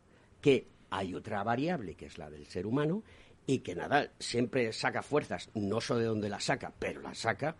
que 0.40 0.68
hay 0.90 1.14
otra 1.14 1.42
variable, 1.42 1.94
que 1.94 2.06
es 2.06 2.18
la 2.18 2.30
del 2.30 2.46
ser 2.46 2.66
humano, 2.66 3.02
y 3.46 3.58
que 3.58 3.74
Nadal 3.74 4.12
siempre 4.18 4.72
saca 4.72 5.02
fuerzas, 5.02 5.50
no 5.54 5.80
sé 5.80 5.94
de 5.94 6.04
dónde 6.04 6.28
las 6.28 6.44
saca, 6.44 6.72
pero 6.78 7.00
las 7.02 7.18
saca, 7.18 7.56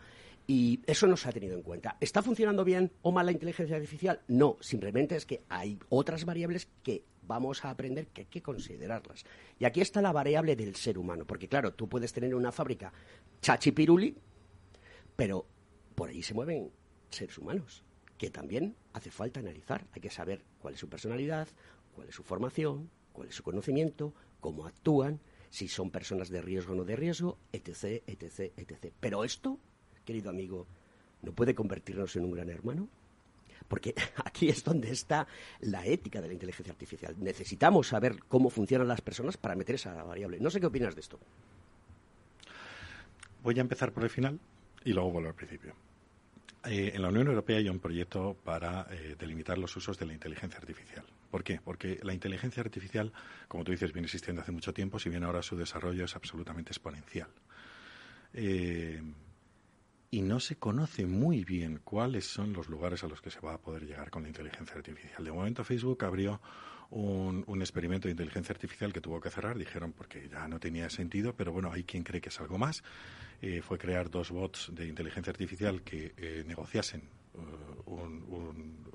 y 0.47 0.81
eso 0.87 1.07
no 1.07 1.17
se 1.17 1.29
ha 1.29 1.33
tenido 1.33 1.55
en 1.55 1.63
cuenta. 1.63 1.97
¿Está 2.01 2.23
funcionando 2.23 2.65
bien 2.65 2.93
o 3.03 3.13
mal 3.13 3.27
la 3.27 3.33
inteligencia 3.33 3.77
artificial? 3.77 4.21
No, 4.29 4.59
simplemente 4.61 5.17
es 5.17 5.25
que 5.25 5.45
hay 5.49 5.79
otras 5.89 6.25
variables 6.25 6.69
que 6.83 7.05
vamos 7.23 7.65
a 7.65 7.71
aprender 7.71 8.09
que 8.09 8.23
hay 8.23 8.27
que 8.27 8.43
considerarlas. 8.43 9.25
Y 9.59 9.65
aquí 9.65 9.81
está 9.81 10.03
la 10.03 10.13
variable 10.13 10.57
del 10.57 10.77
ser 10.77 10.99
humano, 10.99 11.27
porque 11.27 11.49
claro, 11.49 11.73
tú 11.73 11.89
puedes 11.89 12.13
tener 12.13 12.35
una 12.35 12.53
fábrica 12.53 12.93
chachipiruli, 13.41 14.17
pero 15.17 15.47
por 15.95 16.11
ahí 16.11 16.23
se 16.23 16.35
mueven 16.35 16.71
seres 17.11 17.39
humanos, 17.39 17.85
que 18.19 18.31
también 18.31 18.77
hace 18.93 19.11
falta 19.11 19.41
analizar. 19.41 19.87
Hay 19.93 20.03
que 20.03 20.11
saber 20.11 20.45
cuál 20.59 20.75
es 20.75 20.81
su 20.81 20.89
personalidad, 20.89 21.49
cuál 21.95 22.09
es 22.09 22.15
su 22.15 22.23
formación, 22.23 22.91
cuál 23.13 23.29
es 23.29 23.35
su 23.35 23.43
conocimiento, 23.43 24.13
cómo 24.41 24.67
actúan, 24.67 25.21
si 25.51 25.69
son 25.69 25.91
personas 25.91 26.29
de 26.31 26.43
riesgo 26.43 26.73
o 26.73 26.77
no 26.77 26.85
de 26.85 26.97
riesgo, 26.97 27.39
etc., 27.53 28.03
etc., 28.07 28.53
etc. 28.57 28.93
Pero 28.99 29.25
esto, 29.25 29.61
querido 30.05 30.31
amigo, 30.31 30.67
¿no 31.23 31.33
puede 31.33 31.55
convertirnos 31.55 32.15
en 32.17 32.25
un 32.25 32.33
gran 32.33 32.49
hermano? 32.51 32.89
Porque 33.69 33.95
aquí 34.25 34.49
es 34.49 34.63
donde 34.63 34.91
está 34.91 35.27
la 35.61 35.87
ética 35.87 36.21
de 36.21 36.29
la 36.29 36.35
inteligencia 36.35 36.73
artificial. 36.73 37.15
Necesitamos 37.19 37.89
saber 37.89 38.21
cómo 38.29 38.51
funcionan 38.51 38.89
las 38.89 39.01
personas 39.01 39.37
para 39.37 39.55
meter 39.55 39.77
esa 39.77 40.03
variable. 40.03 40.39
No 40.41 40.51
sé 40.51 40.61
qué 40.61 40.67
opinas 40.67 40.95
de 40.95 41.01
esto. 41.01 41.19
Voy 43.43 43.59
a 43.59 43.61
empezar 43.61 43.93
por 43.93 44.05
el 44.05 44.11
final 44.11 44.39
y 44.85 44.93
luego 44.93 45.11
vuelvo 45.11 45.29
al 45.29 45.35
principio. 45.35 45.75
Eh, 46.67 46.93
en 46.95 47.03
la 47.03 47.09
Unión 47.09 47.27
Europea 47.27 47.59
hay 47.59 47.69
un 47.69 47.79
proyecto 47.79 48.37
para 48.43 48.87
eh, 48.91 49.17
delimitar 49.19 49.59
los 49.59 49.77
usos 49.77 49.99
de 49.99 50.07
la 50.07 50.15
inteligencia 50.15 50.59
artificial. 50.59 51.05
¿Por 51.31 51.45
qué? 51.45 51.61
Porque 51.63 51.99
la 52.03 52.15
inteligencia 52.15 52.63
artificial, 52.63 53.13
como 53.49 53.65
tú 53.65 53.73
dices, 53.73 53.93
viene 53.93 54.07
existiendo 54.07 54.41
hace 54.41 54.53
mucho 54.53 54.73
tiempo, 54.73 54.99
si 54.99 55.11
bien 55.11 55.25
ahora 55.25 55.43
su 55.43 55.57
desarrollo 55.57 56.05
es 56.05 56.17
absolutamente 56.17 56.71
exponencial. 56.71 57.29
Eh, 58.33 59.03
y 60.15 60.23
no 60.23 60.39
se 60.39 60.55
conoce 60.55 61.07
muy 61.07 61.43
bien 61.43 61.81
cuáles 61.83 62.25
son 62.25 62.53
los 62.53 62.69
lugares 62.69 63.03
a 63.03 63.09
los 63.09 63.21
que 63.21 63.33
se 63.33 63.41
va 63.41 63.55
a 63.55 63.59
poder 63.59 63.85
llegar 63.85 64.13
con 64.13 64.23
la 64.23 64.29
inteligencia 64.29 64.77
artificial. 64.77 65.25
De 65.25 65.33
momento 65.33 65.65
Facebook 65.65 66.05
abrió 66.05 66.41
un, 66.91 67.43
un, 67.49 67.61
experimento 67.61 68.07
de 68.07 68.13
inteligencia 68.13 68.53
artificial 68.53 68.93
que 68.93 69.01
tuvo 69.01 69.21
que 69.21 69.29
cerrar, 69.31 69.59
dijeron 69.59 69.93
porque 69.93 70.29
ya 70.29 70.47
no 70.47 70.61
tenía 70.61 70.89
sentido, 70.89 71.35
pero 71.35 71.51
bueno, 71.51 71.73
hay 71.73 71.83
quien 71.83 72.05
cree 72.05 72.21
que 72.21 72.29
es 72.29 72.39
algo 72.39 72.59
más. 72.59 72.85
Eh, 73.43 73.61
fue 73.61 73.77
crear 73.77 74.09
dos 74.09 74.31
bots 74.31 74.71
de 74.73 74.87
inteligencia 74.87 75.33
artificial 75.33 75.83
que 75.83 76.15
eh, 76.17 76.45
negociasen 76.47 77.03
uh, 77.35 78.53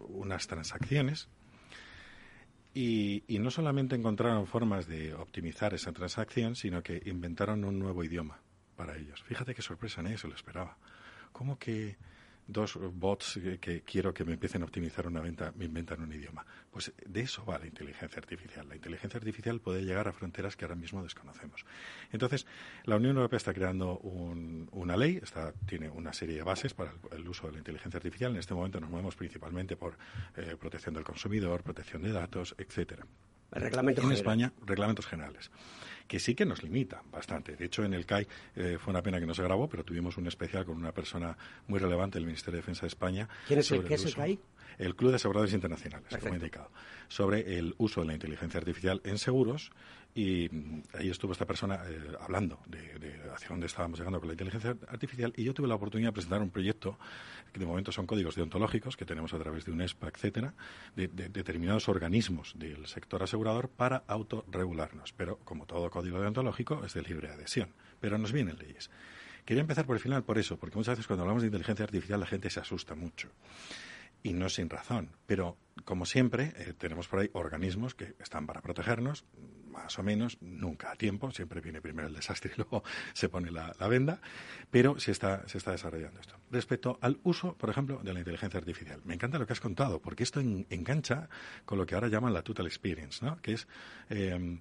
unas 0.08 0.48
transacciones. 0.48 1.28
Y, 2.74 3.26
y, 3.28 3.40
no 3.40 3.52
solamente 3.52 3.98
encontraron 3.98 4.48
formas 4.48 4.88
de 4.88 5.14
optimizar 5.16 5.74
esa 5.74 5.92
transacción, 5.92 6.56
sino 6.56 6.82
que 6.82 7.02
inventaron 7.08 7.66
un 7.66 7.78
nuevo 7.78 8.06
idioma 8.06 8.40
para 8.78 8.96
ellos. 8.96 9.22
Fíjate 9.24 9.54
qué 9.54 9.62
sorpresa, 9.62 10.02
nadie 10.02 10.18
se 10.18 10.30
lo 10.30 10.36
esperaba. 10.36 10.78
¿Cómo 11.32 11.58
que 11.58 11.98
dos 12.50 12.78
bots 12.94 13.40
que, 13.62 13.84
quiero 13.84 14.14
que 14.14 14.26
me 14.26 14.34
empiecen 14.34 14.64
a 14.64 14.66
optimizar 14.66 15.08
una 15.08 15.22
venta, 15.22 15.54
me 15.56 15.66
inventan 15.66 16.02
un 16.02 16.12
idioma. 16.12 16.46
Pues 16.72 16.92
de 17.06 17.22
eso 17.22 17.46
va 17.46 17.60
la 17.60 17.68
inteligencia 17.68 18.18
artificial. 18.18 18.68
La 18.68 18.76
inteligencia 18.76 19.18
artificial 19.18 19.60
puede 19.62 19.84
llegar 19.84 20.08
a 20.08 20.14
fronteras 20.14 20.56
que 20.56 20.66
ahora 20.66 20.76
mismo 20.76 21.04
desconocemos. 21.04 21.64
Entonces, 22.12 22.48
la 22.86 22.96
Unión 22.96 23.16
Europea 23.18 23.38
está 23.38 23.54
creando 23.54 24.00
una 24.00 24.98
ley, 24.98 25.20
está, 25.22 25.54
tiene 25.68 25.90
una 25.90 26.12
serie 26.12 26.36
de 26.36 26.44
bases 26.44 26.74
para 26.74 26.92
el, 27.12 27.28
uso 27.28 27.46
de 27.48 27.54
la 27.54 27.60
inteligencia 27.60 27.98
artificial. 27.98 28.32
En 28.32 28.40
este 28.40 28.56
momento 28.56 28.80
nos 28.80 28.90
movemos 28.90 29.16
principalmente 29.16 29.76
por 29.76 29.98
eh, 30.36 30.56
protección 30.60 30.96
del 30.96 31.04
consumidor, 31.04 31.62
protección 31.62 32.02
de 32.02 32.12
datos, 32.12 32.56
etcétera. 32.58 33.06
en 33.54 34.12
España, 34.12 34.54
reglamentos 34.66 35.06
generales 35.06 35.52
que 36.10 36.20
sí 36.20 36.34
que 36.34 36.44
nos 36.44 36.64
limita 36.64 37.04
bastante. 37.12 37.56
De 37.56 37.66
hecho, 37.66 37.84
en 37.84 37.94
el 37.94 38.08
CAI 38.08 38.28
eh, 38.56 38.78
fue 38.80 38.92
una 38.92 39.04
pena 39.04 39.20
que 39.20 39.28
no 39.28 39.36
se 39.36 39.44
grabó, 39.44 39.70
pero 39.70 39.84
tuvimos 39.86 40.18
un 40.18 40.26
especial 40.26 40.66
con 40.66 40.76
una 40.76 40.92
persona 40.92 41.38
muy 41.68 41.80
relevante 41.80 42.18
del 42.18 42.26
Ministerio 42.26 42.54
de 42.54 42.62
Defensa 42.62 42.82
de 42.82 42.88
España. 42.88 43.30
¿Quién 43.48 43.60
es 43.60 43.72
el, 43.72 43.84
¿qué 43.84 43.94
es 43.94 44.06
el 44.06 44.16
CAI? 44.16 44.40
El 44.78 44.96
Club 44.96 45.12
de 45.12 45.18
Aseguradores 45.18 45.54
Internacionales, 45.54 46.10
como 46.20 46.34
he 46.34 46.38
indicado, 46.38 46.72
sobre 47.08 47.58
el 47.58 47.76
uso 47.78 48.02
de 48.02 48.08
la 48.08 48.14
inteligencia 48.14 48.60
artificial 48.60 49.02
en 49.04 49.18
seguros. 49.18 49.72
Y 50.16 50.50
mm, 50.52 50.82
ahí 51.00 51.10
estuvo 51.10 51.34
esta 51.34 51.46
persona 51.46 51.82
eh, 51.88 52.00
hablando 52.20 52.60
de, 52.68 53.22
hacia 53.34 53.50
dónde 53.50 53.68
estábamos 53.68 54.00
llegando 54.00 54.20
con 54.20 54.28
la 54.28 54.34
inteligencia 54.34 54.76
artificial. 54.88 55.34
Y 55.36 55.44
yo 55.44 55.54
tuve 55.54 55.68
la 55.68 55.76
oportunidad 55.76 56.10
de 56.10 56.14
presentar 56.14 56.42
un 56.42 56.50
proyecto 56.50 56.98
que 57.54 57.60
de 57.60 57.66
momento 57.66 57.92
son 57.92 58.06
códigos 58.06 58.36
deontológicos 58.36 58.98
que 58.98 59.06
tenemos 59.06 59.34
a 59.34 59.40
través 59.40 59.66
de 59.66 59.72
UNESPA, 59.72 60.08
etcétera, 60.08 60.54
de, 60.96 61.08
determinados 61.08 61.90
organismos 61.90 62.54
del 62.58 62.88
sector 62.88 63.22
asegurador 63.24 63.70
para 63.70 64.04
autorregularnos. 64.08 65.14
Pero 65.14 65.38
como 65.46 65.66
todo 65.66 65.90
código 65.90 66.20
deontológico 66.20 66.84
es 66.86 66.94
de 66.94 67.02
libre 67.02 67.30
adhesión, 67.30 67.70
pero 68.00 68.18
nos 68.18 68.32
vienen 68.32 68.58
leyes. 68.58 68.90
Quería 69.46 69.62
empezar 69.62 69.86
por 69.86 69.96
el 69.96 70.02
final 70.02 70.24
por 70.24 70.38
eso, 70.38 70.58
porque 70.58 70.76
muchas 70.76 70.94
veces 70.94 71.08
cuando 71.08 71.24
hablamos 71.24 71.42
de 71.42 71.48
inteligencia 71.48 71.84
artificial 71.84 72.20
la 72.20 72.28
gente 72.28 72.50
se 72.50 72.60
asusta 72.60 72.94
mucho 72.94 73.30
y 74.24 74.34
no 74.34 74.50
sin 74.50 74.70
razón. 74.70 75.12
Pero, 75.26 75.58
como 75.86 76.06
siempre, 76.06 76.54
eh, 76.58 76.74
tenemos 76.78 77.08
por 77.08 77.20
ahí 77.20 77.30
organismos 77.34 77.96
que 77.96 78.16
están 78.20 78.46
para 78.46 78.62
protegernos, 78.62 79.26
más 79.70 79.98
o 79.98 80.04
menos, 80.04 80.38
nunca 80.42 80.92
a 80.92 80.96
tiempo, 80.96 81.32
siempre 81.32 81.62
viene 81.62 81.82
primero 81.82 82.08
el 82.08 82.14
desastre 82.14 82.52
y 82.54 82.58
luego 82.58 82.84
se 83.14 83.30
pone 83.30 83.52
la, 83.52 83.74
venda, 83.88 84.22
pero 84.70 85.00
se 85.00 85.12
está, 85.12 85.48
se 85.48 85.58
está 85.58 85.72
desarrollando 85.72 86.20
esto. 86.20 86.36
Respecto 86.52 86.98
al 87.02 87.20
uso, 87.24 87.56
por 87.56 87.70
ejemplo, 87.70 88.00
de 88.04 88.14
la 88.14 88.20
inteligencia 88.20 88.60
artificial, 88.60 89.02
me 89.06 89.14
encanta 89.14 89.40
lo 89.40 89.48
que 89.48 89.54
has 89.54 89.62
contado, 89.62 90.02
porque 90.02 90.24
esto 90.24 90.40
engancha 90.40 91.30
con 91.66 91.78
lo 91.78 91.86
que 91.86 91.96
ahora 91.96 92.08
llaman 92.08 92.34
la 92.34 92.44
total 92.44 92.68
experience, 92.68 93.26
¿no? 93.26 93.42
que 93.42 93.54
es... 93.54 93.68
Eh, 94.10 94.60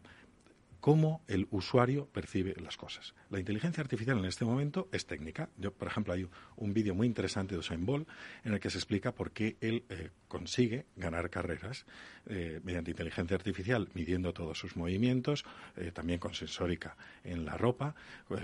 cómo 0.81 1.23
el 1.27 1.49
usuario 1.51 2.07
percibe 2.07 2.55
las 2.61 2.77
cosas. 2.77 3.15
La 3.31 3.39
inteligencia 3.39 3.83
artificial 3.83 4.19
en 4.19 4.25
este 4.25 4.45
momento 4.45 4.89
es 4.93 5.07
técnica. 5.07 5.49
Yo, 5.57 5.73
por 5.73 5.89
ejemplo, 5.89 6.13
hay 6.13 6.29
un 6.57 6.73
vídeo 6.73 6.95
muy 6.95 7.07
interesante 7.07 7.55
de 7.55 7.59
Usain 7.59 7.85
Bolt 7.85 8.09
en 8.45 8.55
el 8.55 8.61
que 8.61 8.71
se 8.71 8.79
explica 8.79 9.13
por 9.13 9.33
qué 9.33 9.57
él 9.61 9.85
eh, 9.89 10.11
consigue 10.29 10.87
ganar 10.97 11.31
carreras 11.31 11.85
eh, 12.27 12.61
mediante 12.63 12.91
inteligencia 12.93 13.37
artificial, 13.37 13.89
midiendo 13.95 14.33
todos 14.33 14.59
sus 14.59 14.77
movimientos, 14.77 15.45
eh, 15.77 15.91
también 15.93 16.21
con 16.21 16.35
sensórica 16.35 16.97
en 17.25 17.45
la 17.45 17.57
ropa, 17.57 17.95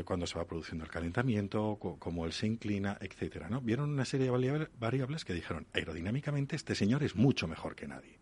cuando 0.05 0.27
se 0.27 0.39
va 0.39 0.47
produciendo 0.47 0.85
el 0.85 0.91
calentamiento, 0.91 1.79
cómo 1.99 2.27
él 2.27 2.33
se 2.33 2.47
inclina, 2.47 2.97
etcétera. 3.01 3.49
Vieron 3.63 3.91
una 3.91 4.05
serie 4.05 4.31
de 4.31 4.69
variables 4.79 5.25
que 5.25 5.35
dijeron 5.35 5.67
aerodinámicamente 5.73 6.57
este 6.57 6.75
señor 6.75 7.03
es 7.03 7.15
mucho 7.15 7.47
mejor 7.47 7.75
que 7.75 7.87
nadie, 7.87 8.19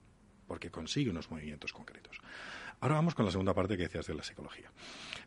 porque 0.47 0.71
consigue 0.71 1.11
unos 1.11 1.31
movimientos 1.31 1.73
concretos. 1.73 2.19
Ahora 2.83 2.97
vamos 2.97 3.15
con 3.15 3.25
la 3.25 3.31
segunda 3.31 3.55
parte 3.55 3.77
que 3.77 3.85
decías 3.85 4.09
de 4.09 4.15
la 4.15 4.25
psicología. 4.25 4.73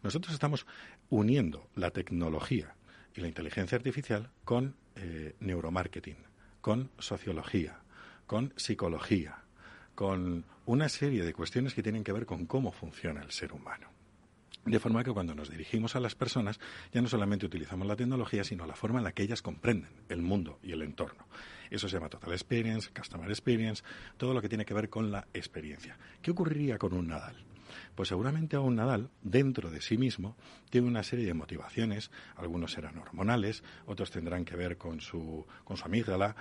Nosotros 0.04 0.34
estamos 0.34 0.68
uniendo 1.10 1.70
la 1.74 1.90
tecnología 1.90 2.76
y 3.16 3.22
la 3.22 3.30
inteligencia 3.30 3.78
artificial 3.78 4.30
con 4.44 4.76
eh, 4.98 5.36
neuromarketing, 5.40 6.18
con 6.60 6.92
sociología, 7.00 7.80
con 8.28 8.52
psicología, 8.58 9.38
con 9.96 10.44
una 10.66 10.90
serie 10.90 11.24
de 11.24 11.32
cuestiones 11.32 11.74
que 11.74 11.82
tienen 11.82 12.04
que 12.04 12.12
ver 12.12 12.26
con 12.26 12.46
cómo 12.46 12.74
funciona 12.74 13.24
el 13.24 13.32
ser 13.32 13.54
humano. 13.54 13.88
De 14.66 14.80
forma 14.82 15.06
que 15.06 15.14
cuando 15.14 15.34
nos 15.34 15.50
dirigimos 15.50 15.96
a 15.96 16.02
las 16.02 16.14
personas 16.14 16.60
ya 16.92 17.02
no 17.02 17.08
solamente 17.08 17.46
utilizamos 17.46 17.88
la 17.88 17.96
tecnología, 17.96 18.44
sino 18.44 18.66
la 18.66 18.76
forma 18.76 19.00
en 19.00 19.06
la 19.06 19.14
que 19.14 19.24
ellas 19.24 19.42
comprenden 19.42 19.92
el 20.10 20.22
mundo 20.22 20.60
y 20.62 20.74
el 20.74 20.82
entorno. 20.82 21.26
Eso 21.70 21.88
se 21.88 21.96
llama 21.96 22.10
Total 22.10 22.32
Experience, 22.32 22.90
Customer 22.96 23.30
Experience, 23.30 23.84
todo 24.18 24.34
lo 24.34 24.42
que 24.42 24.50
tiene 24.50 24.66
que 24.66 24.74
ver 24.74 24.90
con 24.90 25.12
la 25.12 25.28
experiencia. 25.34 25.98
¿Qué 26.22 26.32
ocurriría 26.32 26.78
con 26.78 26.94
un 26.94 27.08
Nadal? 27.08 27.36
Pues 27.96 28.10
seguramente 28.10 28.56
a 28.56 28.62
un 28.62 28.76
Nadal, 28.76 29.10
dentro 29.22 29.70
de 29.70 29.82
sí 29.82 29.98
mismo, 29.98 30.36
tiene 30.70 30.88
una 30.88 31.04
serie 31.04 31.26
de 31.26 31.34
motivaciones, 31.34 32.12
algunos 32.36 32.74
serán 32.74 32.98
hormonales, 32.98 33.64
otros 33.86 34.12
tendrán 34.12 34.46
que 34.46 34.56
ver 34.56 34.78
con 34.78 35.02
su, 35.02 35.46
con 35.64 35.78
su 35.78 35.86
amígdala, 35.86 36.36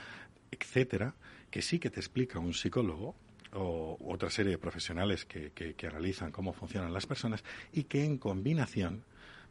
etcétera, 0.51 1.15
que 1.51 1.63
sí 1.63 1.79
que 1.79 1.91
te 1.91 2.01
explica 2.01 2.39
un 2.39 2.55
psicólogo 2.55 3.15
o 3.53 3.97
otra 4.09 4.31
serie 4.31 4.53
de 4.53 4.59
profesionales 4.59 5.25
que, 5.25 5.53
que, 5.53 5.87
analizan 5.87 6.33
cómo 6.33 6.53
funcionan 6.53 6.93
las 6.93 7.07
personas 7.07 7.45
y 7.73 7.85
que 7.85 8.05
en 8.05 8.19
combinación 8.19 9.05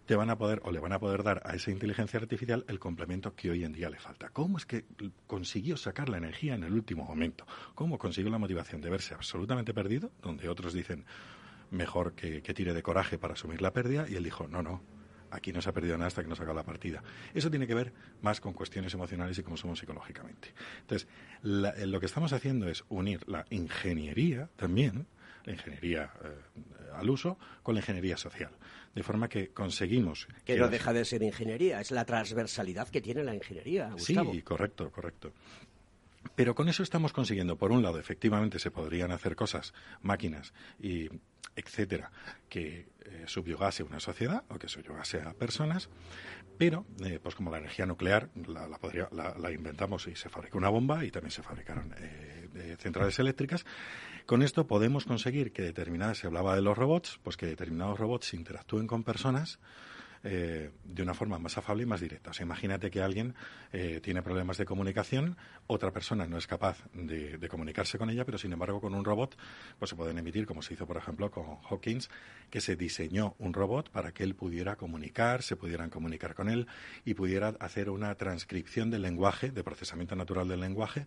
te 0.05 0.15
van 0.15 0.29
a 0.29 0.37
poder 0.37 0.61
o 0.63 0.71
le 0.71 0.79
van 0.79 0.93
a 0.93 0.99
poder 0.99 1.23
dar 1.23 1.41
a 1.45 1.55
esa 1.55 1.71
inteligencia 1.71 2.19
artificial 2.19 2.65
el 2.67 2.79
complemento 2.79 3.35
que 3.35 3.49
hoy 3.49 3.63
en 3.63 3.71
día 3.71 3.89
le 3.89 3.99
falta. 3.99 4.29
¿Cómo 4.29 4.57
es 4.57 4.65
que 4.65 4.85
consiguió 5.27 5.77
sacar 5.77 6.09
la 6.09 6.17
energía 6.17 6.55
en 6.55 6.63
el 6.63 6.73
último 6.73 7.05
momento? 7.05 7.45
¿Cómo 7.75 7.97
consiguió 7.97 8.31
la 8.31 8.37
motivación 8.37 8.81
de 8.81 8.89
verse 8.89 9.13
absolutamente 9.13 9.73
perdido, 9.73 10.11
donde 10.21 10.49
otros 10.49 10.73
dicen 10.73 11.05
mejor 11.71 12.13
que, 12.13 12.41
que 12.41 12.53
tire 12.53 12.73
de 12.73 12.83
coraje 12.83 13.17
para 13.17 13.33
asumir 13.33 13.61
la 13.61 13.71
pérdida? 13.71 14.05
Y 14.09 14.15
él 14.15 14.23
dijo, 14.23 14.47
no, 14.47 14.61
no, 14.61 14.83
aquí 15.33 15.51
no 15.51 15.61
se 15.61 15.69
ha 15.69 15.73
perdido 15.73 15.97
nada 15.97 16.07
hasta 16.07 16.21
que 16.21 16.29
no 16.29 16.35
se 16.35 16.43
acaba 16.43 16.61
la 16.61 16.65
partida. 16.65 17.03
Eso 17.33 17.49
tiene 17.49 17.67
que 17.67 17.73
ver 17.73 17.93
más 18.21 18.39
con 18.39 18.53
cuestiones 18.53 18.93
emocionales 18.93 19.37
y 19.37 19.43
cómo 19.43 19.57
somos 19.57 19.79
psicológicamente. 19.79 20.53
Entonces, 20.81 21.07
eh, 21.43 21.85
lo 21.87 21.99
que 21.99 22.05
estamos 22.05 22.31
haciendo 22.33 22.69
es 22.69 22.83
unir 22.89 23.27
la 23.27 23.45
ingeniería 23.49 24.49
también, 24.55 25.07
la 25.45 25.53
ingeniería 25.53 26.11
eh, 26.23 26.29
al 26.95 27.09
uso, 27.09 27.37
con 27.61 27.75
la 27.75 27.81
ingeniería 27.81 28.17
social. 28.17 28.51
De 28.93 29.03
forma 29.03 29.27
que 29.27 29.49
conseguimos... 29.49 30.27
Que, 30.45 30.57
no 30.57 30.69
deja 30.69 30.93
de 30.93 31.05
ser 31.05 31.23
ingeniería, 31.23 31.81
es 31.81 31.91
la 31.91 32.05
transversalidad 32.05 32.89
que 32.89 33.01
tiene 33.01 33.23
la 33.23 33.33
ingeniería. 33.33 33.89
Gustavo. 33.91 34.33
Sí, 34.33 34.41
correcto, 34.41 34.91
correcto. 34.91 35.33
Pero 36.35 36.55
con 36.55 36.69
eso 36.69 36.83
estamos 36.83 37.13
consiguiendo, 37.13 37.57
por 37.57 37.71
un 37.71 37.81
lado, 37.83 37.99
efectivamente 37.99 38.59
se 38.59 38.71
podrían 38.71 39.11
hacer 39.11 39.35
cosas, 39.35 39.73
máquinas 40.01 40.53
y 40.79 41.09
etcétera, 41.55 42.11
que 42.49 42.87
eh, 43.05 43.23
subyugase 43.27 43.83
una 43.83 43.99
sociedad 43.99 44.43
o 44.49 44.57
que 44.57 44.67
subyugase 44.67 45.21
a 45.21 45.33
personas, 45.33 45.89
pero 46.57 46.85
eh, 47.03 47.19
pues 47.21 47.35
como 47.35 47.51
la 47.51 47.57
energía 47.57 47.85
nuclear 47.85 48.29
la, 48.47 49.51
inventamos 49.51 50.07
y 50.07 50.15
se 50.15 50.29
fabricó 50.29 50.57
una 50.57 50.69
bomba 50.69 51.03
y 51.05 51.11
también 51.11 51.31
se 51.31 51.43
fabricaron 51.43 51.93
eh, 51.97 52.75
centrales 52.79 53.19
eléctricas, 53.19 53.65
con 54.25 54.41
esto 54.41 54.67
podemos 54.67 55.05
conseguir 55.05 55.51
que 55.51 55.61
determinadas, 55.61 56.17
se 56.17 56.27
hablaba 56.27 56.55
de 56.55 56.61
los 56.61 56.77
robots, 56.77 57.19
pues 57.23 57.37
que 57.37 57.45
determinados 57.45 57.99
robots 57.99 58.33
interactúen 58.33 58.87
con 58.87 59.03
personas 59.03 59.59
eh, 60.25 60.71
de 60.85 61.03
una 61.03 61.13
forma 61.13 61.37
más 61.37 61.57
afable 61.57 61.83
y 61.83 61.85
más 61.85 61.99
directa. 61.99 62.29
O 62.29 62.33
sea, 62.33 62.45
imagínate 62.45 62.89
que 62.89 63.01
alguien 63.01 63.35
eh, 63.73 63.99
tiene 64.01 64.21
problemas 64.21 64.57
de 64.57 64.63
comunicación, 64.63 65.35
otra 65.67 65.91
persona 65.91 66.25
no 66.27 66.37
es 66.37 66.47
capaz 66.47 66.81
de, 66.93 67.45
comunicarse 67.49 67.97
con 67.97 68.09
ella, 68.09 68.23
pero 68.23 68.37
sin 68.37 68.53
embargo 68.53 68.79
con 68.79 68.95
un 68.95 69.03
robot 69.03 69.35
pues 69.77 69.89
se 69.89 69.97
pueden 69.97 70.17
emitir, 70.17 70.45
como 70.45 70.61
se 70.61 70.75
hizo 70.75 70.87
por 70.87 70.95
ejemplo 70.95 71.29
con 71.29 71.57
Hawkins, 71.69 72.09
que 72.49 72.61
se 72.61 72.77
diseñó 72.77 73.35
un 73.37 73.53
robot 73.53 73.89
para 73.89 74.13
que 74.13 74.23
él 74.23 74.33
pudiera 74.33 74.77
comunicar, 74.77 75.43
se 75.43 75.57
pudieran 75.57 75.89
comunicar 75.89 76.35
con 76.35 76.47
él 76.47 76.67
y 77.03 77.15
pudiera 77.15 77.49
hacer 77.59 77.89
una 77.89 78.15
transcripción 78.15 78.89
del 78.91 79.01
lenguaje, 79.01 79.51
de 79.51 79.61
procesamiento 79.61 80.15
natural 80.15 80.47
del 80.47 80.61
lenguaje 80.61 81.05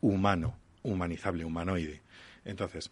humano, 0.00 0.56
humanizable, 0.82 1.44
humanoide. 1.44 2.02
Entonces, 2.44 2.90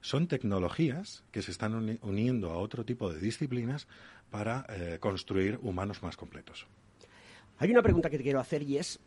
son 0.00 0.28
tecnologías 0.28 1.24
que 1.30 1.42
se 1.42 1.50
están 1.50 1.98
uniendo 2.02 2.50
a 2.50 2.58
otro 2.58 2.84
tipo 2.84 3.12
de 3.12 3.20
disciplinas 3.20 3.86
para 4.30 4.64
eh, 4.68 4.98
construir 4.98 5.58
humanos 5.62 6.02
más 6.02 6.16
completos. 6.16 6.66
Hay 7.58 7.70
una 7.70 7.82
pregunta 7.82 8.08
que 8.08 8.16
te 8.16 8.22
quiero 8.22 8.40
hacer 8.40 8.62
y 8.62 8.78
es, 8.78 8.98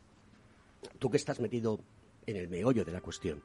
tú 0.99 1.09
que 1.09 1.17
estás 1.17 1.39
metido 1.39 1.79
en 2.27 2.36
el 2.36 2.47
meollo 2.47 2.86
de 2.86 2.91
la 2.91 3.01
cuestión, 3.01 3.41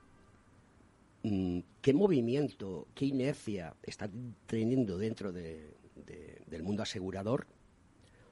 mm, 1.22 1.61
¿qué 1.80 1.95
movimiento, 1.95 2.89
qué 2.95 3.07
inercia 3.07 3.74
está 3.82 4.11
teniendo 4.47 4.99
dentro 4.99 5.32
del 5.32 6.62
mundo 6.62 6.82
asegurador 6.82 7.47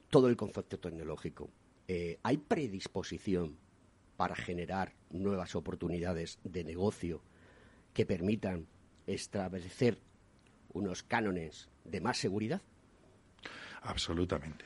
todo 0.09 0.29
el 0.29 0.37
concepto 0.37 0.77
tecnológico? 0.77 1.49
Eh, 1.87 2.19
¿Hay 2.21 2.37
predisposición 2.37 3.57
para 4.17 4.35
generar 4.35 4.93
nuevas 5.11 5.55
oportunidades 5.55 6.39
de 6.43 6.63
negocio 6.63 7.21
que 7.93 8.05
permitan 8.05 8.67
establecer 9.05 9.99
unos 10.73 11.03
cánones 11.03 11.69
de 11.85 12.01
más 12.01 12.17
seguridad? 12.17 12.61
Absolutamente. 13.83 14.65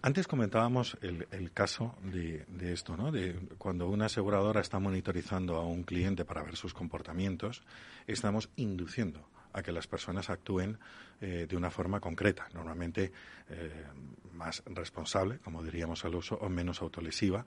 Antes 0.00 0.28
comentábamos 0.28 0.96
el, 1.02 1.52
caso 1.52 1.96
de, 2.04 2.46
esto, 2.72 2.96
¿no? 2.96 3.10
De 3.10 3.34
cuando 3.58 3.88
una 3.88 4.06
aseguradora 4.06 4.60
está 4.60 4.78
monitorizando 4.78 5.56
a 5.56 5.66
un 5.66 5.82
cliente 5.82 6.24
para 6.24 6.44
ver 6.44 6.56
sus 6.56 6.72
comportamientos, 6.72 7.64
estamos 8.06 8.48
induciendo 8.56 9.28
a 9.58 9.62
que 9.62 9.72
las 9.72 9.86
personas 9.86 10.30
actúen 10.30 10.78
eh, 11.20 11.46
de 11.48 11.56
una 11.56 11.70
forma 11.70 12.00
concreta, 12.00 12.48
normalmente 12.54 13.12
eh, 13.50 13.84
más 14.32 14.62
responsable, 14.66 15.38
como 15.38 15.62
diríamos 15.62 16.04
al 16.04 16.14
uso, 16.14 16.36
o 16.36 16.48
menos 16.48 16.80
autolesiva, 16.80 17.44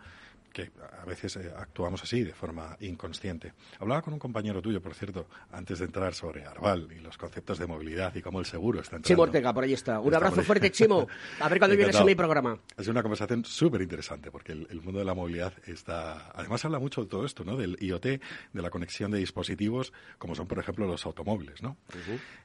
que 0.51 0.71
a 1.01 1.05
veces 1.05 1.37
eh, 1.37 1.51
actuamos 1.55 2.03
así, 2.03 2.23
de 2.23 2.33
forma 2.33 2.75
inconsciente. 2.81 3.53
Hablaba 3.79 4.01
con 4.01 4.13
un 4.13 4.19
compañero 4.19 4.61
tuyo, 4.61 4.81
por 4.81 4.93
cierto, 4.93 5.27
antes 5.51 5.79
de 5.79 5.85
entrar 5.85 6.13
sobre 6.13 6.45
Arval 6.45 6.89
y 6.91 6.99
los 6.99 7.17
conceptos 7.17 7.57
de 7.57 7.67
movilidad 7.67 8.13
y 8.15 8.21
cómo 8.21 8.39
el 8.39 8.45
seguro 8.45 8.81
está 8.81 8.97
entrando. 8.97 9.07
Chimo 9.07 9.23
Ortega, 9.23 9.53
por 9.53 9.63
ahí 9.63 9.73
está. 9.73 9.99
Un 9.99 10.13
abrazo 10.13 10.41
fuerte, 10.43 10.71
Chimo. 10.71 11.07
A 11.39 11.49
ver 11.49 11.59
cuándo 11.59 11.77
vienes 11.77 11.95
a 11.95 12.03
mi 12.03 12.15
programa. 12.15 12.59
Es 12.77 12.87
una 12.87 13.01
conversación 13.01 13.45
súper 13.45 13.81
interesante, 13.81 14.29
porque 14.29 14.51
el, 14.51 14.81
mundo 14.81 14.99
de 14.99 15.05
la 15.05 15.13
movilidad 15.13 15.53
está... 15.65 16.31
Además 16.31 16.63
habla 16.65 16.79
mucho 16.79 17.01
de 17.01 17.07
todo 17.07 17.25
esto, 17.25 17.43
¿no? 17.43 17.55
Del 17.55 17.77
IoT, 17.79 18.05
de 18.05 18.61
la 18.61 18.69
conexión 18.69 19.11
de 19.11 19.19
dispositivos, 19.19 19.93
como 20.17 20.35
son, 20.35 20.47
por 20.47 20.59
ejemplo, 20.59 20.85
los 20.85 21.05
automóviles, 21.05 21.61
¿no? 21.61 21.77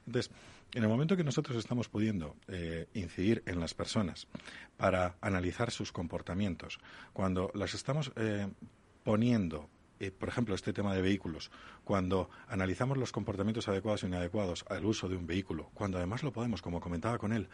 Entonces, 0.05 0.31
en 0.73 0.83
el 0.83 0.89
momento 0.89 1.15
que 1.15 1.23
nosotros 1.23 1.57
estamos 1.57 1.87
pudiendo 1.89 2.35
eh, 2.47 2.87
incidir 2.93 3.43
en 3.45 3.59
las 3.59 3.73
personas 3.73 4.27
para 4.77 5.15
analizar 5.21 5.71
sus 5.71 5.91
comportamientos, 5.91 6.79
cuando 7.13 7.51
las 7.53 7.73
estamos 7.73 8.11
eh, 8.15 8.47
poniendo 9.03 9.69
eh, 9.99 10.11
por 10.11 10.29
ejemplo, 10.29 10.53
este 10.53 10.73
tema 10.73 10.93
de 10.93 11.01
vehículos, 11.01 11.49
cuando 11.83 12.29
analizamos 12.47 12.97
los 12.97 13.11
comportamientos 13.11 13.67
adecuados 13.67 14.03
e 14.03 14.07
inadecuados 14.07 14.63
al 14.69 14.85
uso 14.85 15.09
de 15.09 15.15
un 15.15 15.25
vehículo, 15.25 15.71
cuando 15.73 15.97
además 15.97 16.21
lo 16.21 16.31
podemos, 16.31 16.61
como 16.61 16.79
comentaba 16.79 17.17
con 17.17 17.33
él, 17.33 17.49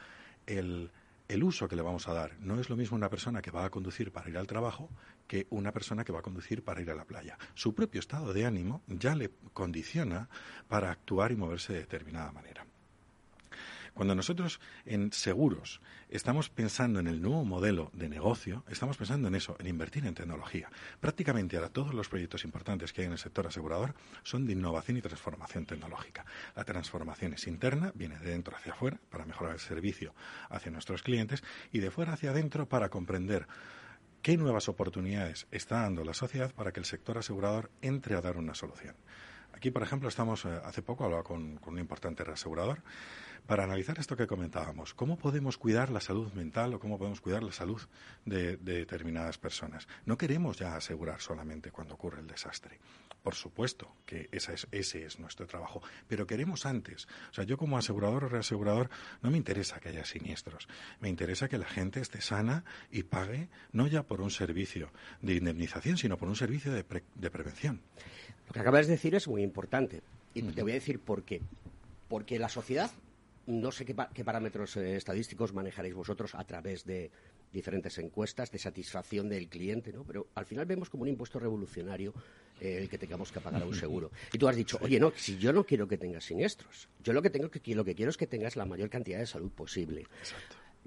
el, 0.46 0.92
el, 1.28 1.44
uso 1.44 1.68
que 1.68 1.76
le 1.76 1.82
vamos 1.82 2.08
a 2.08 2.14
dar 2.14 2.38
no 2.40 2.60
es 2.60 2.70
lo 2.70 2.76
mismo 2.76 2.96
una 2.96 3.10
persona 3.10 3.42
que 3.42 3.52
va 3.52 3.66
a 3.66 3.70
conducir 3.70 4.12
para 4.12 4.30
ir 4.30 4.38
al 4.38 4.48
trabajo 4.48 4.90
que 5.28 5.48
una 5.50 5.72
persona 5.72 6.04
que 6.04 6.12
va 6.12 6.20
a 6.20 6.24
conducir 6.24 6.64
para 6.64 6.82
ir 6.82 6.90
a 6.92 6.96
la 6.96 7.06
playa. 7.06 7.38
Su 7.54 7.74
propio 7.74 8.00
estado 8.00 8.34
de 8.34 8.46
ánimo 8.46 8.84
ya 8.88 9.16
le 9.16 9.32
condiciona 9.54 10.30
para 10.68 10.92
actuar 10.92 11.32
y 11.32 11.36
moverse 11.36 11.74
de 11.74 11.80
determinada 11.80 12.32
manera. 12.32 12.66
Cuando 13.94 14.16
nosotros 14.16 14.60
en 14.86 15.12
seguros 15.12 15.80
estamos 16.10 16.50
pensando 16.50 17.00
en 17.00 17.08
el 17.08 17.22
nuevo 17.22 17.46
modelo 17.46 17.92
de 17.94 18.10
negocio, 18.10 18.64
estamos 18.68 18.98
pensando 18.98 19.28
en 19.28 19.36
eso, 19.36 19.56
en 19.60 19.68
invertir 19.68 20.06
en 20.08 20.16
tecnología. 20.16 20.72
Prácticamente 21.00 21.58
ahora 21.58 21.70
todos 21.70 21.94
los 21.94 22.10
proyectos 22.10 22.44
importantes 22.44 22.92
que 22.92 23.02
hay 23.02 23.08
en 23.08 23.14
el 23.14 23.20
sector 23.20 23.46
asegurador 23.46 23.94
son 24.24 24.48
de 24.48 24.54
innovación 24.54 24.98
y 24.98 25.02
transformación 25.02 25.66
tecnológica. 25.66 26.26
La 26.56 26.64
transformación 26.64 27.34
es 27.34 27.46
interna, 27.46 27.92
viene 27.94 28.18
de 28.18 28.32
dentro 28.32 28.56
hacia 28.56 28.74
afuera 28.74 29.00
para 29.12 29.26
mejorar 29.26 29.54
el 29.54 29.60
servicio 29.60 30.16
hacia 30.50 30.72
nuestros 30.72 31.04
clientes 31.04 31.44
y 31.72 31.80
de 31.80 31.92
fuera 31.92 32.14
hacia 32.14 32.32
adentro 32.32 32.68
para 32.68 32.90
comprender 32.90 33.48
qué 34.24 34.38
nuevas 34.38 34.70
oportunidades 34.70 35.46
está 35.52 35.82
dando 35.82 36.04
la 36.04 36.16
sociedad 36.16 36.52
para 36.54 36.72
que 36.72 36.80
el 36.80 36.86
sector 36.86 37.20
asegurador 37.20 37.70
entre 37.82 38.16
a 38.16 38.22
dar 38.22 38.38
una 38.38 38.56
solución. 38.56 38.96
Aquí, 39.64 39.72
por 39.72 39.82
ejemplo, 39.82 40.10
estamos, 40.10 40.44
eh, 40.44 40.60
hace 40.66 40.82
poco 40.82 41.06
hablaba 41.06 41.24
con, 41.24 41.58
un 41.66 41.80
importante 41.80 42.26
reasegurador 42.26 42.82
para 43.48 43.64
analizar 43.64 43.98
esto 43.98 44.18
que 44.18 44.28
comentábamos. 44.28 44.94
¿Cómo 44.94 45.18
podemos 45.18 45.58
cuidar 45.58 45.90
la 45.90 46.02
salud 46.02 46.34
mental 46.34 46.74
o 46.74 46.82
cómo 46.82 46.98
podemos 46.98 47.22
cuidar 47.22 47.44
la 47.44 47.54
salud 47.54 47.82
de 48.26 48.58
determinadas 48.58 49.38
personas? 49.38 49.88
No 50.06 50.18
queremos 50.18 50.58
ya 50.58 50.76
asegurar 50.76 51.22
solamente 51.22 51.72
cuando 51.72 51.94
ocurre 51.94 52.20
el 52.20 52.28
desastre. 52.28 52.78
Por 53.24 53.36
supuesto 53.36 53.96
que 54.06 54.28
esa 54.34 54.52
es, 54.54 54.68
ese 54.72 55.06
es 55.06 55.18
nuestro 55.18 55.48
trabajo, 55.48 55.82
pero 56.10 56.28
queremos 56.28 56.66
antes. 56.66 57.08
O 57.32 57.34
sea, 57.34 57.46
yo 57.46 57.58
como 57.58 57.78
asegurador 57.78 58.26
o 58.26 58.28
reasegurador 58.30 58.90
no 59.22 59.32
me 59.32 59.38
interesa 59.38 59.80
que 59.80 59.90
haya 59.90 60.04
siniestros, 60.04 60.68
me 61.00 61.08
interesa 61.08 61.48
que 61.48 61.58
la 61.58 61.66
gente 61.66 62.02
esté 62.02 62.20
sana 62.20 62.66
y 62.92 63.04
pague 63.04 63.48
no 63.72 63.88
ya 63.88 64.04
por 64.04 64.20
un 64.20 64.30
servicio 64.30 64.92
de 65.22 65.36
indemnización, 65.36 65.98
sino 65.98 66.18
por 66.18 66.28
un 66.28 66.36
servicio 66.36 66.74
de, 66.74 66.84
pre- 66.84 67.04
de 67.16 67.32
prevención. 67.32 67.82
Lo 68.48 68.52
que 68.54 68.60
acabas 68.60 68.88
de 68.88 68.94
decir 68.94 69.16
es 69.16 69.26
muy 69.30 69.42
importante. 69.42 70.02
Y 70.34 70.42
te 70.42 70.62
voy 70.62 70.72
a 70.72 70.76
decir 70.76 71.00
por 71.00 71.24
qué. 71.24 71.42
Porque 72.10 72.38
la 72.40 72.50
sociedad, 72.50 72.92
no 73.48 73.72
sé 73.72 73.86
qué, 73.86 73.96
pa- 73.96 74.10
qué 74.14 74.26
parámetros 74.26 74.76
eh, 74.76 74.98
estadísticos 74.98 75.54
manejaréis 75.54 75.96
vosotros 75.96 76.36
a 76.36 76.44
través 76.44 76.84
de 76.84 77.10
diferentes 77.54 77.98
encuestas 78.00 78.52
de 78.52 78.58
satisfacción 78.60 79.30
del 79.30 79.48
cliente, 79.48 79.94
¿no? 79.94 80.04
Pero 80.04 80.28
al 80.36 80.46
final 80.46 80.66
vemos 80.66 80.90
como 80.90 81.04
un 81.04 81.10
impuesto 81.10 81.40
revolucionario 81.40 82.14
eh, 82.64 82.78
el 82.78 82.90
que 82.90 82.98
tengamos 82.98 83.32
que 83.32 83.42
pagar 83.42 83.62
a 83.62 83.66
un 83.66 83.76
seguro. 83.76 84.10
Y 84.32 84.38
tú 84.38 84.48
has 84.48 84.56
dicho, 84.56 84.78
oye, 84.82 85.00
no, 85.00 85.12
si 85.16 85.38
yo 85.38 85.52
no 85.52 85.66
quiero 85.66 85.86
que 85.86 85.98
tengas 85.98 86.24
siniestros, 86.24 86.88
yo 87.04 87.12
lo 87.12 87.22
que 87.22 87.30
tengo 87.30 87.52
que 87.52 87.76
lo 87.76 87.84
que 87.84 87.94
quiero 87.94 88.10
es 88.10 88.16
que 88.16 88.26
tengas 88.26 88.56
la 88.56 88.66
mayor 88.66 88.90
cantidad 88.90 89.20
de 89.20 89.28
salud 89.28 89.52
posible. 89.52 90.08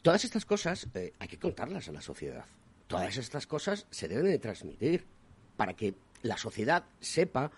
Todas 0.01 0.25
estas 0.25 0.47
cosas 0.47 0.89
eh, 0.95 1.13
hay 1.19 1.29
que 1.29 1.39
contarlas 1.39 1.89
a 1.89 1.93
la 1.93 2.01
sociedad. 2.01 2.47
Todas 2.87 3.19
estas 3.19 3.47
cosas 3.47 3.87
se 3.91 4.09
deben 4.09 4.27
de 4.27 4.39
transmitir 4.39 5.05
para 5.57 5.75
que 5.75 5.95
la 6.23 6.39
sociedad 6.39 6.85
sepa 7.01 7.51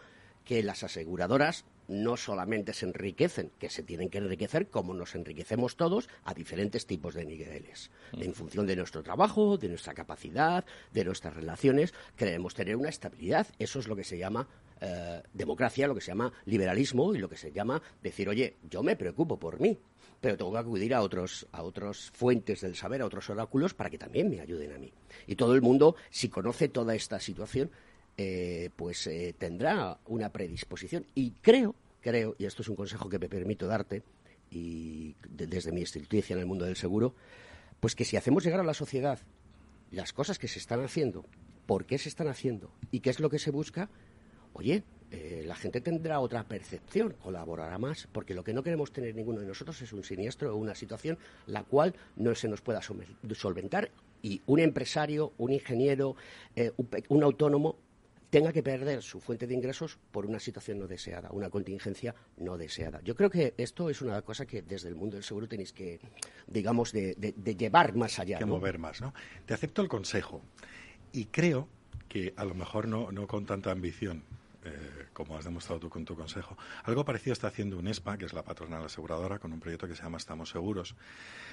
que 0.45 0.63
las 0.63 0.83
aseguradoras 0.83 1.65
no 1.89 2.17
solamente 2.17 2.73
se 2.75 2.87
enriquecen, 2.87 3.51
que 3.59 3.71
se 3.71 3.83
tienen 3.83 4.11
que 4.11 4.19
enriquecer 4.19 4.69
como 4.69 4.95
nos 4.95 5.15
enriquecemos 5.15 5.77
todos 5.77 6.09
a 6.25 6.35
diferentes 6.35 6.87
tipos 6.87 7.15
de 7.15 7.25
niveles. 7.25 7.91
En 8.13 8.35
función 8.35 8.67
de 8.67 8.77
nuestro 8.77 9.03
trabajo, 9.03 9.57
de 9.57 9.69
nuestra 9.69 9.95
capacidad, 9.95 10.65
de 10.93 11.05
nuestras 11.05 11.35
relaciones, 11.35 11.95
queremos 12.17 12.55
tener 12.55 12.77
una 12.77 12.91
estabilidad. 12.91 13.47
Eso 13.59 13.79
es 13.79 13.89
lo 13.89 13.97
que 13.97 14.05
se 14.05 14.19
llama 14.19 14.47
eh, 14.81 15.23
democracia, 15.33 15.89
lo 15.89 15.95
que 15.95 16.01
se 16.01 16.09
llama 16.09 16.33
liberalismo 16.45 17.15
y 17.15 17.19
lo 17.19 17.29
que 17.29 17.37
se 17.37 17.51
llama 17.51 17.83
decir, 18.03 18.29
oye, 18.29 18.57
yo 18.71 18.83
me 18.83 18.95
preocupo 18.95 19.39
por 19.39 19.59
mí, 19.59 19.79
pero 20.21 20.37
tengo 20.37 20.53
que 20.53 20.59
acudir 20.59 20.95
a 20.95 21.03
otros, 21.03 21.47
a 21.53 21.63
otros 21.63 22.11
fuentes 22.13 22.61
del 22.61 22.77
saber, 22.77 23.03
a 23.03 23.07
otros 23.07 23.31
oráculos, 23.31 23.75
para 23.75 23.91
que 23.91 23.99
también 23.99 24.29
me 24.31 24.41
ayuden 24.41 24.73
a 24.73 24.79
mí. 24.79 24.93
Y 25.27 25.37
todo 25.37 25.55
el 25.55 25.63
mundo, 25.63 25.97
si 26.11 26.29
conoce 26.29 26.69
toda 26.69 26.95
esta 26.95 27.19
situación, 27.21 27.71
eh, 28.19 28.69
pues 28.77 29.07
eh, 29.07 29.35
tendrá 29.39 29.99
una 30.07 30.31
predisposición. 30.31 31.07
Y 31.15 31.31
creo, 31.41 31.75
creo, 32.03 32.35
y 32.39 32.45
esto 32.45 32.61
es 32.63 32.69
un 32.69 32.77
consejo 32.77 33.09
que 33.09 33.19
me 33.19 33.29
permito 33.31 33.67
darte, 33.67 34.03
y 34.51 35.15
de- 35.29 35.47
desde 35.47 35.73
mi 35.73 35.81
experiencia 35.81 36.35
en 36.35 36.41
el 36.41 36.47
mundo 36.47 36.65
del 36.67 36.77
seguro, 36.77 37.15
pues 37.81 37.95
que 37.95 38.05
si 38.05 38.17
hacemos 38.17 38.45
llegar 38.45 38.61
a 38.61 38.65
la 38.65 38.75
sociedad 38.75 39.19
las 39.91 40.13
cosas 40.13 40.39
que 40.39 40.49
se 40.49 40.59
están 40.59 40.83
haciendo, 40.85 41.25
por 41.67 41.87
qué 41.87 41.97
se 41.99 42.09
están 42.09 42.29
haciendo 42.29 42.71
y 42.91 43.01
qué 43.01 43.11
es 43.11 43.21
lo 43.21 43.31
que 43.31 43.39
se 43.39 43.51
busca, 43.51 43.89
oye, 44.53 44.83
eh, 45.11 45.45
la 45.47 45.55
gente 45.55 45.81
tendrá 45.81 46.21
otra 46.21 46.45
percepción, 46.45 47.15
colaborará 47.23 47.79
más, 47.79 48.09
porque 48.13 48.35
lo 48.35 48.43
que 48.45 48.53
no 48.53 48.63
queremos 48.63 48.93
tener 48.93 49.15
ninguno 49.15 49.41
de 49.41 49.47
nosotros 49.47 49.81
es 49.81 49.93
un 49.93 50.03
siniestro 50.05 50.53
o 50.55 50.57
una 50.59 50.75
situación 50.75 51.17
la 51.47 51.63
cual 51.63 51.95
no 52.17 52.35
se 52.35 52.49
nos 52.49 52.61
pueda 52.63 52.81
solventar 52.83 53.91
y 54.23 54.43
un 54.47 54.61
empresario, 54.61 55.33
un 55.39 55.53
ingeniero, 55.53 56.17
eh, 56.57 56.73
un, 56.77 56.89
un 57.09 57.23
autónomo 57.23 57.77
tenga 58.31 58.53
que 58.53 58.63
perder 58.63 59.03
su 59.03 59.21
fuente 59.21 59.47
de 59.47 59.55
ingresos 59.55 59.99
por 60.11 60.27
una 60.27 60.39
situación 60.39 60.79
no 60.79 60.87
deseada, 60.87 61.31
una 61.33 61.49
contingencia 61.51 62.15
no 62.37 62.59
deseada. 62.59 63.01
Yo 63.03 63.15
creo 63.15 63.31
que 63.31 63.55
esto 63.57 63.89
es 63.91 64.03
una 64.03 64.21
cosa 64.23 64.45
que 64.47 64.63
desde 64.63 64.89
el 64.89 64.95
mundo 64.95 65.17
del 65.17 65.25
seguro 65.25 65.49
tenéis 65.49 65.73
que, 65.73 65.99
digamos, 66.47 66.93
de, 66.93 67.15
de- 67.15 67.33
de 67.37 67.57
llevar 67.57 67.95
más 67.95 68.19
allá. 68.19 68.39
que 68.39 68.45
¿no? 68.45 68.53
mover 68.55 68.79
más, 68.79 69.01
¿no? 69.01 69.15
Te 69.47 69.55
acepto 69.55 69.81
el 69.83 69.89
consejo 69.89 70.43
y 71.13 71.27
creo 71.27 71.69
que 72.09 72.35
a 72.37 72.45
lo 72.45 72.55
mejor 72.55 72.87
no, 72.89 73.11
no 73.13 73.27
con 73.27 73.47
tanta 73.47 73.71
ambición 73.71 74.23
eh, 74.65 75.07
como 75.13 75.37
has 75.37 75.45
demostrado 75.45 75.81
tú 75.81 75.89
con 75.89 76.05
tu 76.05 76.17
consejo. 76.17 76.57
Algo 76.85 77.05
parecido 77.05 77.33
está 77.33 77.49
haciendo 77.49 77.79
UNESPA, 77.79 78.17
que 78.17 78.25
es 78.25 78.33
la 78.33 78.43
patronal 78.43 78.85
aseguradora, 78.85 79.39
con 79.39 79.53
un 79.53 79.61
proyecto 79.61 79.87
que 79.87 79.95
se 79.95 80.03
llama 80.03 80.19
Estamos 80.19 80.51
Seguros, 80.51 80.95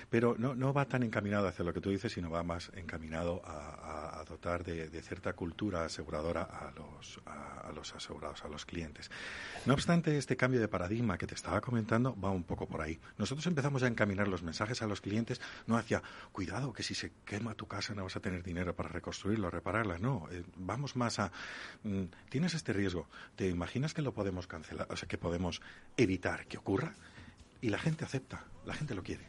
pero 0.10 0.36
no, 0.38 0.56
no 0.56 0.74
va 0.74 0.86
tan 0.86 1.04
encaminado 1.04 1.48
hacia 1.48 1.66
lo 1.66 1.74
que 1.74 1.82
tú 1.82 1.90
dices, 1.90 2.14
sino 2.14 2.30
va 2.30 2.44
más 2.44 2.72
encaminado 2.76 3.42
a, 3.46 4.24
dotar 4.28 4.64
de, 4.64 4.90
cierta 5.02 5.34
cultura 5.34 5.86
aseguradora 5.86 6.44
a 6.44 6.72
los, 6.72 7.20
a, 7.28 7.70
a 7.70 7.72
los 7.72 7.94
asegurados, 7.94 8.44
a 8.44 8.48
los 8.48 8.66
clientes. 8.66 9.12
No 9.66 9.74
obstante, 9.74 10.18
este 10.18 10.36
cambio 10.36 10.60
de 10.60 10.68
paradigma 10.68 11.18
que 11.18 11.28
te 11.28 11.36
estaba 11.36 11.62
comentando 11.62 12.16
va 12.20 12.32
un 12.32 12.44
poco 12.44 12.68
por 12.68 12.82
ahí. 12.82 13.00
Nosotros 13.18 13.46
empezamos 13.46 13.84
a 13.84 13.88
encaminar 13.88 14.28
los 14.28 14.42
mensajes 14.42 14.82
a 14.82 14.88
los 14.88 15.02
clientes 15.02 15.42
no 15.68 15.78
hacia, 15.78 16.02
cuidado, 16.32 16.74
que 16.74 16.84
si 16.84 16.96
se 16.96 17.12
quema 17.26 17.54
tu 17.56 17.68
casa 17.68 17.94
no 17.94 18.04
vas 18.04 18.16
a 18.16 18.20
tener 18.20 18.44
dinero 18.44 18.76
para 18.76 18.90
reconstruirlo, 18.90 19.50
repararla. 19.50 19.98
No, 20.00 20.28
eh, 20.32 20.44
vamos 20.56 20.96
más 20.96 21.20
a, 21.20 21.32
mm, 21.84 22.04
tienes 22.30 22.54
este 22.54 22.74
riesgo, 22.74 22.95
¿te 23.36 23.48
imaginas 23.48 23.94
que 23.94 24.02
lo 24.02 24.14
podemos 24.14 24.48
cancelar? 24.48 24.88
O 24.90 24.96
sea, 24.96 25.08
que 25.08 25.18
podemos 25.18 25.62
evitar 25.98 26.46
que 26.48 26.58
ocurra? 26.58 26.94
Y 27.62 27.70
la 27.70 27.78
gente 27.78 28.06
acepta, 28.06 28.46
la 28.66 28.74
gente 28.74 28.96
lo 28.96 29.04
quiere. 29.04 29.24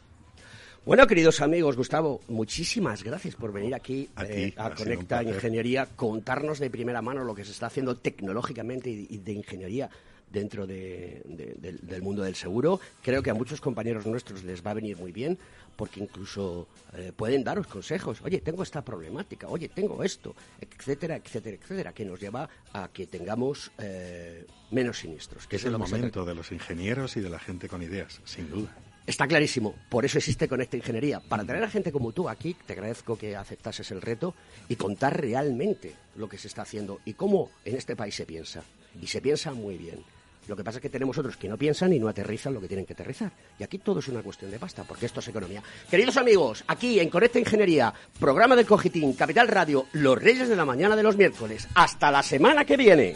Bueno, 0.85 1.07
queridos 1.09 1.41
amigos, 1.41 1.77
Gustavo, 1.77 2.21
muchísimas 2.29 3.03
gracias 3.03 3.35
por 3.35 3.53
venir 3.53 3.75
aquí 3.75 4.09
A 4.15 4.25
eh, 4.25 4.55
a 4.57 4.71
Conecta. 4.71 5.21
Ingeniería, 5.23 5.87
contarnos 5.97 6.61
de 6.61 6.71
primera 6.71 7.03
mano 7.03 7.25
lo 7.25 7.35
que 7.35 7.45
se 7.45 7.51
está 7.51 7.67
haciendo 7.67 7.97
tecnológicamente 7.97 8.91
y 8.91 9.19
de 9.19 9.33
ingeniería 9.33 9.91
dentro 10.31 10.67
de- 10.67 11.23
de- 11.25 11.55
del- 11.59 11.79
del 11.87 12.03
mundo 12.03 12.23
del 12.23 12.35
seguro. 12.35 12.81
Creo 13.03 13.23
que 13.23 13.31
a 13.31 13.35
muchos 13.35 13.61
compañeros 13.61 14.07
nuestros 14.07 14.45
les 14.45 14.65
va 14.65 14.73
a 14.73 14.75
venir 14.75 14.97
muy 14.97 15.13
bien 15.13 15.39
porque 15.77 16.01
incluso 16.01 16.69
eh, 16.95 17.13
pueden 17.15 17.45
daros 17.45 17.67
consejos. 17.67 18.21
Oye, 18.23 18.41
tengo 18.41 18.63
esta 18.63 18.83
problemática, 18.83 19.47
oye, 19.49 19.69
tengo 19.69 20.03
esto, 20.03 20.35
etcétera, 20.61 21.17
etcétera, 21.17 21.57
etcétera, 21.61 21.93
que 21.93 22.05
nos 22.05 22.19
lleva 22.21 22.49
a 22.73 22.89
que 22.89 23.07
tengamos 23.07 23.71
eh, 23.79 24.47
menos 24.71 24.99
siniestros. 24.99 25.47
Que 25.47 25.57
Es 25.57 25.65
el 25.65 25.77
momento 25.79 26.25
de 26.25 26.35
los 26.35 26.51
ingenieros 26.53 27.17
y 27.17 27.21
de 27.21 27.29
la 27.31 27.39
gente 27.39 27.69
con 27.69 27.83
ideas, 27.83 28.21
sin 28.25 28.49
duda. 28.51 28.75
Está 29.07 29.29
clarísimo, 29.29 29.77
por 29.89 30.05
eso 30.05 30.19
existe 30.19 30.49
Conecta 30.49 30.77
Ingeniería. 30.77 31.21
Para 31.21 31.45
traer 31.45 31.63
a 31.63 31.71
gente 31.71 31.93
como 31.93 32.11
tú 32.11 32.29
aquí, 32.29 32.57
te 32.67 32.73
agradezco 32.73 33.17
que 33.17 33.37
aceptases 33.37 33.91
el 33.93 34.03
reto 34.03 34.35
y 34.69 34.75
contar 34.75 35.21
realmente 35.21 35.95
lo 36.17 36.29
que 36.29 36.39
se 36.39 36.49
está 36.49 36.63
haciendo 36.63 37.01
y 37.05 37.13
cómo 37.15 37.51
en 37.65 37.77
este 37.77 37.95
país 37.95 38.17
se 38.17 38.27
piensa. 38.27 38.65
Y 39.01 39.07
se 39.07 39.21
piensa 39.21 39.53
muy 39.53 39.77
bien. 39.77 40.03
Lo 40.49 40.57
que 40.57 40.65
pasa 40.65 40.79
es 40.79 40.83
que 40.83 40.91
tenemos 40.91 41.17
otros 41.19 41.37
que 41.37 41.49
no 41.49 41.57
piensan 41.57 41.93
y 41.93 41.99
no 41.99 42.09
aterrizan 42.09 42.55
lo 42.55 42.61
que 42.61 42.69
tienen 42.69 42.87
que 42.87 42.93
aterrizar. 42.93 43.33
Y 43.59 43.65
aquí 43.65 43.79
todo 43.79 44.01
es 44.01 44.09
una 44.09 44.23
cuestión 44.23 44.51
de 44.51 44.59
pasta, 44.59 44.85
porque 44.85 45.07
esto 45.07 45.21
es 45.21 45.29
economía. 45.29 45.63
Queridos 45.91 46.17
amigos, 46.17 46.65
aquí 46.67 47.01
en 47.01 47.11
Conecta 47.11 47.39
Ingeniería, 47.39 47.93
programa 48.19 48.57
del 48.57 48.67
Cogitín, 48.67 49.15
Capital 49.15 49.49
Radio, 49.49 49.87
Los 49.93 50.23
Reyes 50.23 50.49
de 50.49 50.57
la 50.57 50.65
Mañana 50.65 50.97
de 50.97 51.03
los 51.03 51.17
miércoles. 51.17 51.69
Hasta 51.75 52.11
la 52.11 52.23
semana 52.23 52.65
que 52.65 52.77
viene. 52.77 53.15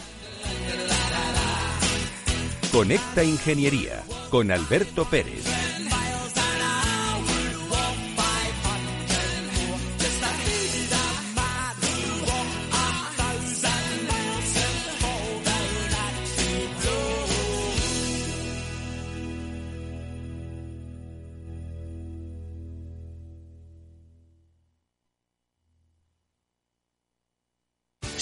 Conecta 2.72 3.24
Ingeniería 3.24 4.02
con 4.30 4.50
Alberto 4.52 5.04
Pérez. 5.04 5.69